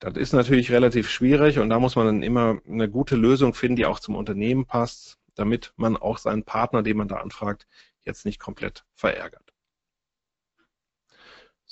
Das 0.00 0.16
ist 0.16 0.32
natürlich 0.32 0.72
relativ 0.72 1.08
schwierig 1.08 1.58
und 1.58 1.68
da 1.68 1.78
muss 1.78 1.94
man 1.94 2.06
dann 2.06 2.22
immer 2.22 2.60
eine 2.68 2.88
gute 2.90 3.16
Lösung 3.16 3.54
finden, 3.54 3.76
die 3.76 3.86
auch 3.86 4.00
zum 4.00 4.16
Unternehmen 4.16 4.66
passt, 4.66 5.18
damit 5.34 5.72
man 5.76 5.96
auch 5.96 6.18
seinen 6.18 6.44
Partner, 6.44 6.82
den 6.82 6.96
man 6.96 7.08
da 7.08 7.16
anfragt, 7.18 7.68
jetzt 8.04 8.26
nicht 8.26 8.40
komplett 8.40 8.84
verärgert. 8.94 9.41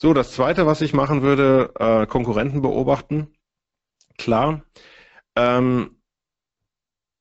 So, 0.02 0.14
das 0.14 0.32
zweite, 0.32 0.64
was 0.64 0.80
ich 0.80 0.94
machen 0.94 1.20
würde, 1.20 1.74
äh, 1.78 2.06
Konkurrenten 2.06 2.62
beobachten. 2.62 3.34
Klar. 4.16 4.62
Ähm, 5.36 6.00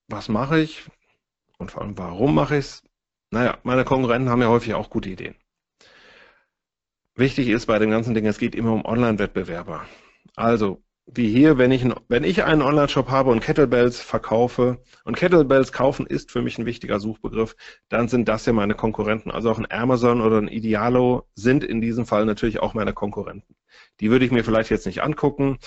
was 0.07 0.29
mache 0.29 0.61
ich? 0.61 0.89
Und 1.57 1.71
vor 1.71 1.81
allem, 1.81 1.97
warum 1.97 2.33
mache 2.33 2.55
ich 2.55 2.65
es? 2.65 2.83
Naja, 3.31 3.57
meine 3.63 3.83
Konkurrenten 3.83 4.29
haben 4.29 4.41
ja 4.41 4.47
häufig 4.47 4.75
auch 4.75 4.89
gute 4.89 5.09
Ideen. 5.09 5.35
Wichtig 7.15 7.49
ist 7.49 7.65
bei 7.65 7.79
dem 7.79 7.91
ganzen 7.91 8.13
Ding, 8.13 8.25
es 8.25 8.37
geht 8.37 8.55
immer 8.55 8.71
um 8.71 8.85
Online-Wettbewerber. 8.85 9.85
Also, 10.37 10.81
wie 11.13 11.27
hier, 11.29 11.57
wenn 11.57 11.71
ich, 11.71 11.85
wenn 12.07 12.23
ich 12.23 12.43
einen 12.43 12.61
Online-Shop 12.61 13.09
habe 13.09 13.31
und 13.31 13.39
Kettlebells 13.39 13.99
verkaufe 13.99 14.79
und 15.03 15.17
Kettlebells 15.17 15.71
kaufen 15.71 16.05
ist 16.05 16.31
für 16.31 16.41
mich 16.41 16.57
ein 16.57 16.65
wichtiger 16.65 16.99
Suchbegriff, 16.99 17.55
dann 17.89 18.07
sind 18.07 18.27
das 18.27 18.45
ja 18.45 18.53
meine 18.53 18.75
Konkurrenten. 18.75 19.31
Also 19.31 19.49
auch 19.49 19.57
ein 19.57 19.71
Amazon 19.71 20.21
oder 20.21 20.37
ein 20.37 20.47
Idealo 20.47 21.27
sind 21.33 21.63
in 21.63 21.81
diesem 21.81 22.05
Fall 22.05 22.25
natürlich 22.25 22.59
auch 22.59 22.73
meine 22.73 22.93
Konkurrenten. 22.93 23.55
Die 23.99 24.11
würde 24.11 24.25
ich 24.25 24.31
mir 24.31 24.43
vielleicht 24.43 24.69
jetzt 24.69 24.85
nicht 24.85 25.01
angucken, 25.01 25.57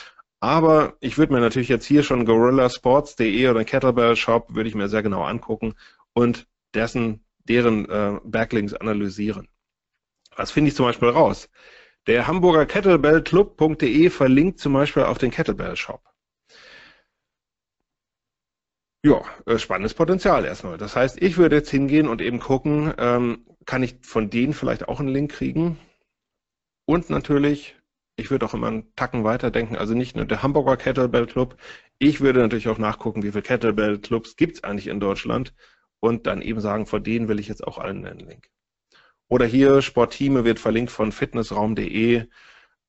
aber 0.40 0.94
ich 1.00 1.18
würde 1.18 1.32
mir 1.32 1.40
natürlich 1.40 1.68
jetzt 1.68 1.86
hier 1.86 2.02
schon 2.02 2.24
gorillasports.de 2.24 3.48
oder 3.48 3.60
ein 3.60 3.66
Kettlebell 3.66 4.16
Shop 4.16 4.54
würde 4.54 4.68
ich 4.68 4.74
mir 4.74 4.88
sehr 4.88 5.02
genau 5.02 5.22
angucken 5.22 5.74
und 6.12 6.46
dessen, 6.74 7.24
deren 7.44 7.88
äh, 7.88 8.20
Backlinks 8.24 8.74
analysieren. 8.74 9.48
Was 10.36 10.50
finde 10.50 10.68
ich 10.68 10.76
zum 10.76 10.86
Beispiel 10.86 11.08
raus? 11.08 11.48
Der 12.08 12.26
Hamburger 12.26 12.66
Kettlebellclub.de 12.66 14.10
verlinkt 14.10 14.58
zum 14.58 14.72
Beispiel 14.72 15.04
auf 15.04 15.18
den 15.18 15.30
Kettlebell 15.30 15.76
Shop. 15.76 16.02
Ja, 19.04 19.22
äh, 19.46 19.58
spannendes 19.58 19.94
Potenzial 19.94 20.44
erstmal. 20.44 20.78
Das 20.78 20.96
heißt, 20.96 21.22
ich 21.22 21.36
würde 21.36 21.56
jetzt 21.56 21.70
hingehen 21.70 22.08
und 22.08 22.20
eben 22.20 22.40
gucken, 22.40 22.92
ähm, 22.98 23.46
kann 23.66 23.84
ich 23.84 23.98
von 24.02 24.30
denen 24.30 24.52
vielleicht 24.52 24.88
auch 24.88 24.98
einen 24.98 25.10
Link 25.10 25.30
kriegen? 25.30 25.78
Und 26.86 27.08
natürlich, 27.08 27.76
ich 28.16 28.32
würde 28.32 28.46
auch 28.46 28.54
immer 28.54 28.66
einen 28.66 28.94
Tacken 28.96 29.22
weiterdenken, 29.22 29.76
also 29.76 29.94
nicht 29.94 30.16
nur 30.16 30.24
der 30.24 30.42
Hamburger 30.42 30.76
Kettlebell 30.76 31.26
Club. 31.26 31.56
Ich 32.00 32.20
würde 32.20 32.40
natürlich 32.40 32.68
auch 32.68 32.78
nachgucken, 32.78 33.22
wie 33.22 33.30
viele 33.30 33.42
Kettlebell 33.42 34.00
Clubs 34.00 34.34
gibt 34.34 34.56
es 34.56 34.64
eigentlich 34.64 34.88
in 34.88 34.98
Deutschland 34.98 35.54
und 36.00 36.26
dann 36.26 36.42
eben 36.42 36.60
sagen, 36.60 36.86
von 36.86 37.04
denen 37.04 37.28
will 37.28 37.38
ich 37.38 37.46
jetzt 37.46 37.64
auch 37.64 37.78
allen 37.78 38.04
einen 38.04 38.18
Link. 38.18 38.50
Oder 39.28 39.46
hier 39.46 39.82
Sportteame 39.82 40.44
wird 40.44 40.58
verlinkt 40.58 40.90
von 40.90 41.12
fitnessraum.de, 41.12 42.26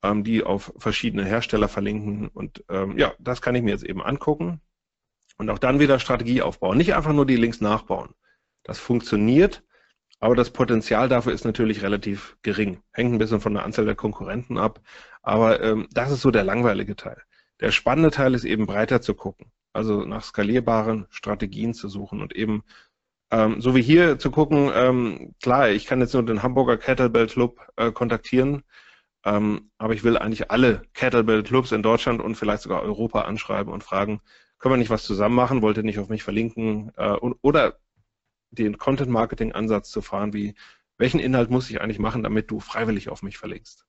ähm, 0.03 0.23
die 0.23 0.43
auf 0.43 0.73
verschiedene 0.77 1.25
Hersteller 1.25 1.67
verlinken. 1.67 2.27
Und 2.27 2.63
ähm, 2.69 2.97
ja, 2.97 3.13
das 3.19 3.41
kann 3.41 3.55
ich 3.55 3.63
mir 3.63 3.71
jetzt 3.71 3.85
eben 3.85 4.01
angucken. 4.01 4.61
Und 5.37 5.49
auch 5.49 5.59
dann 5.59 5.79
wieder 5.79 5.99
Strategie 5.99 6.41
aufbauen. 6.41 6.77
Nicht 6.77 6.93
einfach 6.95 7.13
nur 7.13 7.25
die 7.25 7.37
Links 7.37 7.61
nachbauen. 7.61 8.13
Das 8.63 8.79
funktioniert, 8.79 9.63
aber 10.19 10.35
das 10.35 10.51
Potenzial 10.51 11.09
dafür 11.09 11.33
ist 11.33 11.43
natürlich 11.43 11.81
relativ 11.81 12.37
gering. 12.43 12.81
Hängt 12.93 13.13
ein 13.13 13.17
bisschen 13.17 13.41
von 13.41 13.53
der 13.53 13.65
Anzahl 13.65 13.85
der 13.85 13.95
Konkurrenten 13.95 14.57
ab. 14.57 14.81
Aber 15.21 15.61
ähm, 15.61 15.87
das 15.91 16.11
ist 16.11 16.21
so 16.21 16.31
der 16.31 16.45
langweilige 16.45 16.95
Teil. 16.95 17.21
Der 17.59 17.71
spannende 17.71 18.11
Teil 18.11 18.33
ist 18.33 18.45
eben 18.45 18.65
breiter 18.65 19.01
zu 19.01 19.15
gucken. 19.15 19.51
Also 19.73 20.05
nach 20.05 20.23
skalierbaren 20.23 21.07
Strategien 21.09 21.73
zu 21.73 21.89
suchen 21.89 22.21
und 22.21 22.35
eben 22.35 22.63
ähm, 23.33 23.61
so 23.61 23.73
wie 23.75 23.81
hier 23.81 24.19
zu 24.19 24.29
gucken, 24.29 24.71
ähm, 24.75 25.33
klar, 25.41 25.71
ich 25.71 25.87
kann 25.87 25.99
jetzt 26.01 26.13
nur 26.13 26.23
den 26.23 26.43
Hamburger 26.43 26.77
Kettlebell 26.77 27.25
Club 27.25 27.59
äh, 27.77 27.91
kontaktieren, 27.91 28.61
ähm, 29.25 29.71
aber 29.79 29.95
ich 29.95 30.03
will 30.03 30.19
eigentlich 30.19 30.51
alle 30.51 30.83
Kettlebell 30.93 31.41
Clubs 31.41 31.71
in 31.71 31.81
Deutschland 31.81 32.21
und 32.21 32.35
vielleicht 32.35 32.61
sogar 32.61 32.83
Europa 32.83 33.21
anschreiben 33.21 33.73
und 33.73 33.83
fragen, 33.83 34.21
können 34.59 34.75
wir 34.75 34.77
nicht 34.77 34.91
was 34.91 35.03
zusammen 35.03 35.33
machen, 35.33 35.63
wollt 35.63 35.77
ihr 35.77 35.83
nicht 35.83 35.97
auf 35.97 36.09
mich 36.09 36.21
verlinken? 36.21 36.91
Äh, 36.95 37.13
und, 37.13 37.35
oder 37.41 37.79
den 38.51 38.77
Content 38.77 39.09
Marketing 39.09 39.51
Ansatz 39.51 39.89
zu 39.89 40.03
fahren, 40.03 40.33
wie 40.33 40.53
welchen 40.99 41.19
Inhalt 41.19 41.49
muss 41.49 41.71
ich 41.71 41.81
eigentlich 41.81 41.97
machen, 41.97 42.21
damit 42.21 42.51
du 42.51 42.59
freiwillig 42.59 43.09
auf 43.09 43.23
mich 43.23 43.39
verlinkst. 43.39 43.83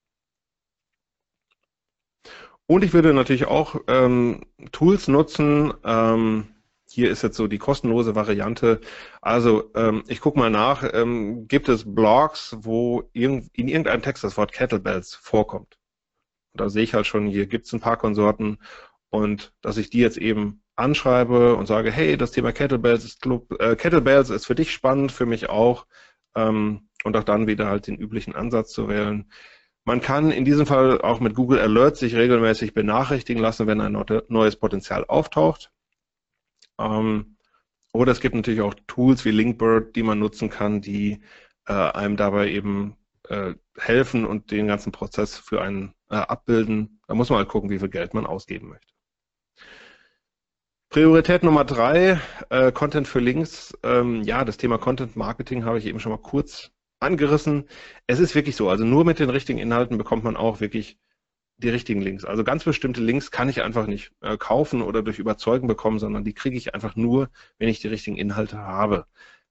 Und 2.67 2.83
ich 2.83 2.95
würde 2.95 3.13
natürlich 3.13 3.45
auch 3.45 3.77
ähm, 3.89 4.47
Tools 4.73 5.07
nutzen, 5.07 5.75
ähm, 5.85 6.54
hier 6.95 7.11
ist 7.11 7.23
jetzt 7.23 7.37
so 7.37 7.47
die 7.49 7.59
kostenlose 7.59 8.15
Variante. 8.15 8.81
Also 9.21 9.71
ähm, 9.75 10.05
ich 10.09 10.21
gucke 10.21 10.39
mal 10.39 10.51
nach, 10.51 10.89
ähm, 10.93 11.49
gibt 11.49 11.69
es 11.69 11.95
Blogs, 11.95 12.57
wo 12.61 13.09
in, 13.13 13.49
in 13.53 13.69
irgendeinem 13.69 14.03
Text 14.03 14.25
das 14.25 14.37
Wort 14.37 14.53
Kettlebells 14.53 15.15
vorkommt? 15.15 15.77
Und 16.53 16.61
da 16.61 16.69
sehe 16.69 16.85
ich 16.85 16.95
halt 16.95 17.07
schon, 17.07 17.27
hier 17.27 17.47
gibt 17.47 17.67
es 17.67 17.73
ein 17.73 17.81
paar 17.81 17.97
Konsorten 17.97 18.59
und 19.11 19.53
dass 19.61 19.77
ich 19.77 19.91
die 19.91 19.99
jetzt 20.01 20.19
eben 20.19 20.63
anschreibe 20.77 21.57
und 21.57 21.67
sage, 21.67 21.91
hey, 21.91 22.17
das 22.17 22.33
Thema 22.33 22.53
Kettlebells 22.53 23.05
ist, 23.05 23.27
äh, 23.59 23.77
Kettlebells 23.77 24.31
ist 24.31 24.47
für 24.47 24.55
dich 24.55 24.73
spannend, 24.73 25.13
für 25.13 25.27
mich 25.27 25.49
auch. 25.49 25.87
Ähm, 26.37 26.89
und 27.05 27.17
auch 27.17 27.25
dann 27.25 27.47
wieder 27.47 27.67
halt 27.67 27.87
den 27.87 27.97
üblichen 27.97 28.35
Ansatz 28.35 28.73
zu 28.73 28.89
wählen. 28.89 29.31
Man 29.85 30.01
kann 30.01 30.31
in 30.31 30.47
diesem 30.47 30.67
Fall 30.67 31.01
auch 31.03 31.21
mit 31.21 31.35
Google 31.35 31.59
Alerts 31.59 32.01
sich 32.01 32.17
regelmäßig 32.17 32.73
benachrichtigen 32.73 33.43
lassen, 33.43 33.67
wenn 33.67 33.83
ein 33.83 34.03
neues 34.29 34.57
Potenzial 34.57 35.05
auftaucht. 35.05 35.71
Ähm, 36.79 37.37
oder 37.93 38.13
es 38.13 38.21
gibt 38.21 38.35
natürlich 38.35 38.61
auch 38.61 38.75
Tools 38.87 39.25
wie 39.25 39.31
Linkbird, 39.31 39.95
die 39.97 40.03
man 40.03 40.19
nutzen 40.19 40.51
kann, 40.51 40.81
die 40.81 41.23
äh, 41.67 41.73
einem 41.73 42.17
dabei 42.17 42.51
eben 42.51 42.97
äh, 43.29 43.55
helfen 43.79 44.25
und 44.25 44.51
den 44.51 44.67
ganzen 44.67 44.93
Prozess 44.93 45.37
für 45.37 45.63
einen 45.63 45.95
äh, 46.11 46.17
abbilden. 46.17 47.01
Da 47.07 47.15
muss 47.15 47.31
man 47.31 47.39
halt 47.39 47.49
gucken, 47.49 47.71
wie 47.71 47.79
viel 47.79 47.89
Geld 47.89 48.15
man 48.15 48.27
ausgeben 48.27 48.69
möchte. 48.69 48.93
Priorität 50.91 51.43
Nummer 51.43 51.65
drei, 51.65 52.21
äh, 52.51 52.71
Content 52.71 53.09
für 53.09 53.19
Links. 53.19 53.77
Ähm, 53.83 54.23
ja, 54.23 54.45
das 54.45 54.57
Thema 54.57 54.79
Content 54.79 55.17
Marketing 55.17 55.65
habe 55.65 55.79
ich 55.79 55.87
eben 55.87 55.99
schon 55.99 56.13
mal 56.13 56.19
kurz 56.19 56.71
angerissen. 57.01 57.69
Es 58.07 58.21
ist 58.21 58.35
wirklich 58.35 58.57
so, 58.57 58.69
also 58.69 58.85
nur 58.85 59.05
mit 59.05 59.19
den 59.19 59.31
richtigen 59.31 59.59
Inhalten 59.59 59.99
bekommt 59.99 60.25
man 60.25 60.37
auch 60.37 60.61
wirklich 60.61 60.99
die 61.59 61.69
richtigen 61.69 62.01
Links. 62.01 62.25
Also 62.25 62.45
ganz 62.45 62.65
bestimmte 62.65 63.01
Links 63.01 63.31
kann 63.31 63.49
ich 63.49 63.63
einfach 63.63 63.87
nicht 63.87 64.13
äh, 64.21 64.37
kaufen 64.37 64.83
oder 64.83 65.03
durch 65.03 65.19
Überzeugen 65.19 65.69
bekommen, 65.69 65.99
sondern 65.99 66.25
die 66.25 66.35
kriege 66.35 66.57
ich 66.57 66.75
einfach 66.75 66.97
nur, 66.97 67.31
wenn 67.59 67.69
ich 67.69 67.81
die 67.81 67.89
richtigen 67.89 68.17
Inhalte 68.17 68.59
habe. 68.59 69.07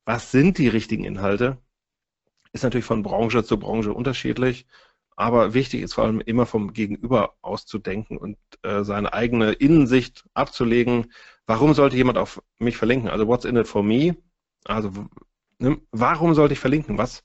Was 0.06 0.32
sind 0.32 0.58
die 0.58 0.68
richtigen 0.68 1.06
Inhalte? 1.06 1.58
Ist 2.52 2.64
natürlich 2.64 2.86
von 2.86 3.04
Branche 3.04 3.44
zu 3.44 3.58
Branche 3.58 3.94
unterschiedlich, 3.94 4.68
aber 5.16 5.54
wichtig 5.54 5.82
ist 5.82 5.94
vor 5.94 6.06
allem 6.06 6.22
immer 6.22 6.46
vom 6.46 6.74
Gegenüber 6.74 7.36
auszudenken 7.42 8.18
und 8.18 8.38
äh, 8.64 8.84
seine 8.84 9.14
eigene 9.14 9.54
Innensicht 9.54 10.26
abzulegen. 10.34 11.12
Warum 11.46 11.74
sollte 11.74 11.96
jemand 11.96 12.18
auf 12.18 12.42
mich 12.60 12.78
verlinken? 12.78 13.10
Also 13.10 13.28
what's 13.28 13.46
in 13.46 13.56
it 13.56 13.68
for 13.68 13.84
me? 13.84 14.18
Also 14.66 14.92
ne, 15.60 15.80
warum 15.92 16.34
sollte 16.34 16.54
ich 16.54 16.60
verlinken? 16.60 16.98
Was, 16.98 17.24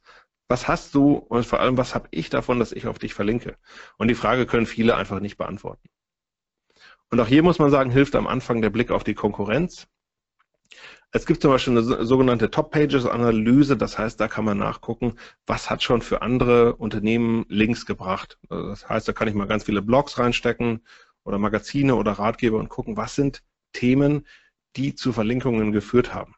was 0.49 0.67
hast 0.67 0.95
du 0.95 1.15
und 1.15 1.45
vor 1.47 1.61
allem, 1.61 1.77
was 1.77 1.95
habe 1.95 2.09
ich 2.11 2.31
davon, 2.31 2.59
dass 2.59 2.73
ich 2.73 2.87
auf 2.87 2.99
dich 2.99 3.15
verlinke? 3.15 3.57
Und 3.99 4.09
die 4.09 4.15
Frage 4.15 4.47
können 4.47 4.67
viele 4.67 4.97
einfach 4.97 5.21
nicht 5.21 5.37
beantworten. 5.37 5.89
Und 7.11 7.21
auch 7.21 7.27
hier 7.27 7.43
muss 7.43 7.59
man 7.59 7.71
sagen, 7.71 7.91
hilft 7.91 8.17
am 8.17 8.27
Anfang 8.27 8.63
der 8.63 8.71
Blick 8.71 8.91
auf 8.91 9.05
die 9.05 9.15
Konkurrenz. 9.15 9.87
Es 11.11 11.25
gibt 11.25 11.41
zum 11.41 11.51
Beispiel 11.51 11.79
eine 11.79 12.05
sogenannte 12.05 12.51
Top-Pages-Analyse, 12.51 13.79
das 13.79 13.99
heißt, 13.99 14.21
da 14.21 14.29
kann 14.29 14.45
man 14.45 14.59
nachgucken, 14.59 15.15
was 15.47 15.71
hat 15.71 15.83
schon 15.83 16.03
für 16.03 16.21
andere 16.21 16.77
Unternehmen 16.77 17.47
Links 17.49 17.87
gebracht. 17.87 18.39
Das 18.51 18.87
heißt, 18.89 19.09
da 19.09 19.15
kann 19.15 19.27
ich 19.27 19.35
mal 19.35 19.47
ganz 19.47 19.65
viele 19.65 19.81
Blogs 19.81 20.19
reinstecken 20.19 20.85
oder 21.25 21.39
Magazine 21.39 21.95
oder 21.95 22.13
Ratgeber 22.13 22.59
und 22.59 22.69
gucken, 22.69 22.99
was 22.99 23.15
sind 23.15 23.43
Themen, 23.73 24.27
die 24.77 24.95
zu 24.95 25.13
Verlinkungen 25.13 25.73
geführt 25.73 26.13
haben. 26.13 26.35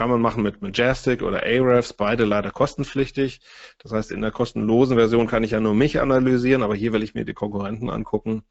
Kann 0.00 0.08
man 0.08 0.22
machen 0.22 0.42
mit 0.42 0.62
Majestic 0.62 1.20
oder 1.20 1.42
Ahrefs, 1.42 1.92
beide 1.92 2.24
leider 2.24 2.50
kostenpflichtig. 2.50 3.42
Das 3.76 3.92
heißt, 3.92 4.10
in 4.12 4.22
der 4.22 4.30
kostenlosen 4.30 4.96
Version 4.96 5.26
kann 5.26 5.44
ich 5.44 5.50
ja 5.50 5.60
nur 5.60 5.74
mich 5.74 6.00
analysieren, 6.00 6.62
aber 6.62 6.74
hier 6.74 6.94
will 6.94 7.02
ich 7.02 7.12
mir 7.12 7.26
die 7.26 7.34
Konkurrenten 7.34 7.90
angucken. 7.90 8.42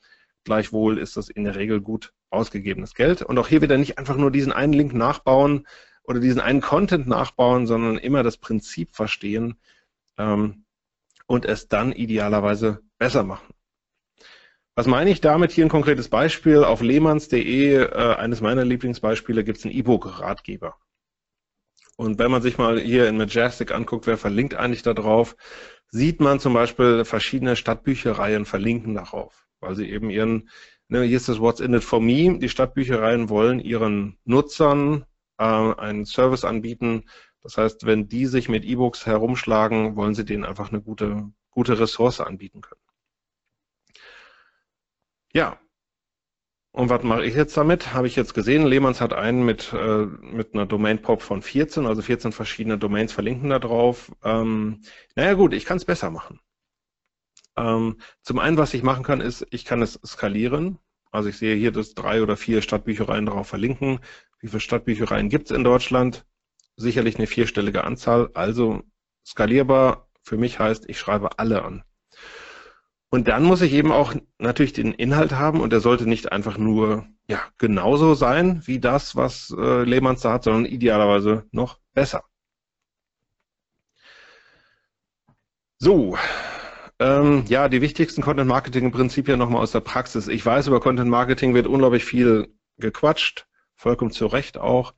Gleichwohl 0.43 0.99
ist 0.99 1.17
das 1.17 1.27
in 1.27 1.45
der 1.45 1.55
Regel 1.55 1.81
gut 1.81 2.13
ausgegebenes 2.29 2.93
Geld. 2.93 3.23
Und 3.23 3.39
auch 3.39 3.47
hier 3.47 3.63
wieder 3.63 3.79
nicht 3.79 3.97
einfach 3.97 4.15
nur 4.15 4.29
diesen 4.29 4.51
einen 4.51 4.73
Link 4.73 4.93
nachbauen 4.93 5.65
oder 6.03 6.19
diesen 6.19 6.39
einen 6.39 6.61
Content 6.61 7.07
nachbauen, 7.07 7.65
sondern 7.65 7.97
immer 7.97 8.21
das 8.21 8.37
Prinzip 8.37 8.93
verstehen 8.93 9.55
ähm, 10.19 10.65
und 11.25 11.45
es 11.45 11.67
dann 11.67 11.93
idealerweise 11.93 12.81
besser 12.99 13.23
machen. 13.23 13.55
Was 14.75 14.85
meine 14.85 15.09
ich 15.09 15.19
damit? 15.19 15.51
Hier 15.51 15.65
ein 15.65 15.69
konkretes 15.69 16.09
Beispiel. 16.09 16.63
Auf 16.63 16.81
lehmanns.de, 16.83 17.73
äh, 17.73 18.15
eines 18.17 18.39
meiner 18.39 18.65
Lieblingsbeispiele, 18.65 19.43
gibt 19.43 19.57
es 19.57 19.65
einen 19.65 19.73
E-Book-Ratgeber. 19.73 20.77
Und 21.99 22.17
wenn 22.17 22.31
man 22.31 22.41
sich 22.41 22.57
mal 22.57 22.79
hier 22.79 23.09
in 23.09 23.17
Majestic 23.17 23.73
anguckt, 23.73 24.07
wer 24.07 24.17
verlinkt 24.17 24.53
eigentlich 24.53 24.83
da 24.83 24.93
drauf, 24.93 25.35
sieht 25.89 26.21
man 26.21 26.39
zum 26.39 26.53
Beispiel 26.53 27.03
verschiedene 27.03 27.57
Stadtbüchereien 27.57 28.45
verlinken 28.45 28.95
darauf, 28.95 29.45
weil 29.59 29.75
sie 29.75 29.89
eben 29.89 30.09
ihren, 30.09 30.49
ne, 30.87 31.01
hier 31.03 31.17
ist 31.17 31.27
das 31.27 31.41
What's 31.41 31.59
in 31.59 31.73
it 31.73 31.83
for 31.83 31.99
me, 31.99 32.39
die 32.39 32.47
Stadtbüchereien 32.47 33.27
wollen 33.27 33.59
ihren 33.59 34.17
Nutzern 34.23 35.03
äh, 35.39 35.43
einen 35.43 36.05
Service 36.05 36.45
anbieten. 36.45 37.03
Das 37.43 37.57
heißt, 37.57 37.85
wenn 37.85 38.07
die 38.07 38.27
sich 38.27 38.47
mit 38.47 38.63
E-Books 38.63 39.05
herumschlagen, 39.05 39.97
wollen 39.97 40.15
sie 40.15 40.23
denen 40.23 40.45
einfach 40.45 40.69
eine 40.69 40.81
gute, 40.81 41.29
gute 41.51 41.81
Ressource 41.81 42.21
anbieten 42.21 42.61
können. 42.61 42.81
Ja, 45.33 45.59
und 46.71 46.89
was 46.89 47.03
mache 47.03 47.25
ich 47.25 47.35
jetzt 47.35 47.57
damit? 47.57 47.93
Habe 47.93 48.07
ich 48.07 48.15
jetzt 48.15 48.33
gesehen, 48.33 48.65
Lehmanns 48.65 49.01
hat 49.01 49.13
einen 49.13 49.43
mit, 49.43 49.73
äh, 49.73 50.05
mit 50.05 50.53
einer 50.53 50.65
Domain-Pop 50.65 51.21
von 51.21 51.41
14, 51.41 51.85
also 51.85 52.01
14 52.01 52.31
verschiedene 52.31 52.77
Domains 52.77 53.11
verlinken 53.11 53.49
da 53.49 53.59
drauf. 53.59 54.11
Ähm, 54.23 54.81
naja 55.15 55.33
gut, 55.33 55.53
ich 55.53 55.65
kann 55.65 55.77
es 55.77 55.85
besser 55.85 56.11
machen. 56.11 56.39
Ähm, 57.57 57.97
zum 58.21 58.39
einen, 58.39 58.57
was 58.57 58.73
ich 58.73 58.83
machen 58.83 59.03
kann, 59.03 59.19
ist, 59.21 59.45
ich 59.51 59.65
kann 59.65 59.81
es 59.81 59.99
skalieren. 60.05 60.79
Also 61.11 61.29
ich 61.29 61.37
sehe 61.37 61.55
hier, 61.55 61.71
dass 61.71 61.95
drei 61.95 62.21
oder 62.21 62.37
vier 62.37 62.61
Stadtbüchereien 62.61 63.25
darauf 63.25 63.47
verlinken. 63.47 63.99
Wie 64.39 64.47
viele 64.47 64.59
Stadtbüchereien 64.59 65.29
gibt 65.29 65.49
es 65.49 65.57
in 65.57 65.63
Deutschland? 65.63 66.25
Sicherlich 66.75 67.17
eine 67.17 67.27
vierstellige 67.27 67.83
Anzahl. 67.83 68.29
Also 68.35 68.83
skalierbar 69.25 70.07
für 70.21 70.37
mich 70.37 70.59
heißt, 70.59 70.87
ich 70.87 70.99
schreibe 70.99 71.39
alle 71.39 71.63
an. 71.63 71.83
Und 73.11 73.27
dann 73.27 73.43
muss 73.43 73.61
ich 73.61 73.73
eben 73.73 73.91
auch 73.91 74.13
natürlich 74.37 74.73
den 74.73 74.93
Inhalt 74.93 75.31
haben 75.31 75.61
und 75.61 75.71
der 75.71 75.79
sollte 75.79 76.07
nicht 76.07 76.31
einfach 76.31 76.57
nur 76.57 77.07
ja 77.27 77.41
genauso 77.57 78.13
sein 78.13 78.61
wie 78.65 78.79
das, 78.79 79.15
was 79.15 79.53
äh, 79.57 79.83
Lehmanns 79.83 80.21
da 80.21 80.33
hat, 80.33 80.43
sondern 80.43 80.65
idealerweise 80.65 81.45
noch 81.51 81.79
besser. 81.93 82.23
So, 85.79 86.17
ähm, 86.99 87.45
ja, 87.47 87.69
die 87.69 87.81
wichtigsten 87.81 88.21
Content-Marketing-Prinzipien 88.21 89.39
nochmal 89.39 89.61
aus 89.61 89.71
der 89.71 89.79
Praxis. 89.79 90.27
Ich 90.27 90.45
weiß, 90.45 90.67
über 90.67 90.81
Content-Marketing 90.81 91.53
wird 91.53 91.67
unglaublich 91.67 92.03
viel 92.03 92.53
gequatscht, 92.77 93.47
vollkommen 93.75 94.11
zu 94.11 94.27
Recht 94.27 94.57
auch. 94.57 94.93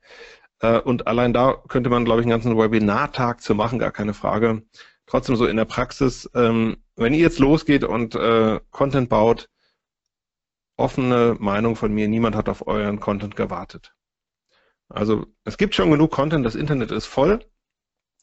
Äh, 0.58 0.80
und 0.80 1.06
allein 1.06 1.32
da 1.32 1.54
könnte 1.68 1.90
man, 1.90 2.04
glaube 2.04 2.20
ich, 2.20 2.24
einen 2.24 2.32
ganzen 2.32 2.58
Webinartag 2.58 3.40
zu 3.40 3.54
machen, 3.54 3.78
gar 3.78 3.92
keine 3.92 4.14
Frage. 4.14 4.62
Trotzdem 5.06 5.36
so 5.36 5.46
in 5.46 5.56
der 5.56 5.64
Praxis, 5.64 6.28
ähm, 6.34 6.81
wenn 6.96 7.14
ihr 7.14 7.20
jetzt 7.20 7.38
losgeht 7.38 7.84
und 7.84 8.14
äh, 8.14 8.60
Content 8.70 9.08
baut, 9.08 9.48
offene 10.76 11.36
Meinung 11.38 11.76
von 11.76 11.92
mir, 11.92 12.08
niemand 12.08 12.36
hat 12.36 12.48
auf 12.48 12.66
euren 12.66 13.00
Content 13.00 13.36
gewartet. 13.36 13.94
Also 14.88 15.26
es 15.44 15.56
gibt 15.56 15.74
schon 15.74 15.90
genug 15.90 16.10
Content, 16.10 16.44
das 16.44 16.54
Internet 16.54 16.90
ist 16.90 17.06
voll 17.06 17.44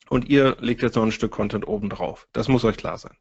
und 0.10 0.30
ihr 0.30 0.58
legt 0.60 0.82
jetzt 0.82 0.96
noch 0.96 1.04
ein 1.04 1.12
Stück 1.12 1.32
Content 1.32 1.68
oben 1.68 1.90
drauf. 1.90 2.28
Das 2.32 2.48
muss 2.48 2.66
euch 2.66 2.78
klar 2.78 2.98
sein. 2.98 3.16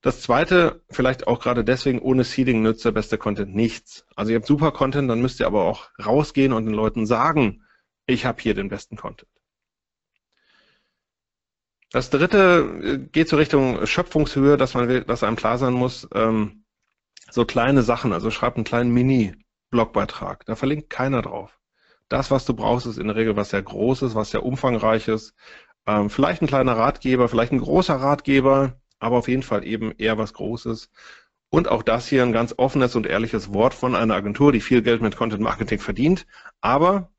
Das 0.00 0.20
zweite, 0.20 0.82
vielleicht 0.90 1.28
auch 1.28 1.38
gerade 1.38 1.64
deswegen, 1.64 2.00
ohne 2.00 2.24
Seeding 2.24 2.62
nützt 2.62 2.84
der 2.84 2.90
beste 2.90 3.18
Content 3.18 3.54
nichts. 3.54 4.04
Also 4.16 4.32
ihr 4.32 4.36
habt 4.38 4.46
super 4.46 4.72
Content, 4.72 5.08
dann 5.08 5.22
müsst 5.22 5.38
ihr 5.38 5.46
aber 5.46 5.64
auch 5.64 5.90
rausgehen 6.04 6.52
und 6.52 6.66
den 6.66 6.74
Leuten 6.74 7.06
sagen, 7.06 7.62
ich 8.06 8.26
habe 8.26 8.42
hier 8.42 8.54
den 8.54 8.68
besten 8.68 8.96
Content. 8.96 9.30
Das 11.92 12.08
dritte 12.08 12.80
äh, 12.82 12.98
geht 12.98 13.28
so 13.28 13.36
Richtung 13.36 13.86
Schöpfungshöhe, 13.86 14.56
dass 14.56 14.74
man 14.74 14.88
will, 14.88 15.04
dass 15.04 15.22
einem 15.22 15.36
klar 15.36 15.58
sein 15.58 15.74
muss, 15.74 16.08
ähm, 16.14 16.64
so 17.30 17.44
kleine 17.44 17.82
Sachen, 17.82 18.12
also 18.12 18.30
schreib 18.30 18.56
einen 18.56 18.64
kleinen 18.64 18.92
Mini-Blogbeitrag, 18.92 20.44
da 20.46 20.54
verlinkt 20.56 20.90
keiner 20.90 21.22
drauf. 21.22 21.58
Das, 22.08 22.30
was 22.30 22.44
du 22.46 22.54
brauchst, 22.54 22.86
ist 22.86 22.98
in 22.98 23.08
der 23.08 23.16
Regel 23.16 23.36
was 23.36 23.50
sehr 23.50 23.62
Großes, 23.62 24.14
was 24.14 24.30
sehr 24.30 24.44
Umfangreiches, 24.44 25.34
ähm, 25.86 26.10
vielleicht 26.10 26.42
ein 26.42 26.46
kleiner 26.48 26.76
Ratgeber, 26.76 27.28
vielleicht 27.28 27.52
ein 27.52 27.60
großer 27.60 27.96
Ratgeber, 27.96 28.80
aber 28.98 29.18
auf 29.18 29.28
jeden 29.28 29.42
Fall 29.42 29.64
eben 29.66 29.92
eher 29.98 30.18
was 30.18 30.32
Großes. 30.34 30.90
Und 31.50 31.68
auch 31.68 31.82
das 31.82 32.08
hier 32.08 32.22
ein 32.22 32.32
ganz 32.32 32.54
offenes 32.56 32.96
und 32.96 33.06
ehrliches 33.06 33.52
Wort 33.52 33.74
von 33.74 33.94
einer 33.94 34.14
Agentur, 34.14 34.52
die 34.52 34.60
viel 34.60 34.82
Geld 34.82 35.02
mit 35.02 35.16
Content 35.16 35.42
Marketing 35.42 35.80
verdient, 35.80 36.26
aber 36.62 37.10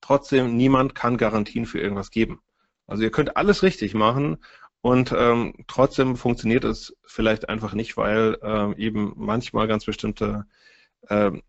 trotzdem 0.00 0.56
niemand 0.56 0.94
kann 0.94 1.16
Garantien 1.16 1.66
für 1.66 1.80
irgendwas 1.80 2.10
geben. 2.10 2.40
Also 2.88 3.04
ihr 3.04 3.12
könnt 3.12 3.36
alles 3.36 3.62
richtig 3.62 3.94
machen 3.94 4.38
und 4.80 5.14
ähm, 5.16 5.54
trotzdem 5.68 6.16
funktioniert 6.16 6.64
es 6.64 6.96
vielleicht 7.04 7.48
einfach 7.48 7.74
nicht, 7.74 7.96
weil 7.96 8.38
ähm, 8.42 8.74
eben 8.76 9.12
manchmal 9.16 9.68
ganz 9.68 9.84
bestimmte, 9.84 10.46
ähm, 11.10 11.42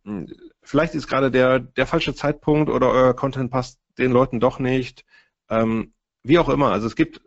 vielleicht 0.61 0.95
ist 0.95 1.07
gerade 1.07 1.31
der, 1.31 1.59
der 1.59 1.87
falsche 1.87 2.13
Zeitpunkt 2.13 2.69
oder 2.69 2.91
euer 2.91 3.15
Content 3.15 3.49
passt 3.51 3.79
den 3.97 4.11
Leuten 4.11 4.39
doch 4.39 4.59
nicht. 4.59 5.05
Ähm, 5.49 5.93
wie 6.23 6.39
auch 6.39 6.49
immer. 6.49 6.71
Also 6.71 6.87
es 6.87 6.95
gibt 6.95 7.21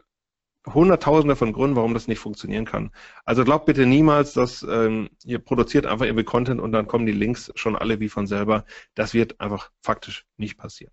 Hunderttausende 0.66 1.34
von 1.34 1.52
Gründen, 1.52 1.76
warum 1.76 1.94
das 1.94 2.06
nicht 2.06 2.20
funktionieren 2.20 2.64
kann. 2.64 2.92
Also 3.24 3.44
glaubt 3.44 3.66
bitte 3.66 3.86
niemals, 3.86 4.32
dass 4.32 4.62
ähm, 4.62 5.08
ihr 5.24 5.40
produziert 5.40 5.86
einfach 5.86 6.06
irgendwie 6.06 6.24
Content 6.24 6.60
und 6.60 6.72
dann 6.72 6.86
kommen 6.86 7.06
die 7.06 7.12
Links 7.12 7.50
schon 7.56 7.74
alle 7.76 7.98
wie 7.98 8.08
von 8.08 8.26
selber. 8.26 8.64
Das 8.94 9.14
wird 9.14 9.40
einfach 9.40 9.70
faktisch 9.82 10.24
nicht 10.36 10.58
passieren. 10.58 10.92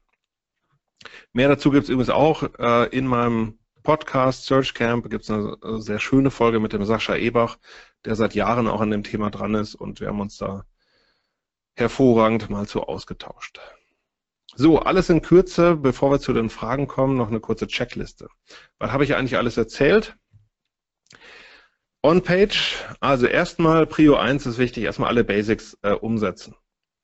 Mehr 1.33 1.47
dazu 1.47 1.71
gibt 1.71 1.83
es 1.83 1.89
übrigens 1.89 2.09
auch 2.09 2.43
äh, 2.59 2.89
in 2.95 3.07
meinem 3.07 3.59
Podcast 3.83 4.45
Search 4.45 4.73
Camp. 4.73 5.09
Gibt 5.09 5.23
es 5.23 5.29
eine 5.29 5.57
äh, 5.63 5.79
sehr 5.79 5.99
schöne 5.99 6.31
Folge 6.31 6.59
mit 6.59 6.73
dem 6.73 6.85
Sascha 6.85 7.15
Ebach, 7.15 7.57
der 8.05 8.15
seit 8.15 8.35
Jahren 8.35 8.67
auch 8.67 8.81
an 8.81 8.91
dem 8.91 9.03
Thema 9.03 9.29
dran 9.29 9.55
ist 9.55 9.75
und 9.75 9.99
wir 9.99 10.07
haben 10.07 10.21
uns 10.21 10.37
da 10.37 10.65
hervorragend 11.75 12.49
mal 12.49 12.67
zu 12.67 12.83
ausgetauscht. 12.83 13.59
So, 14.55 14.79
alles 14.79 15.09
in 15.09 15.21
Kürze, 15.21 15.75
bevor 15.75 16.11
wir 16.11 16.19
zu 16.19 16.33
den 16.33 16.49
Fragen 16.49 16.87
kommen, 16.87 17.15
noch 17.15 17.29
eine 17.29 17.39
kurze 17.39 17.67
Checkliste. 17.67 18.27
Was 18.79 18.91
habe 18.91 19.05
ich 19.05 19.15
eigentlich 19.15 19.37
alles 19.37 19.55
erzählt? 19.55 20.17
On-Page, 22.01 22.85
also 22.99 23.27
erstmal 23.27 23.85
Prio 23.85 24.15
1 24.15 24.45
ist 24.45 24.57
wichtig, 24.57 24.83
erstmal 24.83 25.09
alle 25.09 25.23
Basics 25.23 25.77
äh, 25.81 25.91
umsetzen. 25.91 26.55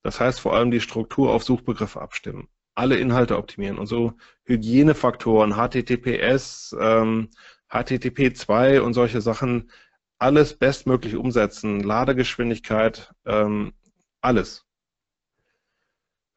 Das 0.03 0.19
heißt 0.19 0.39
vor 0.39 0.53
allem 0.53 0.71
die 0.71 0.81
Struktur 0.81 1.31
auf 1.31 1.43
Suchbegriffe 1.43 2.01
abstimmen 2.01 2.49
alle 2.75 2.97
Inhalte 2.97 3.37
optimieren 3.37 3.77
und 3.77 3.87
so 3.87 4.13
Hygienefaktoren, 4.43 5.53
HTTPS, 5.53 6.75
ähm, 6.79 7.29
HTTP2 7.69 8.79
und 8.79 8.93
solche 8.93 9.21
Sachen, 9.21 9.71
alles 10.17 10.53
bestmöglich 10.57 11.15
umsetzen, 11.15 11.81
Ladegeschwindigkeit, 11.81 13.13
ähm, 13.25 13.73
alles. 14.21 14.65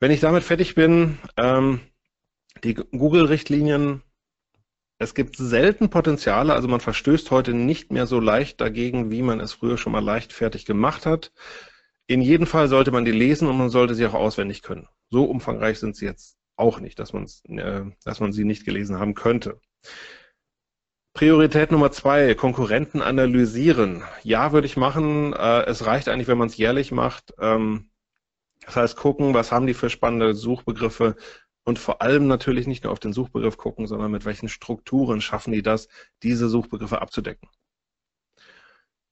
Wenn 0.01 0.11
ich 0.11 0.20
damit 0.20 0.45
fertig 0.45 0.74
bin, 0.74 1.18
ähm, 1.36 1.80
die 2.64 2.74
Google-Richtlinien, 2.74 4.03
es 4.99 5.14
gibt 5.14 5.36
selten 5.36 5.91
Potenziale, 5.91 6.55
also 6.55 6.66
man 6.66 6.80
verstößt 6.80 7.30
heute 7.30 7.55
nicht 7.55 7.93
mehr 7.93 8.07
so 8.07 8.18
leicht 8.18 8.61
dagegen, 8.61 9.11
wie 9.11 9.22
man 9.22 9.39
es 9.39 9.53
früher 9.53 9.78
schon 9.78 9.93
mal 9.93 10.03
leichtfertig 10.03 10.66
gemacht 10.66 11.07
hat. 11.07 11.32
In 12.11 12.23
jedem 12.23 12.47
Fall 12.47 12.69
sollte 12.69 12.91
man 12.91 13.05
die 13.05 13.13
lesen 13.13 13.49
und 13.49 13.59
man 13.59 13.69
sollte 13.69 13.95
sie 13.95 14.07
auch 14.07 14.15
auswendig 14.15 14.63
können. 14.63 14.89
So 15.11 15.25
umfangreich 15.25 15.79
sind 15.79 15.95
sie 15.95 16.07
jetzt 16.07 16.39
auch 16.57 16.81
nicht, 16.81 16.99
dass, 16.99 17.13
äh, 17.13 17.85
dass 18.03 18.21
man 18.21 18.33
sie 18.33 18.45
nicht 18.45 18.65
gelesen 18.65 18.99
haben 18.99 19.15
könnte. 19.15 19.61
Priorität 21.13 21.71
Nummer 21.71 21.93
zwei, 21.93 22.35
Konkurrenten 22.35 23.03
analysieren. 23.03 24.05
Ja, 24.23 24.53
würde 24.53 24.67
ich 24.67 24.79
machen. 24.79 25.35
Äh, 25.35 25.65
es 25.67 25.85
reicht 25.85 26.09
eigentlich, 26.09 26.29
wenn 26.29 26.39
man 26.39 26.49
es 26.49 26.57
jährlich 26.57 26.93
macht. 26.93 27.35
Ähm, 27.39 27.91
das 28.65 28.77
heißt, 28.77 28.97
gucken, 28.97 29.35
was 29.35 29.53
haben 29.53 29.67
die 29.67 29.75
für 29.75 29.91
spannende 29.91 30.35
Suchbegriffe 30.35 31.15
und 31.65 31.79
vor 31.79 32.01
allem 32.01 32.27
natürlich 32.27 32.67
nicht 32.67 32.85
nur 32.85 32.93
auf 32.95 33.01
den 33.01 33.13
Suchbegriff 33.13 33.59
gucken, 33.59 33.87
sondern 33.87 34.11
mit 34.11 34.25
welchen 34.25 34.49
Strukturen 34.49 35.21
schaffen 35.21 35.53
die 35.53 35.63
das, 35.63 35.89
diese 36.23 36.49
Suchbegriffe 36.49 37.03
abzudecken. 37.03 37.51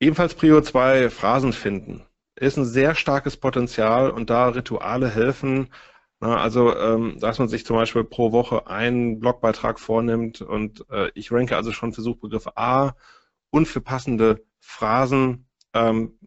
Ebenfalls 0.01 0.35
Prio 0.35 0.63
2, 0.63 1.11
Phrasen 1.11 1.53
finden 1.53 2.07
ist 2.37 2.57
ein 2.57 2.65
sehr 2.65 2.95
starkes 2.95 3.37
Potenzial 3.37 4.11
und 4.11 4.31
da 4.31 4.49
Rituale 4.49 5.09
helfen. 5.09 5.71
Na, 6.21 6.39
also, 6.39 6.75
ähm, 6.77 7.19
dass 7.21 7.39
man 7.39 7.49
sich 7.49 7.67
zum 7.67 7.77
Beispiel 7.77 8.05
pro 8.05 8.33
Woche 8.33 8.67
einen 8.69 9.19
Blogbeitrag 9.21 9.79
vornimmt 9.79 10.41
und 10.41 10.85
äh, 10.91 11.11
ich 11.15 11.31
ranke 11.31 11.57
also 11.57 11.73
schon 11.73 11.93
für 11.93 12.03
Suchbegriffe 12.03 12.57
A 12.57 12.97
und 13.51 13.67
für 13.67 13.83
passende 13.83 14.45
Phrasen 14.61 15.47
ähm, 15.75 16.19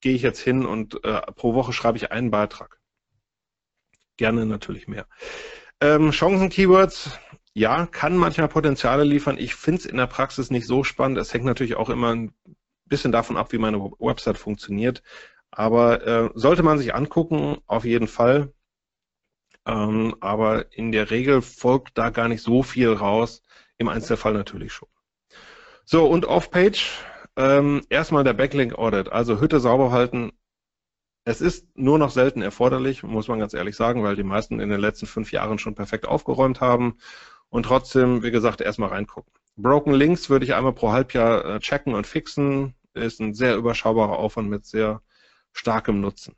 gehe 0.00 0.14
ich 0.14 0.22
jetzt 0.22 0.40
hin 0.40 0.64
und 0.64 1.04
äh, 1.04 1.20
pro 1.32 1.54
Woche 1.54 1.72
schreibe 1.72 1.98
ich 1.98 2.12
einen 2.12 2.30
Beitrag. 2.30 2.80
Gerne 4.16 4.46
natürlich 4.46 4.88
mehr. 4.88 5.06
Ähm, 5.80 6.10
Chancen-Keywords, 6.10 7.18
ja, 7.52 7.86
kann 7.86 8.16
manchmal 8.16 8.48
Potenziale 8.48 9.04
liefern. 9.04 9.36
Ich 9.38 9.54
finde 9.54 9.80
es 9.80 9.86
in 9.86 9.98
der 9.98 10.06
Praxis 10.06 10.50
nicht 10.50 10.66
so 10.66 10.84
spannend. 10.84 11.18
Es 11.18 11.34
hängt 11.34 11.44
natürlich 11.44 11.76
auch 11.76 11.90
immer 11.90 12.14
ein 12.14 12.32
bisschen 12.86 13.12
davon 13.12 13.36
ab, 13.36 13.52
wie 13.52 13.58
meine 13.58 13.78
Website 13.98 14.38
funktioniert. 14.38 15.02
Aber 15.50 16.06
äh, 16.06 16.30
sollte 16.34 16.62
man 16.62 16.78
sich 16.78 16.94
angucken, 16.94 17.58
auf 17.66 17.84
jeden 17.84 18.08
Fall. 18.08 18.52
Ähm, 19.66 20.14
aber 20.20 20.72
in 20.72 20.92
der 20.92 21.10
Regel 21.10 21.42
folgt 21.42 21.98
da 21.98 22.10
gar 22.10 22.28
nicht 22.28 22.42
so 22.42 22.62
viel 22.62 22.92
raus. 22.92 23.42
Im 23.78 23.88
Einzelfall 23.88 24.32
natürlich 24.32 24.72
schon. 24.72 24.88
So, 25.84 26.06
und 26.06 26.24
Off-Page. 26.26 26.90
Ähm, 27.36 27.82
erstmal 27.90 28.24
der 28.24 28.32
Backlink 28.32 28.78
Audit. 28.78 29.10
Also 29.10 29.40
Hütte 29.40 29.60
sauber 29.60 29.90
halten. 29.90 30.32
Es 31.24 31.40
ist 31.40 31.66
nur 31.76 31.98
noch 31.98 32.10
selten 32.10 32.40
erforderlich, 32.40 33.02
muss 33.02 33.26
man 33.26 33.40
ganz 33.40 33.52
ehrlich 33.52 33.74
sagen, 33.74 34.04
weil 34.04 34.14
die 34.14 34.22
meisten 34.22 34.60
in 34.60 34.68
den 34.70 34.80
letzten 34.80 35.06
fünf 35.06 35.32
Jahren 35.32 35.58
schon 35.58 35.74
perfekt 35.74 36.06
aufgeräumt 36.06 36.60
haben. 36.60 36.98
Und 37.48 37.64
trotzdem, 37.64 38.22
wie 38.22 38.30
gesagt, 38.30 38.60
erstmal 38.60 38.90
reingucken. 38.90 39.32
Broken 39.56 39.92
Links 39.92 40.30
würde 40.30 40.44
ich 40.44 40.54
einmal 40.54 40.72
pro 40.72 40.92
Halbjahr 40.92 41.44
äh, 41.44 41.60
checken 41.60 41.94
und 41.94 42.06
fixen. 42.06 42.74
Ist 42.94 43.20
ein 43.20 43.34
sehr 43.34 43.56
überschaubarer 43.56 44.18
Aufwand 44.18 44.48
mit 44.48 44.66
sehr 44.66 45.02
starkem 45.56 46.00
Nutzen. 46.00 46.34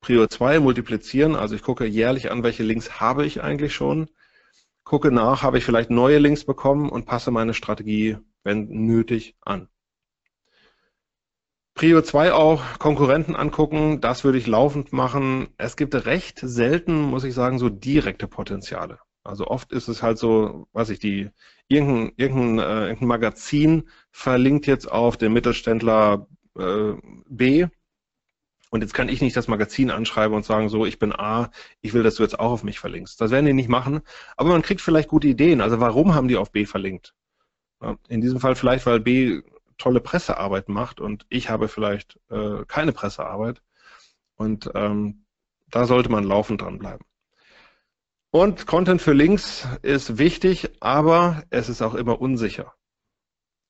Prio 0.00 0.26
2, 0.26 0.60
multiplizieren. 0.60 1.36
Also 1.36 1.54
ich 1.54 1.62
gucke 1.62 1.84
jährlich 1.84 2.30
an, 2.30 2.42
welche 2.42 2.62
Links 2.62 3.00
habe 3.00 3.26
ich 3.26 3.42
eigentlich 3.42 3.74
schon. 3.74 4.08
Gucke 4.82 5.12
nach, 5.12 5.42
habe 5.42 5.58
ich 5.58 5.64
vielleicht 5.64 5.90
neue 5.90 6.18
Links 6.18 6.44
bekommen 6.44 6.88
und 6.88 7.04
passe 7.04 7.30
meine 7.30 7.54
Strategie, 7.54 8.16
wenn 8.42 8.68
nötig, 8.68 9.36
an. 9.42 9.68
Prio 11.74 12.02
2 12.02 12.32
auch 12.32 12.78
Konkurrenten 12.78 13.36
angucken. 13.36 14.00
Das 14.00 14.24
würde 14.24 14.38
ich 14.38 14.46
laufend 14.46 14.92
machen. 14.92 15.48
Es 15.58 15.76
gibt 15.76 15.94
recht 16.06 16.40
selten, 16.42 17.00
muss 17.00 17.24
ich 17.24 17.34
sagen, 17.34 17.58
so 17.58 17.68
direkte 17.68 18.26
Potenziale. 18.26 18.98
Also 19.22 19.46
oft 19.46 19.70
ist 19.72 19.88
es 19.88 20.02
halt 20.02 20.18
so, 20.18 20.66
weiß 20.72 20.90
ich, 20.90 20.98
die, 20.98 21.30
irgendein, 21.68 22.12
irgendein, 22.16 22.58
äh, 22.58 22.82
irgendein 22.88 23.08
Magazin 23.08 23.88
verlinkt 24.10 24.66
jetzt 24.66 24.90
auf 24.90 25.18
den 25.18 25.32
Mittelständler 25.32 26.26
äh, 26.60 26.94
B. 27.28 27.66
Und 28.70 28.82
jetzt 28.82 28.94
kann 28.94 29.08
ich 29.08 29.20
nicht 29.20 29.36
das 29.36 29.48
Magazin 29.48 29.90
anschreiben 29.90 30.36
und 30.36 30.44
sagen, 30.44 30.68
so, 30.68 30.86
ich 30.86 31.00
bin 31.00 31.12
A, 31.12 31.50
ich 31.80 31.92
will, 31.92 32.04
dass 32.04 32.14
du 32.16 32.22
jetzt 32.22 32.38
auch 32.38 32.52
auf 32.52 32.62
mich 32.62 32.78
verlinkst. 32.78 33.20
Das 33.20 33.32
werden 33.32 33.46
die 33.46 33.52
nicht 33.52 33.68
machen, 33.68 34.02
aber 34.36 34.50
man 34.50 34.62
kriegt 34.62 34.80
vielleicht 34.80 35.08
gute 35.08 35.26
Ideen. 35.26 35.60
Also 35.60 35.80
warum 35.80 36.14
haben 36.14 36.28
die 36.28 36.36
auf 36.36 36.52
B 36.52 36.66
verlinkt? 36.66 37.14
In 38.08 38.20
diesem 38.20 38.38
Fall 38.38 38.54
vielleicht, 38.54 38.86
weil 38.86 39.00
B 39.00 39.40
tolle 39.78 40.00
Pressearbeit 40.00 40.68
macht 40.68 41.00
und 41.00 41.26
ich 41.30 41.48
habe 41.50 41.66
vielleicht 41.66 42.20
äh, 42.30 42.64
keine 42.68 42.92
Pressearbeit. 42.92 43.62
Und 44.36 44.70
ähm, 44.74 45.24
da 45.70 45.86
sollte 45.86 46.10
man 46.10 46.24
laufend 46.24 46.60
dranbleiben. 46.62 47.04
Und 48.30 48.66
Content 48.66 49.02
für 49.02 49.12
Links 49.12 49.66
ist 49.82 50.18
wichtig, 50.18 50.70
aber 50.80 51.42
es 51.50 51.68
ist 51.68 51.82
auch 51.82 51.94
immer 51.94 52.20
unsicher. 52.20 52.72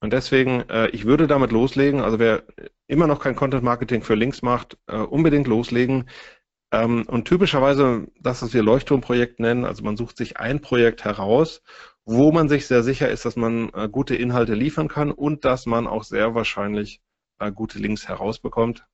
Und 0.01 0.13
deswegen, 0.13 0.69
äh, 0.71 0.89
ich 0.89 1.05
würde 1.05 1.27
damit 1.27 1.53
loslegen. 1.53 2.01
Also 2.01 2.19
wer 2.19 2.43
immer 2.87 3.07
noch 3.07 3.21
kein 3.21 3.37
Content 3.37 3.63
Marketing 3.63 4.03
für 4.03 4.15
Links 4.15 4.43
macht, 4.43 4.79
äh, 4.87 4.97
unbedingt 4.97 5.47
loslegen. 5.47 6.09
Ähm, 6.73 7.05
und 7.07 7.27
typischerweise 7.27 8.07
das, 8.21 8.43
was 8.43 8.55
wir 8.55 8.63
Leuchtturmprojekt 8.63 9.41
nennen, 9.41 9.65
also 9.65 9.83
man 9.85 9.97
sucht 9.97 10.17
sich 10.17 10.39
ein 10.39 10.61
Projekt 10.61 11.05
heraus, 11.05 11.63
wo 12.05 12.33
man 12.33 12.49
sich 12.49 12.67
sehr 12.67 12.83
sicher 12.83 13.11
ist, 13.11 13.25
dass 13.25 13.37
man 13.37 13.71
äh, 13.75 13.89
gute 13.91 14.17
Inhalte 14.17 14.55
liefern 14.55 14.89
kann 14.89 15.13
und 15.13 15.45
dass 15.45 15.67
man 15.67 15.87
auch 15.87 16.05
sehr 16.05 16.35
wahrscheinlich 16.35 17.01
äh, 17.39 17.53
gute 17.53 17.79
Links 17.79 18.09
herausbekommt. 18.09 18.87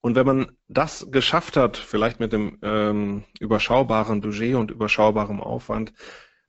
Und 0.00 0.14
wenn 0.14 0.26
man 0.26 0.52
das 0.68 1.10
geschafft 1.10 1.56
hat, 1.56 1.76
vielleicht 1.76 2.20
mit 2.20 2.32
dem 2.32 2.58
ähm, 2.62 3.24
überschaubaren 3.40 4.20
Budget 4.20 4.54
und 4.54 4.70
überschaubarem 4.70 5.40
Aufwand, 5.40 5.92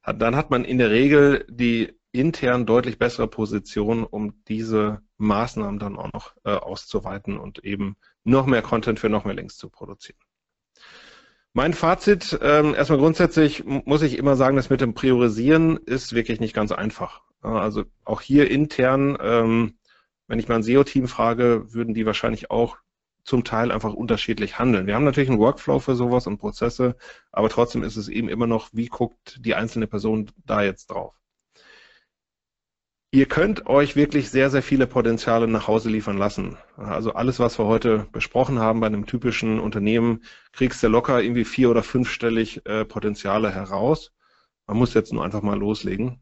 hat, 0.04 0.22
dann 0.22 0.36
hat 0.36 0.52
man 0.52 0.66
in 0.66 0.78
der 0.78 0.92
Regel 0.92 1.46
die 1.50 1.97
intern 2.12 2.66
deutlich 2.66 2.98
bessere 2.98 3.28
Position, 3.28 4.04
um 4.04 4.44
diese 4.48 5.02
Maßnahmen 5.18 5.80
dann 5.80 5.98
auch 5.98 6.12
noch 6.14 6.36
äh, 6.44 6.52
auszuweiten 6.52 7.38
und 7.38 7.64
eben 7.64 7.98
noch 8.24 8.46
mehr 8.46 8.62
Content 8.62 9.00
für 9.00 9.10
noch 9.10 9.26
mehr 9.26 9.36
Links 9.36 9.58
zu 9.58 9.70
produzieren. 9.70 10.20
Mein 11.54 11.74
Fazit, 11.74 12.38
ähm, 12.42 12.76
erstmal 12.76 13.00
grundsätzlich 13.00 13.64
muss 13.66 14.04
ich 14.04 14.18
immer 14.18 14.36
sagen, 14.36 14.58
das 14.58 14.70
mit 14.70 14.80
dem 14.80 14.94
Priorisieren 14.94 15.78
ist 15.78 16.14
wirklich 16.14 16.40
nicht 16.40 16.54
ganz 16.54 16.72
einfach. 16.72 17.22
Also 17.42 17.86
auch 18.06 18.22
hier 18.22 18.52
intern, 18.52 19.18
ähm, 19.20 19.78
wenn 20.28 20.40
ich 20.40 20.48
mein 20.48 20.62
SEO-Team 20.62 21.08
frage, 21.08 21.74
würden 21.74 21.94
die 21.94 22.06
wahrscheinlich 22.06 22.52
auch 22.52 22.78
zum 23.24 23.44
Teil 23.44 23.72
einfach 23.72 23.94
unterschiedlich 23.94 24.58
handeln. 24.58 24.88
Wir 24.88 24.96
haben 24.96 25.04
natürlich 25.04 25.30
einen 25.30 25.40
Workflow 25.40 25.80
für 25.80 25.96
sowas 25.96 26.28
und 26.28 26.38
Prozesse, 26.38 26.96
aber 27.32 27.50
trotzdem 27.50 27.84
ist 27.84 27.98
es 27.98 28.08
eben 28.08 28.30
immer 28.30 28.48
noch, 28.48 28.70
wie 28.72 28.88
guckt 28.88 29.40
die 29.44 29.56
einzelne 29.56 29.88
Person 29.88 30.32
da 30.46 30.62
jetzt 30.62 30.88
drauf. 30.92 31.14
Ihr 33.18 33.26
könnt 33.26 33.66
euch 33.66 33.96
wirklich 33.96 34.30
sehr, 34.30 34.52
sehr 34.52 34.62
viele 34.62 34.86
Potenziale 34.86 35.48
nach 35.48 35.68
Hause 35.68 35.90
liefern 35.90 36.20
lassen. 36.20 36.56
Also 36.76 37.14
alles, 37.14 37.40
was 37.40 37.58
wir 37.58 37.66
heute 37.66 38.08
besprochen 38.12 38.60
haben 38.60 38.80
bei 38.80 38.86
einem 38.86 39.08
typischen 39.08 39.60
Unternehmen, 39.60 40.22
kriegst 40.52 40.84
du 40.84 40.88
locker 40.88 41.24
irgendwie 41.24 41.44
vier- 41.44 41.72
oder 41.72 41.82
fünfstellig 41.82 42.64
äh, 42.68 42.86
Potenziale 42.86 43.52
heraus. 43.52 44.14
Man 44.68 44.78
muss 44.78 44.94
jetzt 44.94 45.14
nur 45.14 45.26
einfach 45.26 45.42
mal 45.42 45.58
loslegen. 45.58 46.22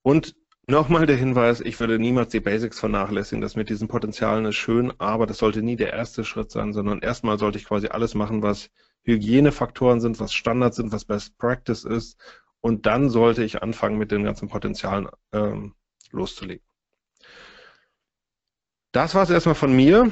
Und 0.00 0.34
nochmal 0.66 1.04
der 1.04 1.16
Hinweis, 1.16 1.60
ich 1.60 1.78
würde 1.78 1.98
niemals 1.98 2.30
die 2.30 2.40
Basics 2.40 2.80
vernachlässigen. 2.80 3.42
Das 3.42 3.54
mit 3.54 3.68
diesen 3.68 3.86
Potenzialen 3.86 4.46
ist 4.46 4.56
schön, 4.56 4.94
aber 4.96 5.26
das 5.26 5.36
sollte 5.36 5.60
nie 5.60 5.76
der 5.76 5.92
erste 5.92 6.24
Schritt 6.24 6.50
sein, 6.50 6.72
sondern 6.72 7.00
erstmal 7.00 7.38
sollte 7.38 7.58
ich 7.58 7.66
quasi 7.66 7.88
alles 7.88 8.14
machen, 8.14 8.42
was 8.42 8.70
Hygienefaktoren 9.02 10.00
sind, 10.00 10.20
was 10.20 10.32
Standards 10.32 10.76
sind, 10.76 10.90
was 10.90 11.04
Best 11.04 11.36
Practice 11.36 11.84
ist 11.84 12.18
und 12.60 12.86
dann 12.86 13.10
sollte 13.10 13.44
ich 13.44 13.62
anfangen, 13.62 13.98
mit 13.98 14.10
den 14.10 14.24
ganzen 14.24 14.48
Potenzialen 14.48 15.08
ähm, 15.32 15.74
loszulegen. 16.10 16.64
Das 18.92 19.14
war 19.14 19.22
es 19.22 19.30
erstmal 19.30 19.54
von 19.54 19.74
mir. 19.74 20.10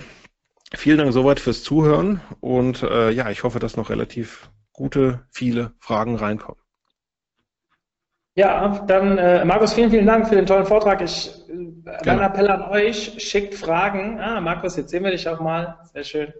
Vielen 0.74 0.98
Dank 0.98 1.12
soweit 1.12 1.40
fürs 1.40 1.62
Zuhören 1.62 2.20
und 2.40 2.82
äh, 2.82 3.10
ja, 3.10 3.30
ich 3.30 3.44
hoffe, 3.44 3.58
dass 3.58 3.76
noch 3.76 3.90
relativ 3.90 4.50
gute, 4.72 5.26
viele 5.30 5.72
Fragen 5.78 6.16
reinkommen. 6.16 6.60
Ja, 8.34 8.84
dann 8.86 9.16
äh, 9.16 9.44
Markus, 9.46 9.72
vielen, 9.72 9.90
vielen 9.90 10.04
Dank 10.04 10.28
für 10.28 10.34
den 10.34 10.44
tollen 10.44 10.66
Vortrag. 10.66 11.00
Ich, 11.00 11.30
äh, 11.48 11.54
mein 12.04 12.20
Appell 12.20 12.48
an 12.48 12.62
euch, 12.70 13.14
schickt 13.18 13.54
Fragen. 13.54 14.20
Ah, 14.20 14.42
Markus, 14.42 14.76
jetzt 14.76 14.90
sehen 14.90 15.04
wir 15.04 15.10
dich 15.10 15.26
auch 15.26 15.40
mal. 15.40 15.78
Sehr 15.94 16.04
schön. 16.04 16.34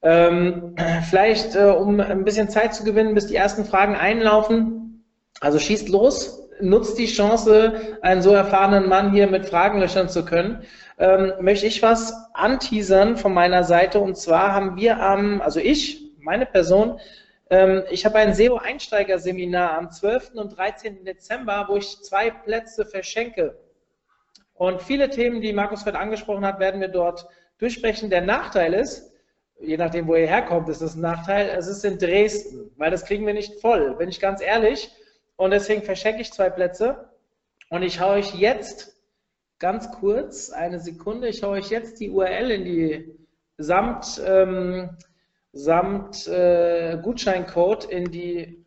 Ähm, 0.00 0.76
vielleicht, 1.08 1.56
äh, 1.56 1.64
um 1.64 1.98
ein 1.98 2.24
bisschen 2.24 2.48
Zeit 2.50 2.72
zu 2.72 2.84
gewinnen, 2.84 3.14
bis 3.14 3.26
die 3.26 3.34
ersten 3.34 3.64
Fragen 3.64 3.96
einlaufen, 3.96 4.87
also 5.40 5.58
schießt 5.58 5.88
los, 5.88 6.48
nutzt 6.60 6.98
die 6.98 7.06
Chance, 7.06 7.98
einen 8.02 8.22
so 8.22 8.32
erfahrenen 8.32 8.88
Mann 8.88 9.12
hier 9.12 9.28
mit 9.28 9.46
Fragen 9.46 9.80
löchern 9.80 10.08
zu 10.08 10.24
können. 10.24 10.64
Ähm, 10.98 11.32
möchte 11.40 11.66
ich 11.66 11.82
was 11.82 12.12
anteasern 12.34 13.16
von 13.16 13.32
meiner 13.32 13.64
Seite 13.64 14.00
und 14.00 14.16
zwar 14.16 14.52
haben 14.52 14.76
wir 14.76 15.00
am, 15.00 15.40
also 15.40 15.60
ich, 15.60 16.12
meine 16.18 16.46
Person, 16.46 16.98
ähm, 17.50 17.84
ich 17.90 18.04
habe 18.04 18.18
ein 18.18 18.34
SEO-Einsteiger-Seminar 18.34 19.78
am 19.78 19.90
12. 19.90 20.32
und 20.34 20.56
13. 20.56 21.04
Dezember, 21.04 21.66
wo 21.68 21.76
ich 21.76 22.02
zwei 22.02 22.30
Plätze 22.30 22.84
verschenke. 22.84 23.58
Und 24.54 24.82
viele 24.82 25.08
Themen, 25.08 25.40
die 25.40 25.52
Markus 25.52 25.84
Fett 25.84 25.94
angesprochen 25.94 26.44
hat, 26.44 26.58
werden 26.58 26.80
wir 26.80 26.88
dort 26.88 27.26
durchsprechen. 27.58 28.10
Der 28.10 28.22
Nachteil 28.22 28.74
ist, 28.74 29.12
je 29.60 29.76
nachdem, 29.76 30.08
wo 30.08 30.16
ihr 30.16 30.26
herkommt, 30.26 30.68
ist 30.68 30.82
das 30.82 30.96
ein 30.96 31.00
Nachteil, 31.00 31.48
es 31.56 31.68
ist 31.68 31.84
in 31.84 31.98
Dresden, 31.98 32.70
weil 32.76 32.90
das 32.90 33.04
kriegen 33.04 33.26
wir 33.26 33.34
nicht 33.34 33.60
voll. 33.60 33.94
Bin 33.96 34.08
ich 34.08 34.20
ganz 34.20 34.42
ehrlich, 34.42 34.90
und 35.38 35.52
deswegen 35.52 35.82
verschenke 35.82 36.20
ich 36.20 36.32
zwei 36.32 36.50
Plätze. 36.50 37.08
Und 37.70 37.82
ich 37.82 38.00
haue 38.00 38.14
euch 38.14 38.34
jetzt 38.34 38.96
ganz 39.60 39.90
kurz, 39.92 40.50
eine 40.50 40.80
Sekunde, 40.80 41.28
ich 41.28 41.42
haue 41.44 41.58
euch 41.58 41.70
jetzt 41.70 42.00
die 42.00 42.10
URL 42.10 42.50
in 42.50 42.64
die 42.64 43.18
samt, 43.56 44.20
ähm, 44.26 44.90
samt 45.52 46.26
äh, 46.26 46.98
Gutscheincode 47.00 47.84
in 47.84 48.10
die, 48.10 48.66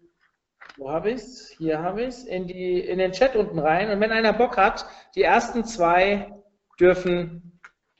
wo 0.78 0.90
habe 0.92 1.12
ich 1.12 1.18
es? 1.18 1.50
Hier 1.58 1.82
habe 1.84 2.04
ich 2.04 2.08
es, 2.08 2.24
in, 2.24 2.48
in 2.48 3.00
den 3.00 3.12
Chat 3.12 3.36
unten 3.36 3.60
rein. 3.60 3.92
Und 3.92 4.00
wenn 4.00 4.12
einer 4.14 4.34
Bock 4.34 4.56
hat, 4.56 4.86
die 5.16 5.24
ersten 5.24 5.66
zwei 5.66 6.32
dürfen 6.80 7.51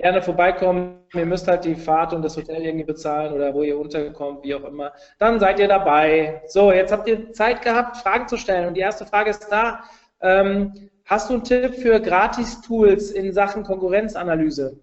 gerne 0.02 0.22
vorbeikommen. 0.22 0.98
Ihr 1.14 1.26
müsst 1.26 1.48
halt 1.48 1.64
die 1.64 1.76
Fahrt 1.76 2.12
und 2.14 2.24
das 2.24 2.36
Hotel 2.36 2.64
irgendwie 2.64 2.86
bezahlen 2.86 3.34
oder 3.34 3.54
wo 3.54 3.62
ihr 3.62 3.78
unterkommt, 3.78 4.44
wie 4.44 4.56
auch 4.56 4.64
immer. 4.64 4.92
Dann 5.20 5.40
seid 5.40 5.60
ihr 5.60 5.68
dabei. 5.68 6.42
So, 6.48 6.72
jetzt 6.72 6.92
habt 6.92 7.08
ihr 7.08 7.32
Zeit 7.34 7.62
gehabt, 7.62 7.98
Fragen 7.98 8.28
zu 8.28 8.38
stellen. 8.38 8.68
Und 8.68 8.74
die 8.74 8.82
erste 8.82 9.06
Frage 9.06 9.30
ist 9.30 9.48
da. 9.50 9.84
Ähm, 10.22 10.90
hast 11.06 11.30
du 11.30 11.36
einen 11.36 11.44
Tipp 11.44 11.76
für 11.76 12.00
Gratis-Tools 12.00 13.12
in 13.12 13.32
Sachen 13.32 13.64
Konkurrenzanalyse? 13.64 14.80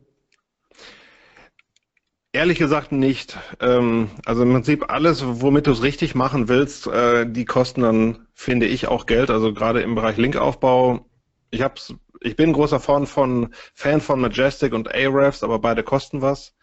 Ehrlich 2.33 2.59
gesagt 2.59 2.93
nicht. 2.93 3.37
Ähm, 3.61 4.11
also 4.25 4.43
im 4.43 4.53
Prinzip 4.53 4.93
alles, 4.93 5.25
womit 5.25 5.67
du 5.67 5.73
es 5.73 5.83
richtig 5.83 6.15
machen 6.15 6.49
willst, 6.49 6.87
äh, 6.87 7.27
die 7.27 7.45
kosten 7.45 7.81
dann, 7.83 8.29
finde 8.35 8.67
ich, 8.67 8.87
auch 8.87 9.07
Geld. 9.07 9.31
Also 9.31 9.53
gerade 9.53 9.81
im 9.81 9.97
Bereich 9.97 10.17
Linkaufbau. 10.17 11.07
Ich 11.51 11.63
habe 11.63 11.75
es 11.77 11.95
ich 12.21 12.37
bin 12.37 12.51
ein 12.51 12.55
großer 12.55 12.81
Fan 12.81 13.07
von, 13.07 13.55
Fan 13.75 14.01
von 14.01 14.21
Majestic 14.21 14.73
und 14.73 14.95
Ahrefs, 14.95 15.43
aber 15.43 15.59
beide 15.59 15.83
kosten 15.83 16.23
was. 16.23 16.55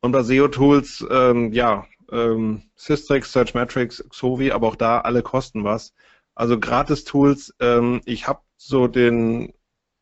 Und 0.00 0.12
bei 0.12 0.22
SEO-Tools, 0.22 1.06
ähm, 1.10 1.52
ja, 1.52 1.86
ähm, 2.12 2.62
Systrix, 2.76 3.32
Searchmetrics, 3.32 4.04
Xovi, 4.10 4.52
aber 4.52 4.68
auch 4.68 4.76
da 4.76 5.00
alle 5.00 5.22
kosten 5.22 5.64
was. 5.64 5.94
Also 6.34 6.58
Gratis-Tools, 6.58 7.54
ähm, 7.60 8.00
ich 8.04 8.28
habe 8.28 8.40
so 8.56 8.88
den, 8.88 9.52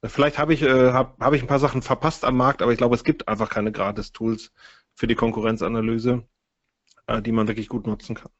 vielleicht 0.04 0.38
habe 0.38 0.54
ich, 0.54 0.62
äh, 0.62 0.92
hab, 0.92 1.20
hab 1.20 1.34
ich 1.34 1.42
ein 1.42 1.48
paar 1.48 1.58
Sachen 1.58 1.82
verpasst 1.82 2.24
am 2.24 2.36
Markt, 2.36 2.62
aber 2.62 2.72
ich 2.72 2.78
glaube, 2.78 2.94
es 2.94 3.04
gibt 3.04 3.28
einfach 3.28 3.50
keine 3.50 3.72
Gratis-Tools 3.72 4.52
für 4.94 5.06
die 5.06 5.14
Konkurrenzanalyse, 5.14 6.22
äh, 7.06 7.22
die 7.22 7.32
man 7.32 7.48
wirklich 7.48 7.68
gut 7.68 7.86
nutzen 7.86 8.16
kann. 8.16 8.30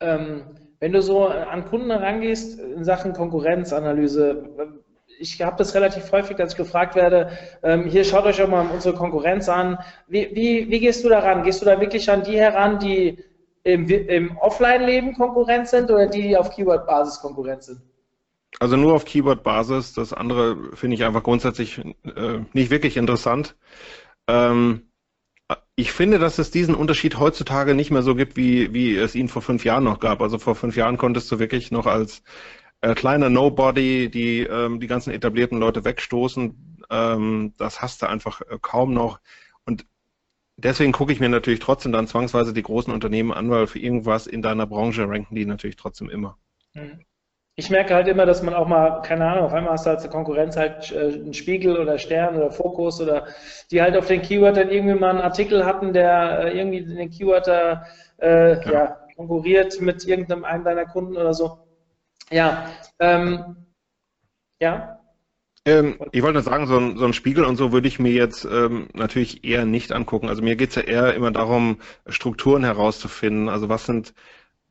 Ähm, 0.00 0.42
wenn 0.80 0.92
du 0.92 1.02
so 1.02 1.26
an 1.26 1.66
Kunden 1.66 1.90
herangehst 1.90 2.58
in 2.58 2.84
Sachen 2.84 3.12
Konkurrenzanalyse, 3.12 4.82
ich 5.20 5.40
habe 5.42 5.56
das 5.56 5.74
relativ 5.74 6.10
häufig, 6.12 6.36
dass 6.36 6.52
ich 6.52 6.56
gefragt 6.56 6.94
werde, 6.94 7.30
ähm, 7.62 7.84
hier 7.84 8.04
schaut 8.04 8.24
euch 8.24 8.42
auch 8.42 8.48
mal 8.48 8.66
unsere 8.72 8.94
Konkurrenz 8.94 9.48
an. 9.48 9.78
Wie, 10.08 10.30
wie, 10.32 10.70
wie 10.70 10.80
gehst 10.80 11.04
du 11.04 11.08
daran? 11.08 11.42
Gehst 11.42 11.60
du 11.60 11.66
da 11.66 11.80
wirklich 11.80 12.10
an 12.10 12.24
die 12.24 12.38
heran, 12.38 12.78
die 12.78 13.18
im, 13.62 13.88
im 13.88 14.36
Offline-Leben 14.38 15.14
Konkurrent 15.14 15.68
sind 15.68 15.90
oder 15.90 16.06
die, 16.06 16.22
die 16.22 16.36
auf 16.36 16.50
Keyword-Basis 16.50 17.20
Konkurrent 17.20 17.62
sind? 17.62 17.80
Also 18.58 18.76
nur 18.76 18.94
auf 18.94 19.04
Keyword-Basis. 19.04 19.92
Das 19.92 20.12
andere 20.12 20.56
finde 20.74 20.96
ich 20.96 21.04
einfach 21.04 21.22
grundsätzlich 21.22 21.78
äh, 21.78 22.40
nicht 22.52 22.70
wirklich 22.70 22.96
interessant. 22.96 23.56
Ähm, 24.26 24.90
ich 25.76 25.92
finde, 25.92 26.18
dass 26.18 26.38
es 26.38 26.50
diesen 26.50 26.74
Unterschied 26.74 27.18
heutzutage 27.18 27.74
nicht 27.74 27.90
mehr 27.90 28.02
so 28.02 28.14
gibt, 28.14 28.36
wie, 28.36 28.72
wie 28.72 28.96
es 28.96 29.14
ihn 29.14 29.28
vor 29.28 29.42
fünf 29.42 29.64
Jahren 29.64 29.84
noch 29.84 30.00
gab. 30.00 30.20
Also 30.20 30.38
vor 30.38 30.54
fünf 30.54 30.76
Jahren 30.76 30.96
konntest 30.96 31.30
du 31.30 31.38
wirklich 31.38 31.70
noch 31.70 31.86
als 31.86 32.22
äh, 32.80 32.94
kleiner 32.94 33.30
Nobody 33.30 34.10
die 34.10 34.40
ähm, 34.42 34.80
die 34.80 34.86
ganzen 34.86 35.12
etablierten 35.12 35.58
Leute 35.58 35.84
wegstoßen. 35.84 36.84
Ähm, 36.90 37.54
das 37.56 37.82
hast 37.82 38.02
du 38.02 38.08
einfach 38.08 38.40
äh, 38.42 38.58
kaum 38.60 38.94
noch. 38.94 39.20
Und 39.66 39.86
deswegen 40.56 40.92
gucke 40.92 41.12
ich 41.12 41.20
mir 41.20 41.28
natürlich 41.28 41.60
trotzdem 41.60 41.92
dann 41.92 42.06
zwangsweise 42.06 42.52
die 42.52 42.62
großen 42.62 42.92
Unternehmen 42.92 43.32
an, 43.32 43.50
weil 43.50 43.66
für 43.66 43.78
irgendwas 43.78 44.26
in 44.26 44.42
deiner 44.42 44.66
Branche 44.66 45.08
ranken 45.08 45.34
die 45.34 45.46
natürlich 45.46 45.76
trotzdem 45.76 46.10
immer. 46.10 46.36
Mhm. 46.74 47.04
Ich 47.56 47.68
merke 47.68 47.94
halt 47.94 48.08
immer, 48.08 48.24
dass 48.24 48.42
man 48.42 48.54
auch 48.54 48.66
mal, 48.66 49.02
keine 49.02 49.26
Ahnung, 49.28 49.44
auf 49.44 49.52
einmal 49.52 49.74
hast 49.74 49.84
du 49.84 49.90
als 49.90 50.08
Konkurrenz 50.08 50.56
halt 50.56 50.92
äh, 50.92 51.12
einen 51.12 51.34
Spiegel 51.34 51.78
oder 51.78 51.98
Stern 51.98 52.36
oder 52.36 52.50
Fokus 52.50 53.02
oder 53.02 53.26
die 53.70 53.82
halt 53.82 53.98
auf 53.98 54.06
den 54.06 54.22
Keyword 54.22 54.56
dann 54.56 54.70
irgendwie 54.70 54.98
mal 54.98 55.10
einen 55.10 55.20
Artikel 55.20 55.66
hatten, 55.66 55.92
der 55.92 56.44
äh, 56.44 56.58
irgendwie 56.58 56.82
den 56.82 57.10
Keyword 57.10 57.48
da 57.48 57.84
äh, 58.18 58.64
ja. 58.64 58.72
ja. 58.72 58.98
konkurriert 59.14 59.78
mit 59.82 60.06
irgendeinem 60.06 60.44
einem 60.44 60.64
deiner 60.64 60.86
Kunden 60.86 61.18
oder 61.18 61.34
so. 61.34 61.58
Ja, 62.30 62.70
ähm, 63.00 63.56
ja. 64.60 65.00
Ähm, 65.66 65.98
ich 66.12 66.22
wollte 66.22 66.34
nur 66.34 66.42
sagen, 66.42 66.66
so 66.66 66.78
ein, 66.78 66.96
so 66.96 67.04
ein, 67.04 67.12
Spiegel 67.12 67.44
und 67.44 67.56
so 67.56 67.72
würde 67.72 67.88
ich 67.88 67.98
mir 67.98 68.12
jetzt 68.12 68.44
ähm, 68.44 68.88
natürlich 68.94 69.44
eher 69.44 69.66
nicht 69.66 69.92
angucken. 69.92 70.28
Also 70.28 70.42
mir 70.42 70.56
geht 70.56 70.70
es 70.70 70.76
ja 70.76 70.82
eher 70.82 71.14
immer 71.14 71.30
darum, 71.32 71.80
Strukturen 72.06 72.64
herauszufinden. 72.64 73.48
Also 73.48 73.68
was 73.68 73.84
sind, 73.84 74.14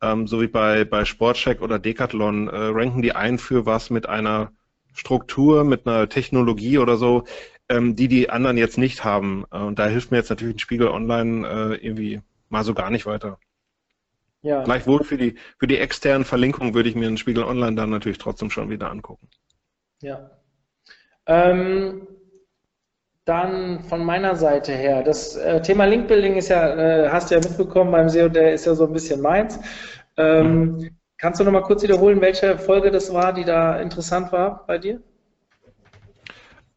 ähm, 0.01 0.27
so 0.27 0.41
wie 0.41 0.47
bei, 0.47 0.85
bei 0.85 1.05
Sportcheck 1.05 1.61
oder 1.61 1.79
Decathlon, 1.79 2.47
äh, 2.47 2.55
ranken 2.55 3.01
die 3.01 3.13
ein 3.13 3.37
für 3.39 3.65
was 3.65 3.89
mit 3.91 4.07
einer 4.07 4.51
Struktur, 4.93 5.63
mit 5.63 5.85
einer 5.87 6.09
Technologie 6.09 6.79
oder 6.79 6.97
so, 6.97 7.25
ähm, 7.69 7.95
die 7.95 8.07
die 8.07 8.29
anderen 8.29 8.57
jetzt 8.57 8.77
nicht 8.77 9.03
haben. 9.03 9.45
Äh, 9.51 9.59
und 9.59 9.79
da 9.79 9.87
hilft 9.87 10.11
mir 10.11 10.17
jetzt 10.17 10.29
natürlich 10.29 10.55
ein 10.55 10.59
Spiegel 10.59 10.87
online 10.87 11.47
äh, 11.47 11.85
irgendwie 11.85 12.21
mal 12.49 12.63
so 12.63 12.73
gar 12.73 12.89
nicht 12.89 13.05
weiter. 13.05 13.39
Ja. 14.41 14.63
Gleichwohl 14.63 15.03
für 15.03 15.17
die, 15.17 15.35
für 15.57 15.67
die 15.67 15.77
externen 15.77 16.23
Verlinkungen 16.25 16.73
würde 16.73 16.89
ich 16.89 16.95
mir 16.95 17.07
einen 17.07 17.17
Spiegel 17.17 17.43
Online 17.43 17.75
dann 17.75 17.89
natürlich 17.89 18.17
trotzdem 18.17 18.49
schon 18.49 18.69
wieder 18.69 18.89
angucken. 18.89 19.27
Ja. 20.01 20.31
Ähm, 21.25 22.07
dann 23.25 23.83
von 23.83 24.03
meiner 24.03 24.35
Seite 24.35 24.71
her, 24.71 25.03
das 25.03 25.35
äh, 25.35 25.61
Thema 25.61 25.85
Linkbuilding 25.85 26.35
ist 26.37 26.49
ja, 26.49 26.75
äh, 26.75 27.09
hast 27.09 27.29
du 27.29 27.35
ja 27.35 27.41
mitbekommen 27.41 27.91
beim 27.91 28.09
SEO, 28.09 28.29
der 28.29 28.53
ist 28.53 28.65
ja 28.65 28.73
so 28.73 28.85
ein 28.85 28.93
bisschen 28.93 29.21
meins. 29.21 29.59
Ähm, 30.17 30.77
mhm. 30.77 30.89
Kannst 31.17 31.39
du 31.39 31.43
nochmal 31.43 31.63
kurz 31.63 31.83
wiederholen, 31.83 32.21
welche 32.21 32.57
Folge 32.57 32.91
das 32.91 33.13
war, 33.13 33.33
die 33.33 33.43
da 33.43 33.79
interessant 33.79 34.31
war 34.31 34.65
bei 34.65 34.77
dir? 34.77 35.01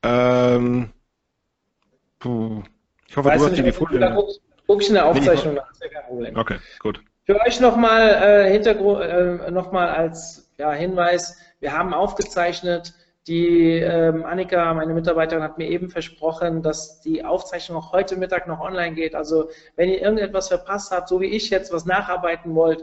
Ähm. 0.02 0.90
Ich 2.20 2.28
hoffe, 3.16 3.28
Weißt 3.28 3.40
du 3.40 3.48
hast 3.48 3.56
dir 3.56 3.62
die 3.62 3.72
Folie. 3.72 3.98
Da 3.98 4.14
guck, 4.14 4.28
guck 4.66 4.82
ich 4.82 4.88
in 4.88 4.94
der 4.94 5.06
Aufzeichnung 5.06 5.54
nach. 5.54 5.72
Okay, 6.34 6.58
gut. 6.78 7.02
Für 7.24 7.40
euch 7.40 7.60
nochmal 7.60 8.08
äh, 8.08 8.50
Hintergrund, 8.50 9.00
äh, 9.02 9.50
nochmal 9.52 9.90
als 9.90 10.52
ja, 10.58 10.72
Hinweis, 10.72 11.36
wir 11.60 11.72
haben 11.72 11.94
aufgezeichnet, 11.94 12.94
die 13.28 13.78
ähm, 13.78 14.24
Annika, 14.24 14.74
meine 14.74 14.92
Mitarbeiterin, 14.92 15.44
hat 15.44 15.56
mir 15.56 15.68
eben 15.68 15.88
versprochen, 15.88 16.62
dass 16.62 17.00
die 17.00 17.24
Aufzeichnung 17.24 17.78
auch 17.78 17.92
heute 17.92 18.16
Mittag 18.16 18.48
noch 18.48 18.60
online 18.60 18.96
geht. 18.96 19.14
Also 19.14 19.50
wenn 19.76 19.88
ihr 19.88 20.02
irgendetwas 20.02 20.48
verpasst 20.48 20.90
habt, 20.90 21.08
so 21.08 21.20
wie 21.20 21.26
ich 21.26 21.48
jetzt 21.50 21.72
was 21.72 21.84
nacharbeiten 21.86 22.56
wollt, 22.56 22.82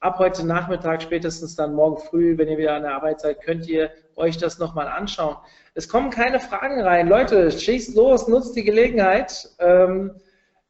ab 0.00 0.18
heute 0.18 0.44
Nachmittag, 0.44 1.02
spätestens 1.02 1.54
dann 1.54 1.72
morgen 1.72 1.98
früh, 1.98 2.36
wenn 2.36 2.48
ihr 2.48 2.58
wieder 2.58 2.74
an 2.74 2.82
der 2.82 2.96
Arbeit 2.96 3.20
seid, 3.20 3.40
könnt 3.40 3.68
ihr 3.68 3.92
euch 4.16 4.36
das 4.36 4.58
nochmal 4.58 4.88
anschauen. 4.88 5.36
Es 5.74 5.88
kommen 5.88 6.10
keine 6.10 6.40
Fragen 6.40 6.80
rein. 6.80 7.06
Leute, 7.06 7.52
schießt 7.52 7.94
los, 7.94 8.26
nutzt 8.26 8.56
die 8.56 8.64
Gelegenheit. 8.64 9.48
Ähm, 9.60 10.20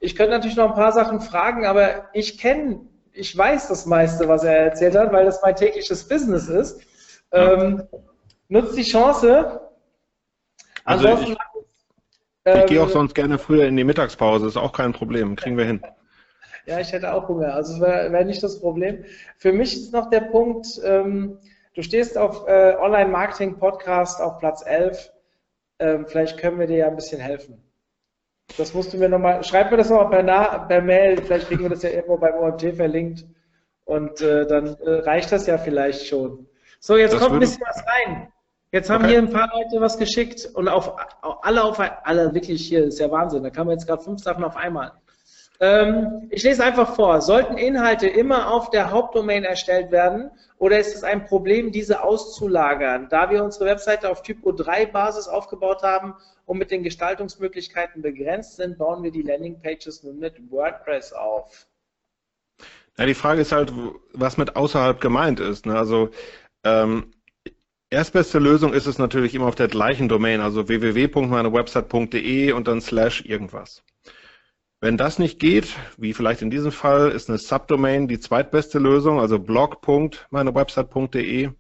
ich 0.01 0.17
könnte 0.17 0.33
natürlich 0.33 0.57
noch 0.59 0.69
ein 0.69 0.75
paar 0.75 0.93
Sachen 0.93 1.23
fragen, 1.23 1.65
aber 1.65 2.11
ich 2.13 2.37
kenne 2.37 2.81
ich 3.17 3.37
weiß 3.37 3.69
das 3.69 3.87
meiste, 3.87 4.29
was 4.29 4.45
er 4.45 4.57
erzählt 4.57 4.95
hat, 4.95 5.13
weil 5.13 5.25
das 5.25 5.41
mein 5.43 5.57
tägliches 5.57 6.07
Business 6.07 6.49
ist. 6.49 6.81
Ähm, 7.33 7.83
nutzt 8.49 8.77
die 8.77 8.83
Chance. 8.83 9.61
Also 10.85 11.09
ich, 11.09 11.31
ich 11.31 11.39
ähm, 12.45 12.67
gehe 12.67 12.83
auch 12.83 12.91
sonst 12.91 13.15
gerne 13.15 13.39
früher 13.39 13.65
in 13.67 13.77
die 13.77 13.85
Mittagspause, 13.85 14.47
ist 14.47 14.57
auch 14.57 14.73
kein 14.73 14.93
Problem, 14.93 15.35
kriegen 15.35 15.57
wir 15.57 15.65
hin. 15.65 15.83
Ja, 16.67 16.79
ich 16.79 16.93
hätte 16.93 17.13
auch 17.13 17.29
Hunger, 17.29 17.55
also 17.55 17.81
wäre 17.81 18.13
wär 18.13 18.25
nicht 18.25 18.43
das 18.43 18.61
Problem. 18.61 19.05
Für 19.39 19.53
mich 19.53 19.75
ist 19.75 19.93
noch 19.93 20.11
der 20.11 20.21
Punkt, 20.21 20.67
ähm, 20.85 21.39
du 21.75 21.83
stehst 21.83 22.19
auf 22.19 22.47
äh, 22.47 22.75
Online-Marketing-Podcast 22.81 24.21
auf 24.21 24.39
Platz 24.39 24.65
11, 24.65 25.13
ähm, 25.79 26.07
vielleicht 26.07 26.39
können 26.39 26.59
wir 26.59 26.67
dir 26.67 26.79
ja 26.79 26.87
ein 26.89 26.97
bisschen 26.97 27.21
helfen. 27.21 27.63
Das 28.57 28.73
musst 28.75 28.93
du 28.93 28.99
mir 28.99 29.09
nochmal, 29.09 29.43
schreib 29.45 29.71
mir 29.71 29.77
das 29.77 29.91
nochmal 29.91 30.25
per, 30.25 30.67
per 30.67 30.81
Mail, 30.81 31.21
vielleicht 31.23 31.49
kriegen 31.49 31.63
wir 31.63 31.71
das 31.71 31.83
ja 31.83 31.91
irgendwo 31.91 32.17
beim 32.17 32.35
OMT 32.35 32.75
verlinkt 32.75 33.25
und 33.85 34.21
äh, 34.21 34.47
dann 34.47 34.77
äh, 34.85 34.91
reicht 35.01 35.33
das 35.33 35.47
ja 35.47 35.59
vielleicht 35.59 36.07
schon. 36.07 36.47
So, 36.81 36.97
jetzt 36.97 37.13
das 37.13 37.21
kommt 37.21 37.35
ein 37.35 37.41
bisschen 37.41 37.63
was 37.67 37.83
rein. 37.85 38.33
Jetzt 38.73 38.91
haben 38.91 39.05
okay. 39.05 39.13
hier 39.13 39.23
ein 39.23 39.31
paar 39.31 39.51
Leute 39.55 39.81
was 39.81 39.99
geschickt 39.99 40.49
und 40.55 40.69
auf, 40.69 40.97
alle 41.43 41.65
auf 41.65 41.81
alle 42.05 42.35
wirklich 42.35 42.67
hier, 42.67 42.85
ist 42.85 42.99
ja 42.99 43.11
Wahnsinn, 43.11 43.43
da 43.43 43.51
kamen 43.51 43.71
jetzt 43.71 43.87
gerade 43.87 44.03
fünf 44.03 44.23
Sachen 44.23 44.45
auf 44.45 44.57
einmal. 44.57 44.93
Ähm, 45.61 46.29
ich 46.31 46.43
lese 46.43 46.65
einfach 46.65 46.95
vor. 46.95 47.21
Sollten 47.23 47.57
Inhalte 47.57 48.07
immer 48.07 48.53
auf 48.53 48.71
der 48.71 48.91
Hauptdomain 48.91 49.45
erstellt 49.45 49.91
werden 49.91 50.31
oder 50.59 50.79
ist 50.79 50.95
es 50.95 51.05
ein 51.05 51.27
Problem, 51.27 51.71
diese 51.71 52.03
auszulagern? 52.03 53.09
Da 53.11 53.31
wir 53.31 53.45
unsere 53.45 53.67
Webseite 53.67 54.09
auf 54.11 54.23
Typo 54.23 54.53
3 54.53 54.87
Basis 54.87 55.29
aufgebaut 55.29 55.83
haben 55.83 56.15
und 56.47 56.59
mit 56.59 56.71
den 56.71 56.83
Gestaltungsmöglichkeiten 56.83 58.01
begrenzt 58.03 58.57
sind, 58.57 58.79
bauen 58.79 59.03
wir 59.03 59.11
die 59.11 59.23
Landingpages 59.23 60.03
nun 60.03 60.19
mit 60.19 60.51
WordPress 60.51 61.13
auf. 61.13 61.67
Ja, 62.97 63.05
die 63.05 63.15
Frage 63.15 63.43
ist 63.43 63.53
halt, 63.53 63.73
was 64.13 64.39
mit 64.39 64.57
außerhalb 64.57 65.01
gemeint 65.01 65.41
ist. 65.41 65.67
Ne? 65.67 65.77
Also 65.77 66.09
ähm, 66.65 67.13
erstbeste 67.91 68.39
Lösung 68.39 68.73
ist 68.73 68.87
es 68.87 68.97
natürlich 68.99 69.35
immer 69.35 69.47
auf 69.47 69.55
der 69.55 69.69
gleichen 69.69 70.09
Domain, 70.09 70.41
also 70.41 70.69
www.meinewebsite.de 70.69 72.53
und 72.53 72.67
dann 72.67 72.81
slash 72.81 73.27
irgendwas. 73.27 73.85
Wenn 74.87 74.97
das 74.97 75.19
nicht 75.19 75.41
geht, 75.41 75.75
wie 75.97 76.15
vielleicht 76.15 76.43
in 76.43 76.51
diesem 76.51 76.71
Fall, 76.71 77.11
ist 77.11 77.29
eine 77.29 77.39
Subdomain 77.39 78.07
die 78.07 78.21
zweitbeste 78.21 78.79
Lösung, 78.79 79.19
also 79.19 79.41
blog.meinewebsite.de. 79.41 81.51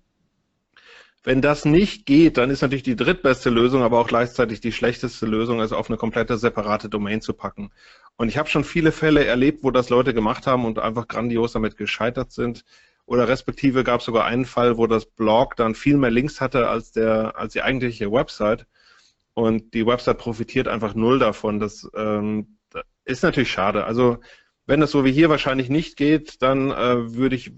Wenn 1.24 1.42
das 1.42 1.64
nicht 1.64 2.06
geht, 2.06 2.36
dann 2.36 2.50
ist 2.50 2.62
natürlich 2.62 2.84
die 2.84 2.94
drittbeste 2.94 3.50
Lösung, 3.50 3.82
aber 3.82 3.98
auch 3.98 4.06
gleichzeitig 4.06 4.60
die 4.60 4.70
schlechteste 4.70 5.26
Lösung, 5.26 5.58
es 5.58 5.72
auf 5.72 5.90
eine 5.90 5.96
komplette 5.96 6.38
separate 6.38 6.88
Domain 6.88 7.20
zu 7.20 7.32
packen. 7.32 7.72
Und 8.16 8.28
ich 8.28 8.38
habe 8.38 8.48
schon 8.48 8.62
viele 8.62 8.92
Fälle 8.92 9.24
erlebt, 9.24 9.64
wo 9.64 9.72
das 9.72 9.90
Leute 9.90 10.14
gemacht 10.14 10.46
haben 10.46 10.64
und 10.64 10.78
einfach 10.78 11.08
grandios 11.08 11.50
damit 11.50 11.76
gescheitert 11.76 12.30
sind. 12.30 12.64
Oder 13.06 13.26
respektive 13.26 13.82
gab 13.82 13.98
es 13.98 14.06
sogar 14.06 14.24
einen 14.24 14.44
Fall, 14.44 14.76
wo 14.76 14.86
das 14.86 15.04
Blog 15.04 15.56
dann 15.56 15.74
viel 15.74 15.96
mehr 15.96 16.12
Links 16.12 16.40
hatte 16.40 16.68
als 16.68 16.92
der 16.92 17.36
als 17.36 17.54
die 17.54 17.62
eigentliche 17.62 18.12
Website. 18.12 18.68
Und 19.34 19.74
die 19.74 19.84
Website 19.84 20.18
profitiert 20.18 20.68
einfach 20.68 20.94
null 20.94 21.18
davon. 21.18 21.58
dass 21.58 21.90
ähm, 21.96 22.55
ist 23.06 23.22
natürlich 23.22 23.50
schade. 23.50 23.84
Also 23.84 24.18
wenn 24.66 24.80
das 24.80 24.90
so 24.90 25.04
wie 25.04 25.12
hier 25.12 25.30
wahrscheinlich 25.30 25.70
nicht 25.70 25.96
geht, 25.96 26.42
dann 26.42 26.70
äh, 26.70 27.14
würde 27.14 27.36
ich 27.36 27.52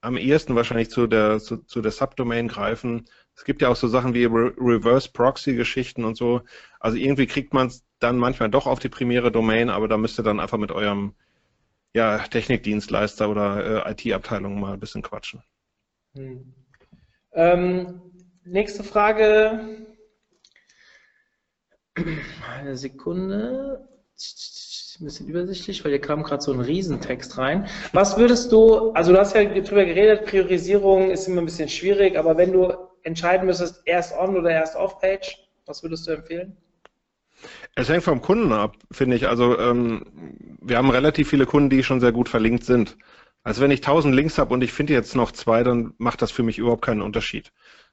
am 0.00 0.16
ehesten 0.16 0.54
wahrscheinlich 0.54 0.90
zu 0.90 1.06
der, 1.06 1.40
zu, 1.40 1.58
zu 1.58 1.82
der 1.82 1.92
Subdomain 1.92 2.48
greifen. 2.48 3.04
Es 3.34 3.44
gibt 3.44 3.60
ja 3.60 3.68
auch 3.68 3.76
so 3.76 3.88
Sachen 3.88 4.14
wie 4.14 4.24
Re 4.24 4.54
Reverse 4.56 5.10
Proxy 5.12 5.54
Geschichten 5.54 6.04
und 6.04 6.16
so. 6.16 6.40
Also 6.78 6.96
irgendwie 6.96 7.26
kriegt 7.26 7.52
man 7.52 7.66
es 7.66 7.84
dann 7.98 8.16
manchmal 8.16 8.48
doch 8.48 8.66
auf 8.66 8.78
die 8.78 8.88
primäre 8.88 9.30
Domain, 9.30 9.68
aber 9.68 9.88
da 9.88 9.98
müsst 9.98 10.18
ihr 10.18 10.22
dann 10.22 10.40
einfach 10.40 10.56
mit 10.56 10.72
eurem 10.72 11.14
ja, 11.92 12.18
Technikdienstleister 12.18 13.28
oder 13.28 13.86
äh, 13.86 13.92
IT-Abteilung 13.92 14.58
mal 14.58 14.74
ein 14.74 14.80
bisschen 14.80 15.02
quatschen. 15.02 15.42
Hm. 16.14 16.54
Ähm, 17.32 18.00
nächste 18.44 18.84
Frage. 18.84 19.86
Eine 22.48 22.76
Sekunde. 22.76 23.86
Ein 25.00 25.06
bisschen 25.06 25.28
übersichtlich, 25.28 25.84
weil 25.84 25.92
hier 25.92 26.00
kam 26.00 26.22
gerade 26.22 26.42
so 26.42 26.52
ein 26.52 26.60
Riesentext 26.60 27.38
rein. 27.38 27.66
Was 27.92 28.18
würdest 28.18 28.52
du, 28.52 28.92
also 28.92 29.12
du 29.12 29.18
hast 29.18 29.34
ja 29.34 29.44
drüber 29.44 29.84
geredet, 29.84 30.26
Priorisierung 30.26 31.10
ist 31.10 31.26
immer 31.26 31.40
ein 31.40 31.46
bisschen 31.46 31.68
schwierig, 31.68 32.16
aber 32.18 32.36
wenn 32.36 32.52
du 32.52 32.72
entscheiden 33.02 33.46
müsstest, 33.46 33.82
erst 33.86 34.16
on 34.16 34.36
oder 34.36 34.50
erst 34.50 34.76
off 34.76 34.98
Page, 35.00 35.38
was 35.64 35.82
würdest 35.82 36.06
du 36.06 36.12
empfehlen? 36.12 36.56
Es 37.74 37.88
hängt 37.88 38.02
vom 38.02 38.20
Kunden 38.20 38.52
ab, 38.52 38.76
finde 38.90 39.16
ich. 39.16 39.26
Also 39.26 39.58
ähm, 39.58 40.04
wir 40.60 40.76
haben 40.76 40.90
relativ 40.90 41.30
viele 41.30 41.46
Kunden, 41.46 41.70
die 41.70 41.82
schon 41.82 42.00
sehr 42.00 42.12
gut 42.12 42.28
verlinkt 42.28 42.64
sind. 42.64 42.98
Also 43.42 43.62
wenn 43.62 43.70
ich 43.70 43.80
1000 43.80 44.14
Links 44.14 44.36
habe 44.36 44.52
und 44.52 44.62
ich 44.62 44.72
finde 44.72 44.92
jetzt 44.92 45.16
noch 45.16 45.32
zwei, 45.32 45.62
dann 45.62 45.94
macht 45.96 46.20
das 46.20 46.30
für 46.30 46.42
mich 46.42 46.58
überhaupt 46.58 46.84
keinen 46.84 47.00
Unterschied. 47.00 47.52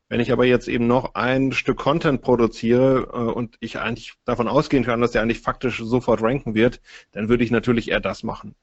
Wenn 0.09 0.21
ich 0.21 0.31
aber 0.31 0.45
jetzt 0.45 0.69
eben 0.69 0.87
noch 0.87 1.15
ein 1.15 1.51
Stück 1.51 1.77
Content 1.77 2.21
produziere 2.21 3.09
äh, 3.11 3.31
und 3.31 3.57
ich 3.59 3.79
eigentlich 3.79 4.13
davon 4.23 4.47
ausgehen 4.47 4.85
kann, 4.85 5.01
dass 5.01 5.11
der 5.11 5.21
eigentlich 5.21 5.41
faktisch 5.41 5.79
sofort 5.83 6.21
ranken 6.21 6.55
wird, 6.55 6.81
dann 7.11 7.27
würde 7.27 7.43
ich 7.43 7.51
natürlich 7.51 7.89
eher 7.91 7.99
das 7.99 8.23
machen. 8.23 8.55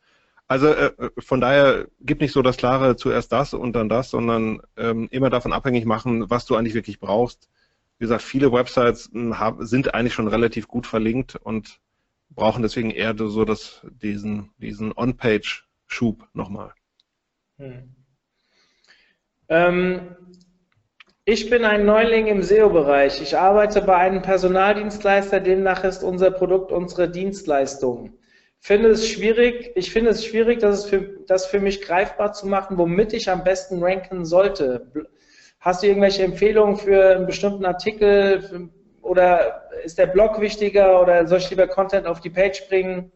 Also 0.46 0.68
äh, 0.68 0.92
äh 0.98 1.10
von 1.18 1.40
daher 1.40 1.86
gibt 2.00 2.22
nicht 2.22 2.32
so 2.32 2.42
das 2.42 2.56
klare 2.56 2.96
zuerst 2.96 3.32
das 3.32 3.52
und 3.54 3.74
dann 3.74 3.88
das, 3.88 4.10
sondern 4.10 4.62
ähm, 4.76 5.08
immer 5.10 5.30
davon 5.30 5.52
abhängig 5.52 5.84
machen, 5.84 6.30
was 6.30 6.46
du 6.46 6.56
eigentlich 6.56 6.74
wirklich 6.74 6.98
brauchst. 6.98 7.50
Wie 7.98 8.04
gesagt, 8.04 8.22
viele 8.22 8.52
Websites 8.52 9.10
hm, 9.12 9.38
haben, 9.38 9.66
sind 9.66 9.94
eigentlich 9.94 10.14
schon 10.14 10.28
relativ 10.28 10.66
gut 10.66 10.86
verlinkt 10.86 11.36
und 11.36 11.78
brauchen 12.30 12.62
deswegen 12.62 12.90
eher 12.90 13.14
so 13.16 13.44
das, 13.44 13.86
diesen, 13.90 14.50
diesen 14.58 14.92
On-Page-Schub 14.96 16.26
nochmal. 16.32 16.72
Hm. 17.58 17.94
Ähm, 19.48 20.16
ich 21.26 21.48
bin 21.48 21.64
ein 21.64 21.86
Neuling 21.86 22.26
im 22.26 22.42
SEO-Bereich. 22.42 23.22
Ich 23.22 23.36
arbeite 23.36 23.80
bei 23.80 23.96
einem 23.96 24.20
Personaldienstleister, 24.20 25.40
demnach 25.40 25.84
ist 25.84 26.02
unser 26.02 26.30
Produkt 26.30 26.70
unsere 26.70 27.08
Dienstleistung. 27.08 28.18
Finde 28.60 28.90
es 28.90 29.08
schwierig, 29.08 29.72
ich 29.74 29.90
finde 29.90 30.10
es 30.10 30.24
schwierig, 30.24 30.60
das, 30.60 30.86
für, 30.86 31.18
das 31.26 31.46
für 31.46 31.60
mich 31.60 31.80
greifbar 31.80 32.32
zu 32.32 32.46
machen, 32.46 32.76
womit 32.78 33.12
ich 33.14 33.30
am 33.30 33.44
besten 33.44 33.82
ranken 33.82 34.24
sollte. 34.24 34.90
Hast 35.60 35.82
du 35.82 35.86
irgendwelche 35.86 36.24
Empfehlungen 36.24 36.76
für 36.76 37.16
einen 37.16 37.26
bestimmten 37.26 37.64
Artikel 37.64 38.70
oder 39.00 39.70
ist 39.82 39.98
der 39.98 40.06
Blog 40.06 40.40
wichtiger 40.40 41.00
oder 41.00 41.26
soll 41.26 41.38
ich 41.38 41.50
lieber 41.50 41.66
Content 41.66 42.06
auf 42.06 42.20
die 42.20 42.30
Page 42.30 42.68
bringen? 42.68 43.10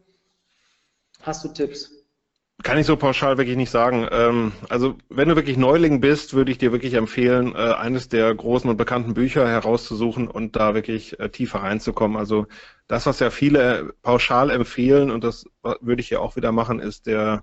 Hast 1.22 1.44
du 1.44 1.48
Tipps? 1.48 1.97
Kann 2.64 2.76
ich 2.76 2.86
so 2.86 2.96
pauschal 2.96 3.38
wirklich 3.38 3.56
nicht 3.56 3.70
sagen. 3.70 4.09
Ähm, 4.11 4.52
also 4.68 4.98
wenn 5.09 5.28
du 5.28 5.36
wirklich 5.36 5.56
Neuling 5.56 6.00
bist, 6.00 6.34
würde 6.34 6.50
ich 6.50 6.59
dir 6.59 6.72
wirklich 6.72 6.94
empfehlen, 6.94 7.54
äh, 7.54 7.74
eines 7.74 8.09
der 8.09 8.34
großen 8.34 8.68
und 8.68 8.76
bekannten 8.76 9.14
Bücher 9.14 9.48
herauszusuchen 9.48 10.26
und 10.26 10.56
da 10.56 10.74
wirklich 10.74 11.20
äh, 11.20 11.30
tiefer 11.30 11.61
reinzukommen. 11.61 12.16
Also 12.16 12.46
das, 12.88 13.06
was 13.06 13.20
ja 13.20 13.30
viele 13.30 13.94
pauschal 14.02 14.50
empfehlen, 14.50 15.11
und 15.12 15.22
das 15.22 15.44
würde 15.80 16.00
ich 16.00 16.11
ja 16.11 16.18
auch 16.18 16.34
wieder 16.34 16.50
machen, 16.50 16.80
ist 16.80 17.06
der 17.06 17.42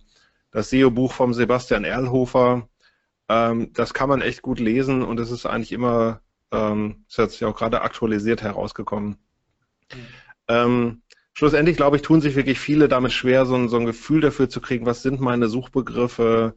das 0.52 0.70
SEO-Buch 0.70 1.14
vom 1.14 1.34
Sebastian 1.34 1.86
Erlhofer. 1.86 2.68
Ähm, 3.30 3.72
das 3.74 3.94
kann 3.94 4.10
man 4.10 4.22
echt 4.22 4.42
gut 4.42 4.60
lesen 4.60 5.02
und 5.02 5.20
es 5.20 5.32
ist 5.32 5.46
eigentlich 5.46 5.72
immer, 5.72 6.22
ähm, 6.52 7.06
ist 7.08 7.18
jetzt 7.18 7.40
ja 7.40 7.48
auch 7.48 7.56
gerade 7.56 7.82
aktualisiert 7.82 8.42
herausgekommen. 8.42 9.18
Mhm 10.48 11.02
schlussendlich, 11.36 11.78
glaube 11.78 11.98
ich, 11.98 12.02
tun 12.02 12.22
sich 12.22 12.36
wirklich 12.36 12.60
viele 12.60 12.88
damit 12.88 13.12
schwer, 13.12 13.46
so 13.46 13.56
ein, 13.56 13.70
so 13.70 13.78
ein 13.78 13.86
Gefühl 13.86 14.22
dafür 14.22 14.50
zu 14.50 14.62
kriegen, 14.62 14.86
was 14.86 15.04
sind 15.04 15.20
meine 15.20 15.48
Suchbegriffe 15.50 16.56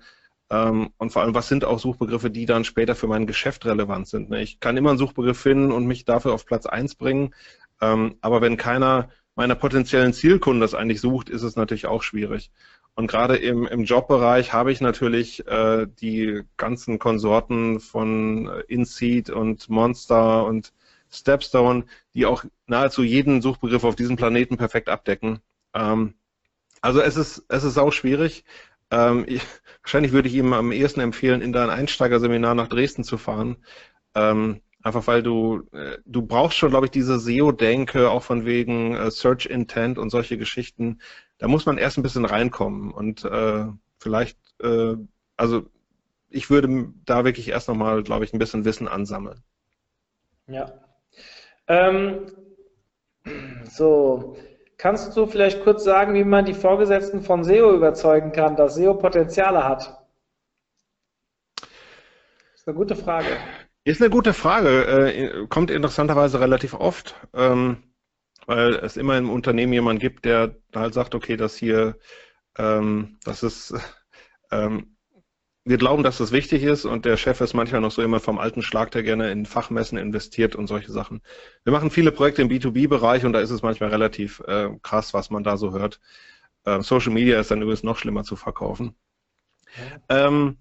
ähm, 0.51 0.91
und 0.97 1.11
vor 1.11 1.23
allem, 1.23 1.35
was 1.35 1.49
sind 1.49 1.65
auch 1.65 1.79
Suchbegriffe, 1.79 2.31
die 2.31 2.47
dann 2.47 2.65
später 2.65 2.95
für 2.95 3.09
mein 3.09 3.27
Geschäft 3.27 3.67
relevant 3.67 4.09
sind. 4.09 4.31
Ne? 4.31 4.41
Ich 4.43 4.61
kann 4.61 4.77
immer 4.77 4.91
einen 4.91 4.99
Suchbegriff 4.99 5.39
finden 5.39 5.73
und 5.73 5.87
mich 5.87 6.05
dafür 6.05 6.33
auf 6.33 6.47
Platz 6.47 6.65
eins 6.65 6.95
bringen, 6.95 7.35
ähm, 7.81 8.17
aber 8.23 8.41
wenn 8.41 8.57
keiner 8.57 9.11
meiner 9.35 9.57
potenziellen 9.57 10.13
Zielkunden 10.13 10.61
das 10.61 10.75
eigentlich 10.75 11.01
sucht, 11.01 11.29
ist 11.29 11.43
es 11.43 11.57
natürlich 11.57 11.87
auch 11.87 12.03
schwierig. 12.03 12.51
Und 12.95 13.07
gerade 13.07 13.37
im, 13.37 13.67
im 13.67 13.85
Jobbereich 13.85 14.53
habe 14.53 14.73
ich 14.73 14.81
natürlich 14.81 15.47
äh, 15.47 15.87
die 15.87 16.43
ganzen 16.57 16.99
Konsorten 16.99 17.79
von 17.79 18.51
InSeed 18.67 19.31
und 19.31 19.69
Monster 19.69 20.45
und 20.45 20.73
Stepstone, 21.11 21.85
die 22.15 22.27
auch 22.27 22.45
nahezu 22.67 23.03
jeden 23.03 23.43
Suchbegriff 23.43 23.85
auf 23.85 23.97
diesem 23.97 24.17
Planeten 24.17 24.57
perfekt 24.57 24.89
abdecken. 24.89 25.41
Ähm, 25.75 26.15
also 26.81 27.01
es 27.01 27.17
ist, 27.17 27.45
es 27.49 27.65
ist 27.65 27.79
auch 27.79 27.93
schwierig. 27.93 28.45
Ähm, 28.91 29.25
ich, 29.27 29.43
wahrscheinlich 29.83 30.13
würde 30.13 30.29
ich 30.29 30.35
ihm 30.35 30.53
am 30.53 30.73
ehesten 30.73 31.01
empfehlen, 31.01 31.43
in 31.43 31.53
dein 31.53 31.71
Einsteigerseminar 31.71 32.55
nach 32.55 32.69
Dresden 32.69 33.05
zu 33.05 33.19
fahren. 33.19 33.57
Ähm, 34.15 34.61
einfach 34.83 35.07
weil 35.07 35.23
du, 35.23 35.69
äh, 35.73 35.99
du 36.05 36.23
brauchst 36.23 36.57
schon, 36.57 36.71
glaube 36.71 36.87
ich, 36.87 36.91
diese 36.91 37.19
SEO-Denke, 37.19 38.11
auch 38.11 38.23
von 38.23 38.45
wegen 38.45 38.95
äh, 38.95 39.11
Search 39.11 39.47
Intent 39.47 39.99
und 39.99 40.11
solche 40.11 40.39
Geschichten. 40.39 41.01
Da 41.39 41.49
muss 41.49 41.67
man 41.67 41.79
erst 41.79 41.99
ein 41.99 42.03
bisschen 42.03 42.25
reinkommen 42.25 42.91
und 42.93 43.25
äh, 43.25 43.67
vielleicht, 43.99 44.39
äh, 44.63 44.97
also 45.37 45.67
ich 46.31 46.51
würde 46.51 46.93
da 47.05 47.25
wirklich 47.25 47.49
erst 47.49 47.69
nochmal, 47.69 48.03
glaube 48.03 48.25
ich, 48.25 48.33
ein 48.33 48.39
bisschen 48.39 48.65
Wissen 48.65 48.89
ansammeln. 48.89 49.43
Ja, 50.47 50.73
ähm, 51.69 52.27
so, 53.65 54.37
kannst 54.79 55.17
du 55.17 55.27
vielleicht 55.27 55.63
kurz 55.63 55.85
sagen, 55.85 56.15
wie 56.15 56.25
man 56.25 56.45
die 56.45 56.55
Vorgesetzten 56.55 57.23
von 57.23 57.45
SEO 57.45 57.75
überzeugen 57.75 58.33
kann, 58.33 58.57
dass 58.57 58.75
SEO 58.75 58.95
Potenziale 58.95 59.65
hat? 59.65 59.99
Das 61.61 62.61
ist 62.63 62.69
eine 62.69 62.77
gute 62.77 62.97
Frage. 62.97 63.37
Ist 63.85 64.03
eine 64.03 64.11
gute 64.11 64.35
Frage. 64.35 64.85
Äh, 64.87 65.47
kommt 65.49 65.71
interessanterweise 65.71 66.41
relativ 66.41 66.75
oft, 66.75 67.15
ähm, 67.35 67.83
weil 68.47 68.75
es 68.77 68.97
immer 68.97 69.17
im 69.17 69.31
Unternehmen 69.31 69.73
jemanden 69.73 70.01
gibt, 70.01 70.25
der 70.25 70.57
halt 70.75 70.95
sagt, 70.95 71.15
okay, 71.15 71.37
das 71.37 71.57
hier, 71.57 71.97
ähm, 72.57 73.19
das 73.25 73.43
ist 73.43 73.75
ähm, 74.51 74.98
wir 75.69 75.77
glauben, 75.77 76.03
dass 76.03 76.19
das 76.19 76.33
wichtig 76.33 76.63
ist 76.63 76.85
und 76.87 77.05
der 77.05 77.17
Chef 77.17 77.41
ist 77.41 77.53
manchmal 77.53 77.81
noch 77.83 77.91
so 77.91 78.03
immer 78.03 78.21
vom 78.21 78.39
alten 78.39 78.63
Schlag, 78.63 78.91
der 78.91 79.03
gerne 79.03 79.31
in 79.31 79.45
Fachmessen 79.45 79.99
investiert 79.99 80.57
und 80.57 80.67
solche 80.67 80.93
Sachen. 80.93 81.21
Wir 81.65 81.73
machen 81.73 81.91
viele 81.91 82.11
Projekte 82.11 82.43
im 82.43 82.49
B2B-Bereich 82.49 83.25
und 83.25 83.35
da 83.35 83.41
ist 83.41 83.51
es 83.51 83.63
manchmal 83.63 83.91
relativ 83.91 84.41
äh, 84.47 84.71
krass, 84.83 85.13
was 85.13 85.31
man 85.31 85.45
da 85.45 85.57
so 85.59 85.73
hört. 85.73 86.01
Äh, 86.65 86.81
Social 86.83 87.13
Media 87.13 87.39
ist 87.39 87.51
dann 87.51 87.61
übrigens 87.61 87.83
noch 87.83 87.99
schlimmer 87.99 88.25
zu 88.25 88.35
verkaufen. 88.35 88.95
Ähm, 90.09 90.57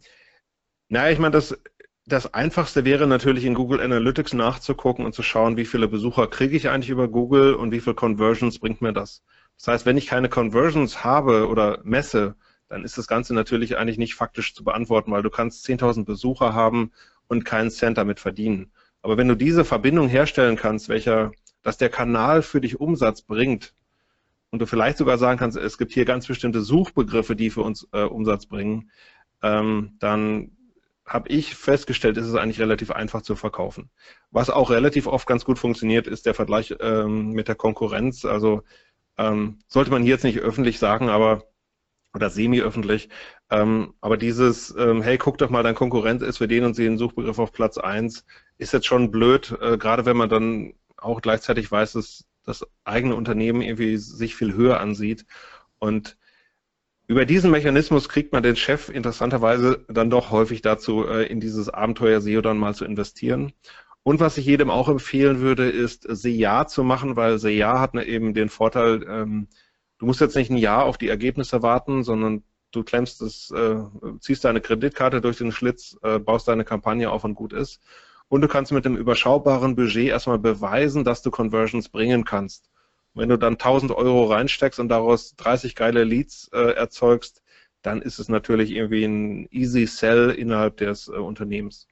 naja, 0.90 1.12
ich 1.12 1.20
meine, 1.20 1.32
das, 1.32 1.58
das 2.06 2.34
Einfachste 2.34 2.84
wäre 2.84 3.08
natürlich 3.08 3.46
in 3.46 3.54
Google 3.54 3.80
Analytics 3.80 4.34
nachzugucken 4.34 5.06
und 5.06 5.14
zu 5.14 5.24
schauen, 5.24 5.56
wie 5.56 5.66
viele 5.66 5.88
Besucher 5.88 6.28
kriege 6.28 6.58
ich 6.58 6.70
eigentlich 6.70 6.90
über 6.90 7.08
Google 7.08 7.54
und 7.54 7.72
wie 7.72 7.80
viele 7.80 7.96
Conversions 7.96 8.60
bringt 8.60 8.82
mir 8.82 8.94
das. 8.94 9.24
Das 9.58 9.68
heißt, 9.70 9.86
wenn 9.86 9.98
ich 9.98 10.08
keine 10.08 10.30
Conversions 10.30 11.04
habe 11.04 11.48
oder 11.48 11.80
messe, 11.84 12.36
dann 12.70 12.84
ist 12.84 12.98
das 12.98 13.08
Ganze 13.08 13.34
natürlich 13.34 13.78
eigentlich 13.78 13.98
nicht 13.98 14.16
faktisch 14.16 14.54
zu 14.54 14.64
beantworten, 14.64 15.12
weil 15.12 15.24
du 15.24 15.30
kannst 15.30 15.66
10.000 15.68 16.06
Besucher 16.06 16.54
haben 16.54 16.92
und 17.28 17.46
keinen 17.46 17.72
Cent 17.72 17.98
damit 17.98 18.20
verdienen. 18.20 18.72
Aber 19.02 19.18
wenn 19.18 19.28
du 19.28 19.36
diese 19.36 19.64
Verbindung 19.64 20.08
herstellen 20.08 20.56
kannst, 20.56 20.90
welcher, 20.90 21.32
dass 21.62 21.78
der 21.78 21.90
Kanal 21.90 22.42
für 22.42 22.62
dich 22.62 22.80
Umsatz 22.80 23.22
bringt 23.22 23.74
und 24.50 24.60
du 24.60 24.66
vielleicht 24.66 24.98
sogar 24.98 25.18
sagen 25.18 25.40
kannst, 25.40 25.58
es 25.58 25.78
gibt 25.78 25.94
hier 25.94 26.06
ganz 26.06 26.28
bestimmte 26.28 26.62
Suchbegriffe, 26.62 27.36
die 27.36 27.50
für 27.50 27.62
uns 27.62 27.88
äh, 27.92 28.04
Umsatz 28.04 28.46
bringen, 28.46 28.92
ähm, 29.42 29.96
dann 30.00 30.52
habe 31.06 31.30
ich 31.30 31.56
festgestellt, 31.56 32.18
ist 32.18 32.26
es 32.26 32.36
eigentlich 32.36 32.60
relativ 32.60 32.92
einfach 32.92 33.22
zu 33.22 33.36
verkaufen. 33.36 33.90
Was 34.30 34.50
auch 34.50 34.70
relativ 34.70 35.08
oft 35.08 35.26
ganz 35.26 35.46
gut 35.46 35.58
funktioniert, 35.58 36.06
ist 36.06 36.26
der 36.26 36.34
Vergleich 36.34 36.76
ähm, 36.82 37.30
mit 37.30 37.48
der 37.48 37.56
Konkurrenz. 37.56 38.26
Also 38.26 38.64
ähm, 39.18 39.60
sollte 39.68 39.90
man 39.90 40.04
hier 40.04 40.12
jetzt 40.12 40.26
nicht 40.26 40.40
öffentlich 40.40 40.80
sagen, 40.80 41.08
aber 41.08 41.46
oder 42.18 42.30
semi-öffentlich. 42.30 43.10
Ähm, 43.50 43.94
aber 44.02 44.18
dieses, 44.18 44.76
ähm, 44.78 45.02
hey, 45.02 45.18
guck 45.18 45.38
doch 45.38 45.50
mal, 45.50 45.64
dein 45.64 45.76
Konkurrent 45.76 46.22
ist 46.22 46.38
für 46.38 46.48
den 46.48 46.66
und 46.66 46.78
den 46.78 46.98
Suchbegriff 46.98 47.40
auf 47.40 47.54
Platz 47.54 47.78
eins, 47.78 48.26
ist 48.58 48.74
jetzt 48.74 48.88
schon 48.88 49.12
blöd, 49.12 49.58
äh, 49.62 49.78
gerade 49.78 50.06
wenn 50.06 50.18
man 50.18 50.30
dann 50.30 50.74
auch 50.98 51.22
gleichzeitig 51.22 51.72
weiß, 51.72 51.94
dass 51.94 52.26
das 52.44 52.66
eigene 52.84 53.16
Unternehmen 53.16 53.62
irgendwie 53.62 53.98
sich 53.98 54.36
viel 54.36 54.54
höher 54.54 54.80
ansieht. 54.80 55.26
Und 55.80 56.18
über 57.08 57.26
diesen 57.26 57.52
Mechanismus 57.52 58.10
kriegt 58.10 58.34
man 58.34 58.44
den 58.44 58.56
Chef 58.56 58.90
interessanterweise 58.90 59.86
dann 59.88 60.10
doch 60.10 60.32
häufig 60.32 60.62
dazu, 60.62 61.06
äh, 61.08 61.26
in 61.28 61.40
dieses 61.40 61.70
Abenteuer 61.70 62.20
SEO 62.20 62.42
dann 62.42 62.58
mal 62.58 62.76
zu 62.76 62.84
investieren. 62.84 63.54
Und 64.04 64.20
was 64.22 64.38
ich 64.38 64.46
jedem 64.46 64.70
auch 64.70 64.90
empfehlen 64.90 65.42
würde, 65.42 65.70
ist 65.70 66.04
SEA 66.10 66.68
zu 66.68 66.84
machen, 66.84 67.16
weil 67.16 67.40
SEA 67.40 67.80
hat 67.80 67.96
eben 67.96 68.34
den 68.34 68.50
Vorteil, 68.50 69.06
ähm, 69.08 69.48
du 69.98 70.06
musst 70.06 70.22
jetzt 70.22 70.36
nicht 70.36 70.50
ein 70.50 70.58
Jahr 70.58 70.86
auf 70.86 70.98
die 70.98 71.10
Ergebnisse 71.10 71.62
warten, 71.62 72.04
sondern 72.04 72.44
du 72.72 72.84
klemmst 72.84 73.22
es, 73.22 73.52
äh, 73.52 73.78
ziehst 74.20 74.46
deine 74.46 74.62
Kreditkarte 74.62 75.22
durch 75.22 75.38
den 75.38 75.52
Schlitz, 75.52 75.98
äh, 76.04 76.20
baust 76.20 76.48
deine 76.48 76.66
Kampagne 76.66 77.12
auf 77.12 77.24
und 77.24 77.36
gut 77.36 77.54
ist. 77.54 77.82
Und 78.30 78.42
du 78.42 78.48
kannst 78.48 78.72
mit 78.72 78.86
dem 78.86 78.98
überschaubaren 78.98 79.76
Budget 79.76 80.10
erstmal 80.10 80.40
beweisen, 80.40 81.04
dass 81.04 81.22
du 81.22 81.32
Conversions 81.32 81.90
bringen 81.90 82.26
kannst. 82.26 82.70
wenn 83.14 83.30
du 83.30 83.38
dann 83.38 83.58
1000 83.58 83.92
Euro 83.94 84.26
reinsteckst 84.26 84.80
und 84.80 84.90
daraus 84.90 85.36
30 85.38 85.74
geile 85.74 86.04
Leads 86.04 86.50
äh, 86.54 86.74
erzeugst, 86.74 87.42
dann 87.82 88.04
ist 88.04 88.20
es 88.20 88.30
natürlich 88.30 88.70
irgendwie 88.70 89.06
ein 89.06 89.48
easy 89.50 89.88
Sell 89.88 90.30
innerhalb 90.30 90.78
des 90.78 91.08
äh, 91.08 91.14
Unternehmens. 91.14 91.88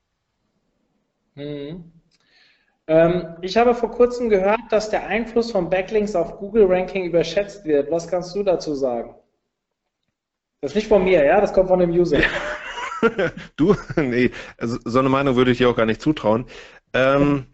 Hm. 1.34 1.92
Ähm, 2.88 3.36
ich 3.42 3.58
habe 3.58 3.74
vor 3.74 3.92
kurzem 3.92 4.30
gehört, 4.30 4.60
dass 4.70 4.90
der 4.90 5.08
Einfluss 5.08 5.52
von 5.52 5.70
Backlinks 5.70 6.16
auf 6.16 6.38
Google 6.38 6.66
Ranking 6.68 7.06
überschätzt 7.06 7.66
wird. 7.66 7.90
Was 7.92 8.08
kannst 8.08 8.36
du 8.36 8.44
dazu 8.44 8.76
sagen? 8.76 9.16
Das 10.62 10.72
ist 10.72 10.76
nicht 10.76 10.88
von 10.88 11.04
mir, 11.04 11.24
ja, 11.24 11.42
das 11.42 11.54
kommt 11.54 11.70
von 11.70 11.80
dem 11.80 11.92
User. 11.92 12.20
du, 13.56 13.76
nee, 13.96 14.32
also 14.58 14.78
so 14.84 15.00
eine 15.00 15.10
Meinung 15.10 15.36
würde 15.36 15.52
ich 15.52 15.58
dir 15.58 15.70
auch 15.70 15.76
gar 15.76 15.86
nicht 15.86 16.02
zutrauen. 16.02 16.46
Ähm, 16.94 17.48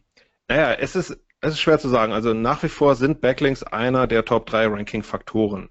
naja, 0.47 0.73
es 0.73 0.95
ist, 0.95 1.17
es 1.41 1.53
ist 1.53 1.59
schwer 1.59 1.79
zu 1.79 1.89
sagen. 1.89 2.13
Also 2.13 2.33
nach 2.33 2.63
wie 2.63 2.69
vor 2.69 2.95
sind 2.95 3.21
Backlinks 3.21 3.63
einer 3.63 4.07
der 4.07 4.25
Top 4.25 4.45
3 4.45 4.67
Ranking-Faktoren. 4.67 5.69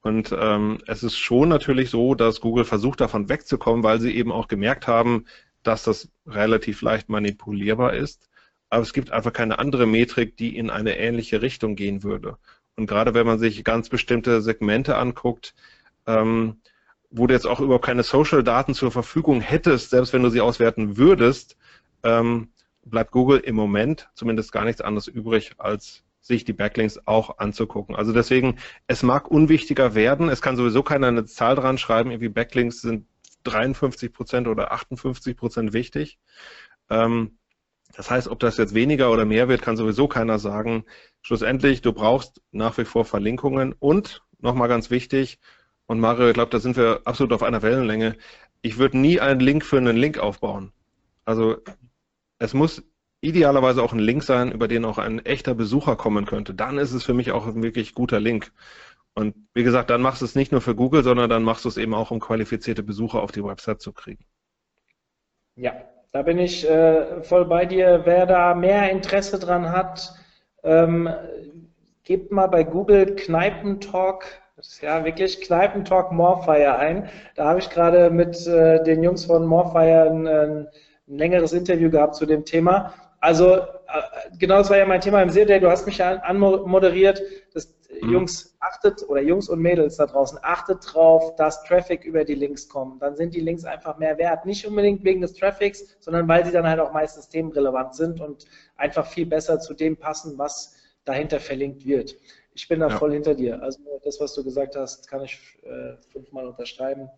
Und 0.00 0.34
ähm, 0.36 0.78
es 0.86 1.02
ist 1.02 1.16
schon 1.16 1.48
natürlich 1.48 1.90
so, 1.90 2.14
dass 2.14 2.40
Google 2.40 2.64
versucht 2.64 3.00
davon 3.00 3.28
wegzukommen, 3.28 3.84
weil 3.84 4.00
sie 4.00 4.14
eben 4.16 4.32
auch 4.32 4.48
gemerkt 4.48 4.88
haben, 4.88 5.26
dass 5.62 5.84
das 5.84 6.08
relativ 6.26 6.82
leicht 6.82 7.08
manipulierbar 7.08 7.94
ist. 7.94 8.28
Aber 8.72 8.80
es 8.80 8.94
gibt 8.94 9.10
einfach 9.12 9.34
keine 9.34 9.58
andere 9.58 9.84
Metrik, 9.84 10.38
die 10.38 10.56
in 10.56 10.70
eine 10.70 10.96
ähnliche 10.96 11.42
Richtung 11.42 11.76
gehen 11.76 12.02
würde. 12.02 12.38
Und 12.74 12.86
gerade 12.86 13.12
wenn 13.12 13.26
man 13.26 13.38
sich 13.38 13.64
ganz 13.64 13.90
bestimmte 13.90 14.40
Segmente 14.40 14.96
anguckt, 14.96 15.54
ähm, 16.06 16.56
wo 17.10 17.26
du 17.26 17.34
jetzt 17.34 17.46
auch 17.46 17.60
überhaupt 17.60 17.84
keine 17.84 18.02
Social-Daten 18.02 18.72
zur 18.72 18.90
Verfügung 18.90 19.42
hättest, 19.42 19.90
selbst 19.90 20.14
wenn 20.14 20.22
du 20.22 20.30
sie 20.30 20.40
auswerten 20.40 20.96
würdest, 20.96 21.58
ähm, 22.02 22.48
bleibt 22.82 23.10
Google 23.10 23.40
im 23.40 23.56
Moment 23.56 24.08
zumindest 24.14 24.52
gar 24.52 24.64
nichts 24.64 24.80
anderes 24.80 25.06
übrig, 25.06 25.52
als 25.58 26.02
sich 26.22 26.46
die 26.46 26.54
Backlinks 26.54 26.98
auch 27.06 27.36
anzugucken. 27.36 27.94
Also 27.94 28.14
deswegen, 28.14 28.56
es 28.86 29.02
mag 29.02 29.30
unwichtiger 29.30 29.94
werden. 29.94 30.30
Es 30.30 30.40
kann 30.40 30.56
sowieso 30.56 30.82
keiner 30.82 31.08
eine 31.08 31.26
Zahl 31.26 31.56
dran 31.56 31.76
schreiben, 31.76 32.10
irgendwie 32.10 32.30
Backlinks 32.30 32.80
sind 32.80 33.06
53 33.44 34.14
Prozent 34.14 34.48
oder 34.48 34.72
58 34.72 35.36
Prozent 35.36 35.74
wichtig. 35.74 36.18
Ähm, 36.88 37.36
das 37.94 38.10
heißt, 38.10 38.28
ob 38.28 38.40
das 38.40 38.56
jetzt 38.56 38.74
weniger 38.74 39.10
oder 39.10 39.24
mehr 39.24 39.48
wird, 39.48 39.62
kann 39.62 39.76
sowieso 39.76 40.08
keiner 40.08 40.38
sagen. 40.38 40.84
Schlussendlich, 41.22 41.82
du 41.82 41.92
brauchst 41.92 42.40
nach 42.50 42.78
wie 42.78 42.84
vor 42.84 43.04
Verlinkungen 43.04 43.74
und, 43.78 44.22
nochmal 44.38 44.68
ganz 44.68 44.90
wichtig, 44.90 45.38
und 45.86 46.00
Mario, 46.00 46.28
ich 46.28 46.34
glaube, 46.34 46.50
da 46.50 46.58
sind 46.58 46.76
wir 46.76 47.02
absolut 47.04 47.32
auf 47.32 47.42
einer 47.42 47.62
Wellenlänge, 47.62 48.16
ich 48.62 48.78
würde 48.78 48.98
nie 48.98 49.20
einen 49.20 49.40
Link 49.40 49.64
für 49.64 49.76
einen 49.76 49.96
Link 49.96 50.18
aufbauen. 50.18 50.72
Also 51.24 51.58
es 52.38 52.54
muss 52.54 52.82
idealerweise 53.20 53.82
auch 53.82 53.92
ein 53.92 53.98
Link 53.98 54.22
sein, 54.22 54.52
über 54.52 54.68
den 54.68 54.84
auch 54.84 54.98
ein 54.98 55.24
echter 55.24 55.54
Besucher 55.54 55.96
kommen 55.96 56.24
könnte. 56.24 56.54
Dann 56.54 56.78
ist 56.78 56.92
es 56.92 57.04
für 57.04 57.14
mich 57.14 57.32
auch 57.32 57.46
ein 57.46 57.62
wirklich 57.62 57.94
guter 57.94 58.20
Link. 58.20 58.52
Und 59.14 59.34
wie 59.54 59.62
gesagt, 59.62 59.90
dann 59.90 60.00
machst 60.00 60.22
du 60.22 60.24
es 60.24 60.34
nicht 60.34 60.52
nur 60.52 60.60
für 60.60 60.74
Google, 60.74 61.04
sondern 61.04 61.28
dann 61.28 61.42
machst 61.42 61.64
du 61.64 61.68
es 61.68 61.76
eben 61.76 61.94
auch, 61.94 62.10
um 62.10 62.20
qualifizierte 62.20 62.82
Besucher 62.82 63.20
auf 63.20 63.30
die 63.30 63.44
Website 63.44 63.80
zu 63.80 63.92
kriegen. 63.92 64.24
Ja, 65.54 65.74
da 66.12 66.22
bin 66.22 66.38
ich 66.38 66.68
äh, 66.68 67.22
voll 67.22 67.44
bei 67.46 67.66
dir. 67.66 68.02
Wer 68.04 68.26
da 68.26 68.54
mehr 68.54 68.90
Interesse 68.90 69.38
dran 69.38 69.72
hat, 69.72 70.14
ähm, 70.62 71.08
gebt 72.04 72.30
mal 72.30 72.46
bei 72.46 72.64
Google 72.64 73.16
Kneipentalk, 73.16 74.24
das 74.56 74.80
ja 74.80 75.04
wirklich 75.04 75.40
Kneipentalk 75.40 76.12
Morfire 76.12 76.78
ein. 76.78 77.08
Da 77.34 77.46
habe 77.46 77.58
ich 77.58 77.70
gerade 77.70 78.10
mit 78.10 78.46
äh, 78.46 78.82
den 78.84 79.02
Jungs 79.02 79.24
von 79.24 79.46
Morfire 79.46 80.10
ein, 80.10 80.26
ein 80.26 80.68
ein 81.08 81.18
längeres 81.18 81.52
Interview 81.52 81.90
gehabt 81.90 82.14
zu 82.14 82.26
dem 82.26 82.44
Thema. 82.44 82.94
Also 83.20 83.56
äh, 83.56 83.62
genau 84.38 84.58
das 84.58 84.70
war 84.70 84.78
ja 84.78 84.86
mein 84.86 85.00
Thema 85.00 85.22
im 85.22 85.30
Serie, 85.30 85.60
du 85.60 85.70
hast 85.70 85.86
mich 85.86 85.98
ja 85.98 86.16
anmoderiert, 86.16 87.20
mhm. 87.20 87.60
Jungs 88.00 88.56
achtet 88.60 89.08
oder 89.08 89.20
Jungs 89.20 89.48
und 89.48 89.60
Mädels 89.60 89.96
da 89.96 90.06
draußen 90.06 90.38
achtet 90.42 90.78
drauf, 90.92 91.36
dass 91.36 91.62
Traffic 91.64 92.04
über 92.04 92.24
die 92.24 92.34
Links 92.34 92.68
kommt. 92.68 93.02
Dann 93.02 93.16
sind 93.16 93.34
die 93.34 93.40
Links 93.40 93.64
einfach 93.64 93.98
mehr 93.98 94.16
wert. 94.18 94.46
Nicht 94.46 94.66
unbedingt 94.66 95.04
wegen 95.04 95.20
des 95.20 95.34
Traffics, 95.34 95.96
sondern 96.00 96.26
weil 96.26 96.44
sie 96.44 96.52
dann 96.52 96.66
halt 96.66 96.80
auch 96.80 96.92
meist 96.92 97.16
systemrelevant 97.16 97.94
sind 97.94 98.20
und 98.20 98.46
einfach 98.76 99.06
viel 99.06 99.26
besser 99.26 99.60
zu 99.60 99.74
dem 99.74 99.96
passen, 99.96 100.38
was 100.38 100.76
dahinter 101.04 101.40
verlinkt 101.40 101.84
wird. 101.84 102.16
Ich 102.54 102.68
bin 102.68 102.80
da 102.80 102.88
ja. 102.88 102.98
voll 102.98 103.12
hinter 103.12 103.34
dir. 103.34 103.62
Also 103.62 103.78
das, 104.04 104.20
was 104.20 104.34
du 104.34 104.44
gesagt 104.44 104.76
hast, 104.76 105.08
kann 105.08 105.22
ich 105.22 105.38
äh, 105.62 105.94
fünfmal 106.12 106.46
unterschreiben. 106.46 107.08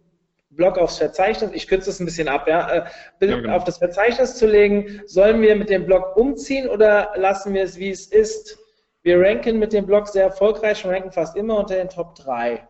Blog 0.51 0.77
aufs 0.77 0.99
Verzeichnis, 0.99 1.49
ich 1.53 1.67
kürze 1.67 1.89
es 1.89 1.99
ein 1.99 2.05
bisschen 2.05 2.27
ab, 2.27 2.47
ja, 2.47 2.69
äh, 2.69 2.85
ja 3.21 3.35
genau. 3.39 3.55
auf 3.55 3.63
das 3.63 3.79
Verzeichnis 3.79 4.35
zu 4.35 4.45
legen. 4.45 5.01
Sollen 5.07 5.41
wir 5.41 5.55
mit 5.55 5.69
dem 5.69 5.87
Blog 5.87 6.15
umziehen 6.15 6.69
oder 6.69 7.13
lassen 7.15 7.55
wir 7.55 7.63
es, 7.63 7.77
wie 7.77 7.89
es 7.89 8.05
ist? 8.05 8.59
Wir 9.01 9.19
ranken 9.19 9.57
mit 9.57 9.73
dem 9.73 9.87
Blog 9.87 10.07
sehr 10.07 10.25
erfolgreich 10.25 10.85
und 10.85 10.91
ranken 10.91 11.11
fast 11.11 11.35
immer 11.35 11.57
unter 11.57 11.75
den 11.75 11.89
Top 11.89 12.13
3. 12.13 12.67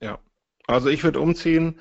Ja, 0.00 0.18
also 0.66 0.88
ich 0.88 1.04
würde 1.04 1.20
umziehen. 1.20 1.78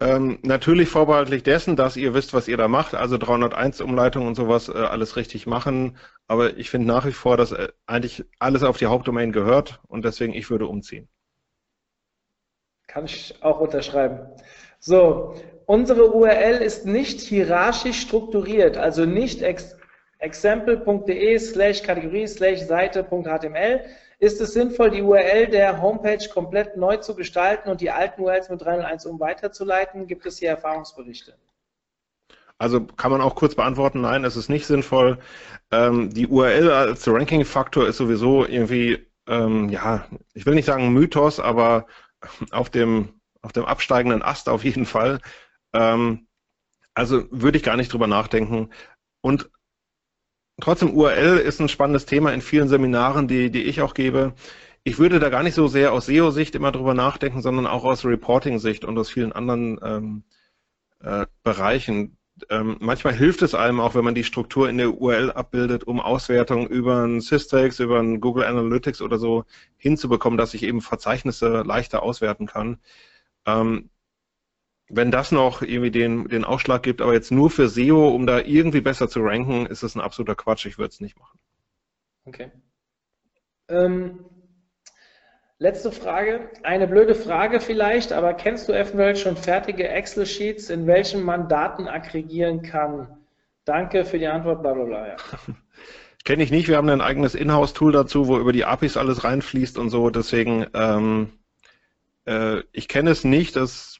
Ähm, 0.00 0.38
natürlich 0.42 0.88
vorbehaltlich 0.88 1.42
dessen, 1.42 1.74
dass 1.74 1.96
ihr 1.96 2.14
wisst, 2.14 2.32
was 2.32 2.46
ihr 2.46 2.56
da 2.56 2.68
macht, 2.68 2.94
also 2.94 3.18
301 3.18 3.80
Umleitung 3.80 4.28
und 4.28 4.36
sowas, 4.36 4.68
äh, 4.68 4.72
alles 4.72 5.16
richtig 5.16 5.46
machen. 5.46 5.96
Aber 6.28 6.56
ich 6.56 6.70
finde 6.70 6.86
nach 6.86 7.04
wie 7.04 7.12
vor, 7.12 7.36
dass 7.36 7.50
äh, 7.50 7.68
eigentlich 7.86 8.24
alles 8.38 8.62
auf 8.62 8.78
die 8.78 8.86
Hauptdomain 8.86 9.32
gehört 9.32 9.80
und 9.88 10.04
deswegen 10.04 10.34
ich 10.34 10.50
würde 10.50 10.66
umziehen. 10.66 11.08
Kann 12.86 13.06
ich 13.06 13.34
auch 13.42 13.58
unterschreiben. 13.58 14.20
So, 14.78 15.34
unsere 15.66 16.14
URL 16.14 16.58
ist 16.58 16.86
nicht 16.86 17.20
hierarchisch 17.20 18.00
strukturiert, 18.00 18.76
also 18.76 19.04
nicht 19.04 19.42
ex 19.42 19.76
example.de 20.20 21.38
slash 21.38 21.82
Kategorie 21.82 22.26
slash 22.26 22.60
Seite.html, 22.60 23.84
ist 24.18 24.40
es 24.40 24.52
sinnvoll, 24.52 24.90
die 24.90 25.02
URL 25.02 25.46
der 25.46 25.80
Homepage 25.80 26.28
komplett 26.32 26.76
neu 26.76 26.96
zu 26.96 27.14
gestalten 27.14 27.70
und 27.70 27.80
die 27.80 27.90
alten 27.90 28.20
URLs 28.22 28.48
mit 28.48 28.60
301 28.60 29.06
um 29.06 29.20
weiterzuleiten? 29.20 30.06
Gibt 30.06 30.26
es 30.26 30.38
hier 30.38 30.50
Erfahrungsberichte? 30.50 31.34
Also 32.58 32.84
kann 32.84 33.12
man 33.12 33.20
auch 33.20 33.36
kurz 33.36 33.54
beantworten, 33.54 34.00
nein, 34.00 34.24
es 34.24 34.36
ist 34.36 34.48
nicht 34.48 34.66
sinnvoll. 34.66 35.18
Ähm, 35.70 36.12
die 36.12 36.26
URL 36.26 36.70
als 36.70 37.06
Ranking-Faktor 37.06 37.86
ist 37.86 37.98
sowieso 37.98 38.44
irgendwie, 38.44 39.06
ähm, 39.28 39.68
ja, 39.68 40.06
ich 40.34 40.44
will 40.44 40.56
nicht 40.56 40.64
sagen 40.64 40.92
Mythos, 40.92 41.38
aber 41.38 41.86
auf 42.50 42.68
dem, 42.70 43.20
auf 43.42 43.52
dem 43.52 43.64
absteigenden 43.64 44.22
Ast 44.22 44.48
auf 44.48 44.64
jeden 44.64 44.86
Fall. 44.86 45.20
Ähm, 45.72 46.26
also 46.94 47.26
würde 47.30 47.58
ich 47.58 47.62
gar 47.62 47.76
nicht 47.76 47.92
drüber 47.92 48.08
nachdenken. 48.08 48.70
Und 49.20 49.48
Trotzdem, 50.60 50.92
URL 50.92 51.38
ist 51.38 51.60
ein 51.60 51.68
spannendes 51.68 52.04
Thema 52.06 52.32
in 52.32 52.40
vielen 52.40 52.68
Seminaren, 52.68 53.28
die, 53.28 53.50
die 53.50 53.62
ich 53.62 53.80
auch 53.80 53.94
gebe. 53.94 54.34
Ich 54.82 54.98
würde 54.98 55.20
da 55.20 55.28
gar 55.28 55.42
nicht 55.42 55.54
so 55.54 55.68
sehr 55.68 55.92
aus 55.92 56.06
SEO-Sicht 56.06 56.54
immer 56.54 56.72
drüber 56.72 56.94
nachdenken, 56.94 57.42
sondern 57.42 57.66
auch 57.66 57.84
aus 57.84 58.04
Reporting-Sicht 58.04 58.84
und 58.84 58.98
aus 58.98 59.10
vielen 59.10 59.32
anderen 59.32 59.78
ähm, 59.82 60.22
äh, 61.00 61.26
Bereichen. 61.44 62.16
Ähm, 62.50 62.76
manchmal 62.80 63.14
hilft 63.14 63.42
es 63.42 63.54
einem 63.54 63.80
auch, 63.80 63.94
wenn 63.94 64.04
man 64.04 64.14
die 64.14 64.24
Struktur 64.24 64.68
in 64.68 64.78
der 64.78 64.94
URL 65.00 65.32
abbildet, 65.32 65.84
um 65.84 66.00
Auswertungen 66.00 66.66
über 66.66 67.04
ein 67.04 67.20
Systrix, 67.20 67.80
über 67.80 68.00
ein 68.00 68.20
Google 68.20 68.44
Analytics 68.44 69.02
oder 69.02 69.18
so 69.18 69.44
hinzubekommen, 69.76 70.38
dass 70.38 70.54
ich 70.54 70.62
eben 70.64 70.80
Verzeichnisse 70.80 71.62
leichter 71.62 72.02
auswerten 72.02 72.46
kann. 72.46 72.78
Ähm, 73.46 73.90
wenn 74.88 75.10
das 75.10 75.32
noch 75.32 75.62
irgendwie 75.62 75.90
den, 75.90 76.28
den 76.28 76.44
Ausschlag 76.44 76.82
gibt, 76.82 77.02
aber 77.02 77.12
jetzt 77.12 77.30
nur 77.30 77.50
für 77.50 77.68
SEO, 77.68 78.08
um 78.08 78.26
da 78.26 78.40
irgendwie 78.40 78.80
besser 78.80 79.08
zu 79.08 79.20
ranken, 79.20 79.66
ist 79.66 79.82
das 79.82 79.94
ein 79.94 80.00
absoluter 80.00 80.34
Quatsch. 80.34 80.66
Ich 80.66 80.78
würde 80.78 80.90
es 80.90 81.00
nicht 81.00 81.18
machen. 81.18 81.38
Okay. 82.24 82.50
Ähm, 83.68 84.24
letzte 85.58 85.92
Frage. 85.92 86.50
Eine 86.62 86.86
blöde 86.86 87.14
Frage 87.14 87.60
vielleicht, 87.60 88.12
aber 88.12 88.34
kennst 88.34 88.68
du 88.68 88.72
eventuell 88.72 89.16
schon 89.16 89.36
fertige 89.36 89.88
Excel-Sheets, 89.88 90.70
in 90.70 90.86
welchen 90.86 91.22
man 91.22 91.48
Daten 91.48 91.86
aggregieren 91.86 92.62
kann? 92.62 93.18
Danke 93.64 94.06
für 94.06 94.18
die 94.18 94.26
Antwort, 94.26 94.62
bla 94.62 94.72
bla 94.72 94.84
bla. 94.84 95.08
Ja. 95.08 95.16
Kenne 96.24 96.42
ich 96.42 96.50
nicht. 96.50 96.68
Wir 96.68 96.76
haben 96.76 96.88
ein 96.88 97.00
eigenes 97.00 97.34
Inhouse-Tool 97.34 97.92
dazu, 97.92 98.28
wo 98.28 98.38
über 98.38 98.52
die 98.52 98.64
APIs 98.64 98.96
alles 98.96 99.24
reinfließt 99.24 99.78
und 99.78 99.90
so. 99.90 100.10
Deswegen, 100.10 100.66
ähm, 100.74 101.32
äh, 102.26 102.62
ich 102.72 102.88
kenne 102.88 103.10
es 103.10 103.24
nicht. 103.24 103.56
Das 103.56 103.97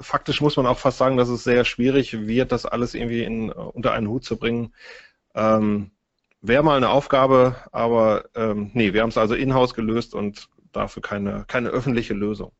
faktisch 0.00 0.40
muss 0.40 0.56
man 0.56 0.66
auch 0.66 0.78
fast 0.78 0.98
sagen, 0.98 1.16
dass 1.16 1.28
es 1.28 1.44
sehr 1.44 1.64
schwierig 1.64 2.26
wird, 2.26 2.52
das 2.52 2.66
alles 2.66 2.94
irgendwie 2.94 3.24
in, 3.24 3.50
unter 3.50 3.92
einen 3.92 4.08
Hut 4.08 4.24
zu 4.24 4.36
bringen. 4.36 4.74
Ähm, 5.34 5.90
Wäre 6.40 6.62
mal 6.62 6.76
eine 6.76 6.90
Aufgabe, 6.90 7.56
aber 7.72 8.26
ähm, 8.36 8.70
nee, 8.72 8.92
wir 8.92 9.02
haben 9.02 9.08
es 9.08 9.18
also 9.18 9.34
in-house 9.34 9.74
gelöst 9.74 10.14
und 10.14 10.48
dafür 10.72 11.02
keine, 11.02 11.44
keine 11.48 11.70
öffentliche 11.70 12.14
Lösung. 12.14 12.52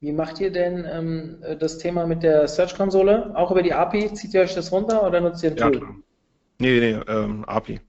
Wie 0.00 0.12
macht 0.12 0.40
ihr 0.40 0.52
denn 0.52 0.86
ähm, 0.90 1.42
das 1.58 1.78
Thema 1.78 2.06
mit 2.06 2.22
der 2.22 2.46
Search-Konsole? 2.46 3.32
Auch 3.34 3.50
über 3.50 3.62
die 3.62 3.72
API? 3.72 4.12
Zieht 4.12 4.34
ihr 4.34 4.42
euch 4.42 4.54
das 4.54 4.70
runter 4.70 5.06
oder 5.06 5.22
nutzt 5.22 5.42
ihr 5.42 5.52
ein 5.52 5.56
Tool? 5.56 5.72
Ja, 5.72 5.78
klar. 5.78 5.96
Nee, 6.58 6.80
nee, 6.80 7.00
ähm, 7.08 7.44
API. 7.46 7.80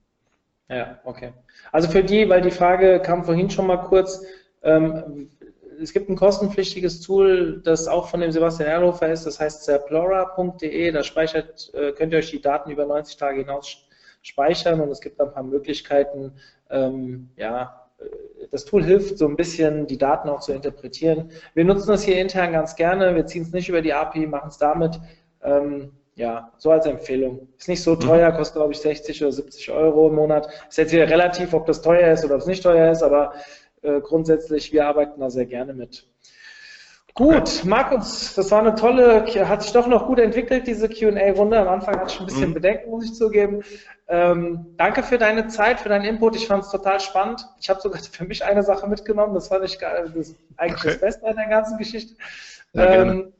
Ja, 0.69 0.99
okay. 1.03 1.33
Also 1.73 1.89
für 1.89 2.03
die, 2.03 2.29
weil 2.29 2.41
die 2.41 2.51
Frage 2.51 3.01
kam 3.01 3.25
vorhin 3.25 3.49
schon 3.49 3.67
mal 3.67 3.77
kurz, 3.77 4.23
ähm, 4.63 5.29
es 5.81 5.93
gibt 5.93 6.09
ein 6.09 6.15
kostenpflichtiges 6.15 7.01
Tool, 7.01 7.61
das 7.63 7.87
auch 7.87 8.07
von 8.07 8.21
dem 8.21 8.31
Sebastian 8.31 8.69
Erlhofer 8.69 9.11
ist, 9.11 9.25
das 9.25 9.39
heißt 9.39 9.63
zerplora.de, 9.63 10.91
da 10.91 11.03
speichert, 11.03 11.71
äh, 11.73 11.91
könnt 11.91 12.13
ihr 12.13 12.19
euch 12.19 12.31
die 12.31 12.41
Daten 12.41 12.71
über 12.71 12.85
90 12.85 13.17
Tage 13.17 13.39
hinaus 13.39 13.77
speichern 14.21 14.81
und 14.81 14.89
es 14.89 15.01
gibt 15.01 15.19
ein 15.19 15.31
paar 15.31 15.43
Möglichkeiten, 15.43 16.33
ähm, 16.69 17.29
ja, 17.37 17.87
äh, 17.99 18.47
das 18.51 18.65
Tool 18.65 18.83
hilft 18.83 19.17
so 19.17 19.27
ein 19.27 19.35
bisschen, 19.35 19.87
die 19.87 19.97
Daten 19.97 20.29
auch 20.29 20.39
zu 20.39 20.53
interpretieren. 20.53 21.31
Wir 21.53 21.65
nutzen 21.65 21.89
das 21.89 22.03
hier 22.03 22.19
intern 22.19 22.51
ganz 22.51 22.75
gerne, 22.75 23.15
wir 23.15 23.25
ziehen 23.25 23.43
es 23.43 23.51
nicht 23.51 23.69
über 23.69 23.81
die 23.81 23.93
API, 23.93 24.27
machen 24.27 24.49
es 24.49 24.57
damit. 24.57 24.99
Ähm, 25.43 25.91
ja, 26.15 26.53
so 26.57 26.71
als 26.71 26.85
Empfehlung. 26.85 27.49
Ist 27.57 27.67
nicht 27.67 27.83
so 27.83 27.95
mhm. 27.95 27.99
teuer, 27.99 28.31
kostet 28.31 28.55
glaube 28.55 28.71
ich 28.71 28.79
60 28.79 29.21
oder 29.21 29.31
70 29.33 29.71
Euro 29.71 30.07
im 30.07 30.15
Monat. 30.15 30.47
Ist 30.69 30.77
jetzt 30.77 30.93
wieder 30.93 31.09
relativ, 31.09 31.53
ob 31.53 31.65
das 31.65 31.81
teuer 31.81 32.13
ist 32.13 32.23
oder 32.23 32.35
ob 32.35 32.41
es 32.41 32.47
nicht 32.47 32.63
teuer 32.63 32.89
ist, 32.91 33.03
aber 33.03 33.33
äh, 33.85 34.01
grundsätzlich, 34.01 34.73
wir 34.73 34.87
arbeiten 34.87 35.19
da 35.19 35.29
sehr 35.29 35.45
gerne 35.45 35.73
mit. 35.73 36.05
Gut, 37.17 37.63
Markus, 37.63 38.33
das 38.33 38.51
war 38.51 38.59
eine 38.59 38.75
tolle, 38.75 39.25
hat 39.47 39.63
sich 39.63 39.71
doch 39.71 39.87
noch 39.87 40.05
gut 40.05 40.19
entwickelt, 40.19 40.67
diese 40.67 40.89
QA-Runde. 40.89 41.57
Am 41.57 41.69
Anfang 41.69 41.95
hatte 41.95 42.11
ich 42.11 42.19
ein 42.19 42.25
bisschen 42.25 42.49
mhm. 42.49 42.55
Bedenken, 42.55 42.89
muss 42.89 43.05
ich 43.05 43.13
zugeben. 43.13 43.63
Ähm, 44.09 44.65
danke 44.75 45.01
für 45.01 45.17
deine 45.17 45.47
Zeit, 45.47 45.79
für 45.79 45.87
deinen 45.87 46.03
Input. 46.03 46.35
Ich 46.35 46.45
fand 46.45 46.65
es 46.65 46.71
total 46.71 46.99
spannend. 46.99 47.47
Ich 47.61 47.69
habe 47.69 47.79
sogar 47.79 48.01
für 48.11 48.25
mich 48.25 48.43
eine 48.43 48.63
Sache 48.63 48.87
mitgenommen. 48.87 49.33
Das 49.33 49.47
fand 49.47 49.63
ich 49.63 49.77
das 49.77 50.35
eigentlich 50.57 50.79
okay. 50.79 50.89
das 50.89 50.99
Beste 50.99 51.25
an 51.25 51.37
der 51.37 51.47
ganzen 51.47 51.77
Geschichte. 51.77 52.15
Ähm, 52.73 53.31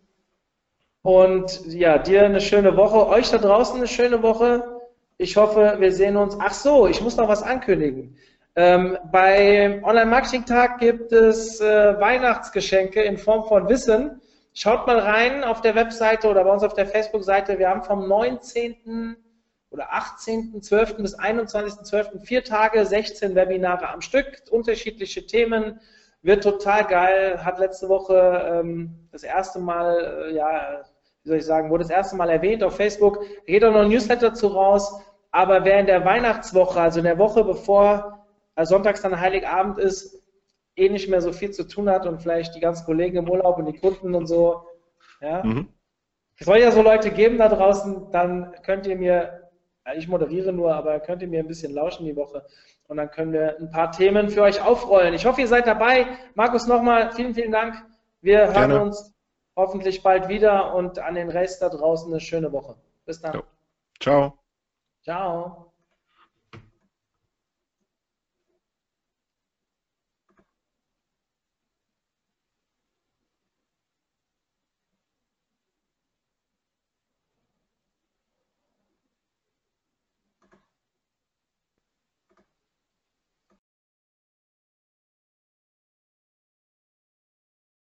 und 1.02 1.66
ja, 1.68 1.98
dir 1.98 2.24
eine 2.24 2.40
schöne 2.40 2.78
Woche, 2.78 3.08
euch 3.08 3.30
da 3.30 3.40
draußen 3.40 3.76
eine 3.76 3.88
schöne 3.88 4.24
Woche. 4.24 4.82
Ich 5.18 5.36
hoffe, 5.36 5.76
wir 5.80 5.92
sehen 5.92 6.16
uns. 6.16 6.38
Ach 6.40 6.54
so, 6.54 6.88
ich 6.88 7.02
muss 7.02 7.18
noch 7.18 7.28
was 7.28 7.44
ankündigen. 7.44 8.18
Ähm, 8.58 8.98
beim 9.12 9.84
Online-Marketing-Tag 9.84 10.80
gibt 10.80 11.12
es 11.12 11.60
äh, 11.60 12.00
Weihnachtsgeschenke 12.00 13.02
in 13.02 13.18
Form 13.18 13.46
von 13.46 13.68
Wissen. 13.68 14.22
Schaut 14.54 14.88
mal 14.88 15.00
rein 15.00 15.44
auf 15.44 15.60
der 15.60 15.76
Webseite 15.76 16.30
oder 16.30 16.46
bei 16.46 16.52
uns 16.52 16.64
auf 16.64 16.74
der 16.74 16.86
Facebook-Seite. 16.86 17.60
Wir 17.60 17.68
haben 17.68 17.84
vom 17.84 18.08
19. 18.08 19.18
oder 19.72 19.94
18.12. 19.94 21.02
bis 21.02 21.20
21.12. 21.20 22.22
vier 22.22 22.46
Tage, 22.46 22.86
16 22.86 23.36
Webinare 23.36 23.90
am 23.90 24.00
Stück, 24.00 24.44
unterschiedliche 24.50 25.26
Themen. 25.26 25.82
Wird 26.22 26.42
total 26.42 26.86
geil. 26.86 27.44
Hat 27.44 27.60
letzte 27.60 27.90
Woche 27.90 28.62
ähm, 28.64 29.10
das 29.12 29.24
erste 29.24 29.60
Mal, 29.60 30.30
äh, 30.30 30.34
ja, 30.34 30.86
wie 31.24 31.28
soll 31.28 31.38
ich 31.40 31.46
sagen, 31.46 31.70
wurde 31.70 31.84
das 31.84 31.92
erste 31.92 32.16
Mal 32.16 32.30
erwähnt 32.30 32.64
auf 32.64 32.78
Facebook. 32.78 33.20
Geht 33.46 33.66
auch 33.66 33.74
noch 33.74 33.82
ein 33.82 33.90
Newsletter 33.90 34.34
zu 34.34 34.48
raus. 34.48 35.02
Aber 35.32 35.66
wer 35.66 35.82
in 35.82 35.88
der 35.88 36.06
Weihnachtswoche, 36.06 36.80
also 36.80 37.00
in 37.00 37.06
der 37.06 37.18
Woche 37.18 37.44
bevor 37.44 38.15
sonntags 38.64 39.02
dann 39.02 39.20
Heiligabend 39.20 39.78
ist, 39.78 40.24
eh 40.76 40.90
nicht 40.90 41.10
mehr 41.10 41.22
so 41.22 41.32
viel 41.32 41.52
zu 41.52 41.68
tun 41.68 41.90
hat 41.90 42.06
und 42.06 42.22
vielleicht 42.22 42.56
die 42.56 42.60
ganzen 42.60 42.86
Kollegen 42.86 43.18
im 43.18 43.30
Urlaub 43.30 43.58
und 43.58 43.66
die 43.66 43.78
Kunden 43.78 44.14
und 44.16 44.28
so. 44.28 44.66
Ja. 45.22 45.44
Mhm. 45.44 45.70
Es 46.38 46.46
soll 46.46 46.60
ja 46.60 46.72
so 46.72 46.82
Leute 46.82 47.12
geben 47.12 47.38
da 47.38 47.48
draußen, 47.48 48.12
dann 48.12 48.54
könnt 48.64 48.86
ihr 48.88 48.98
mir, 48.98 49.50
ich 49.96 50.08
moderiere 50.08 50.52
nur, 50.52 50.74
aber 50.74 51.00
könnt 51.00 51.22
ihr 51.22 51.30
mir 51.30 51.40
ein 51.40 51.48
bisschen 51.48 51.74
lauschen 51.74 52.06
die 52.06 52.16
Woche 52.16 52.46
und 52.88 52.98
dann 52.98 53.10
können 53.10 53.32
wir 53.32 53.58
ein 53.58 53.72
paar 53.72 53.92
Themen 53.92 54.30
für 54.30 54.42
euch 54.42 54.62
aufrollen. 54.62 55.14
Ich 55.14 55.26
hoffe, 55.26 55.42
ihr 55.42 55.48
seid 55.48 55.66
dabei. 55.66 56.08
Markus, 56.36 56.68
nochmal 56.68 57.12
vielen, 57.14 57.34
vielen 57.34 57.52
Dank. 57.52 57.76
Wir 58.22 58.48
Gerne. 58.48 58.74
hören 58.74 58.82
uns 58.88 59.14
hoffentlich 59.56 60.04
bald 60.04 60.28
wieder 60.28 60.76
und 60.76 61.00
an 61.00 61.16
den 61.16 61.30
Rest 61.30 61.62
da 61.62 61.70
draußen 61.70 62.12
eine 62.12 62.20
schöne 62.20 62.52
Woche. 62.52 62.76
Bis 63.06 63.22
dann. 63.22 63.44
Ciao. 64.00 64.38
Ciao. 65.04 65.65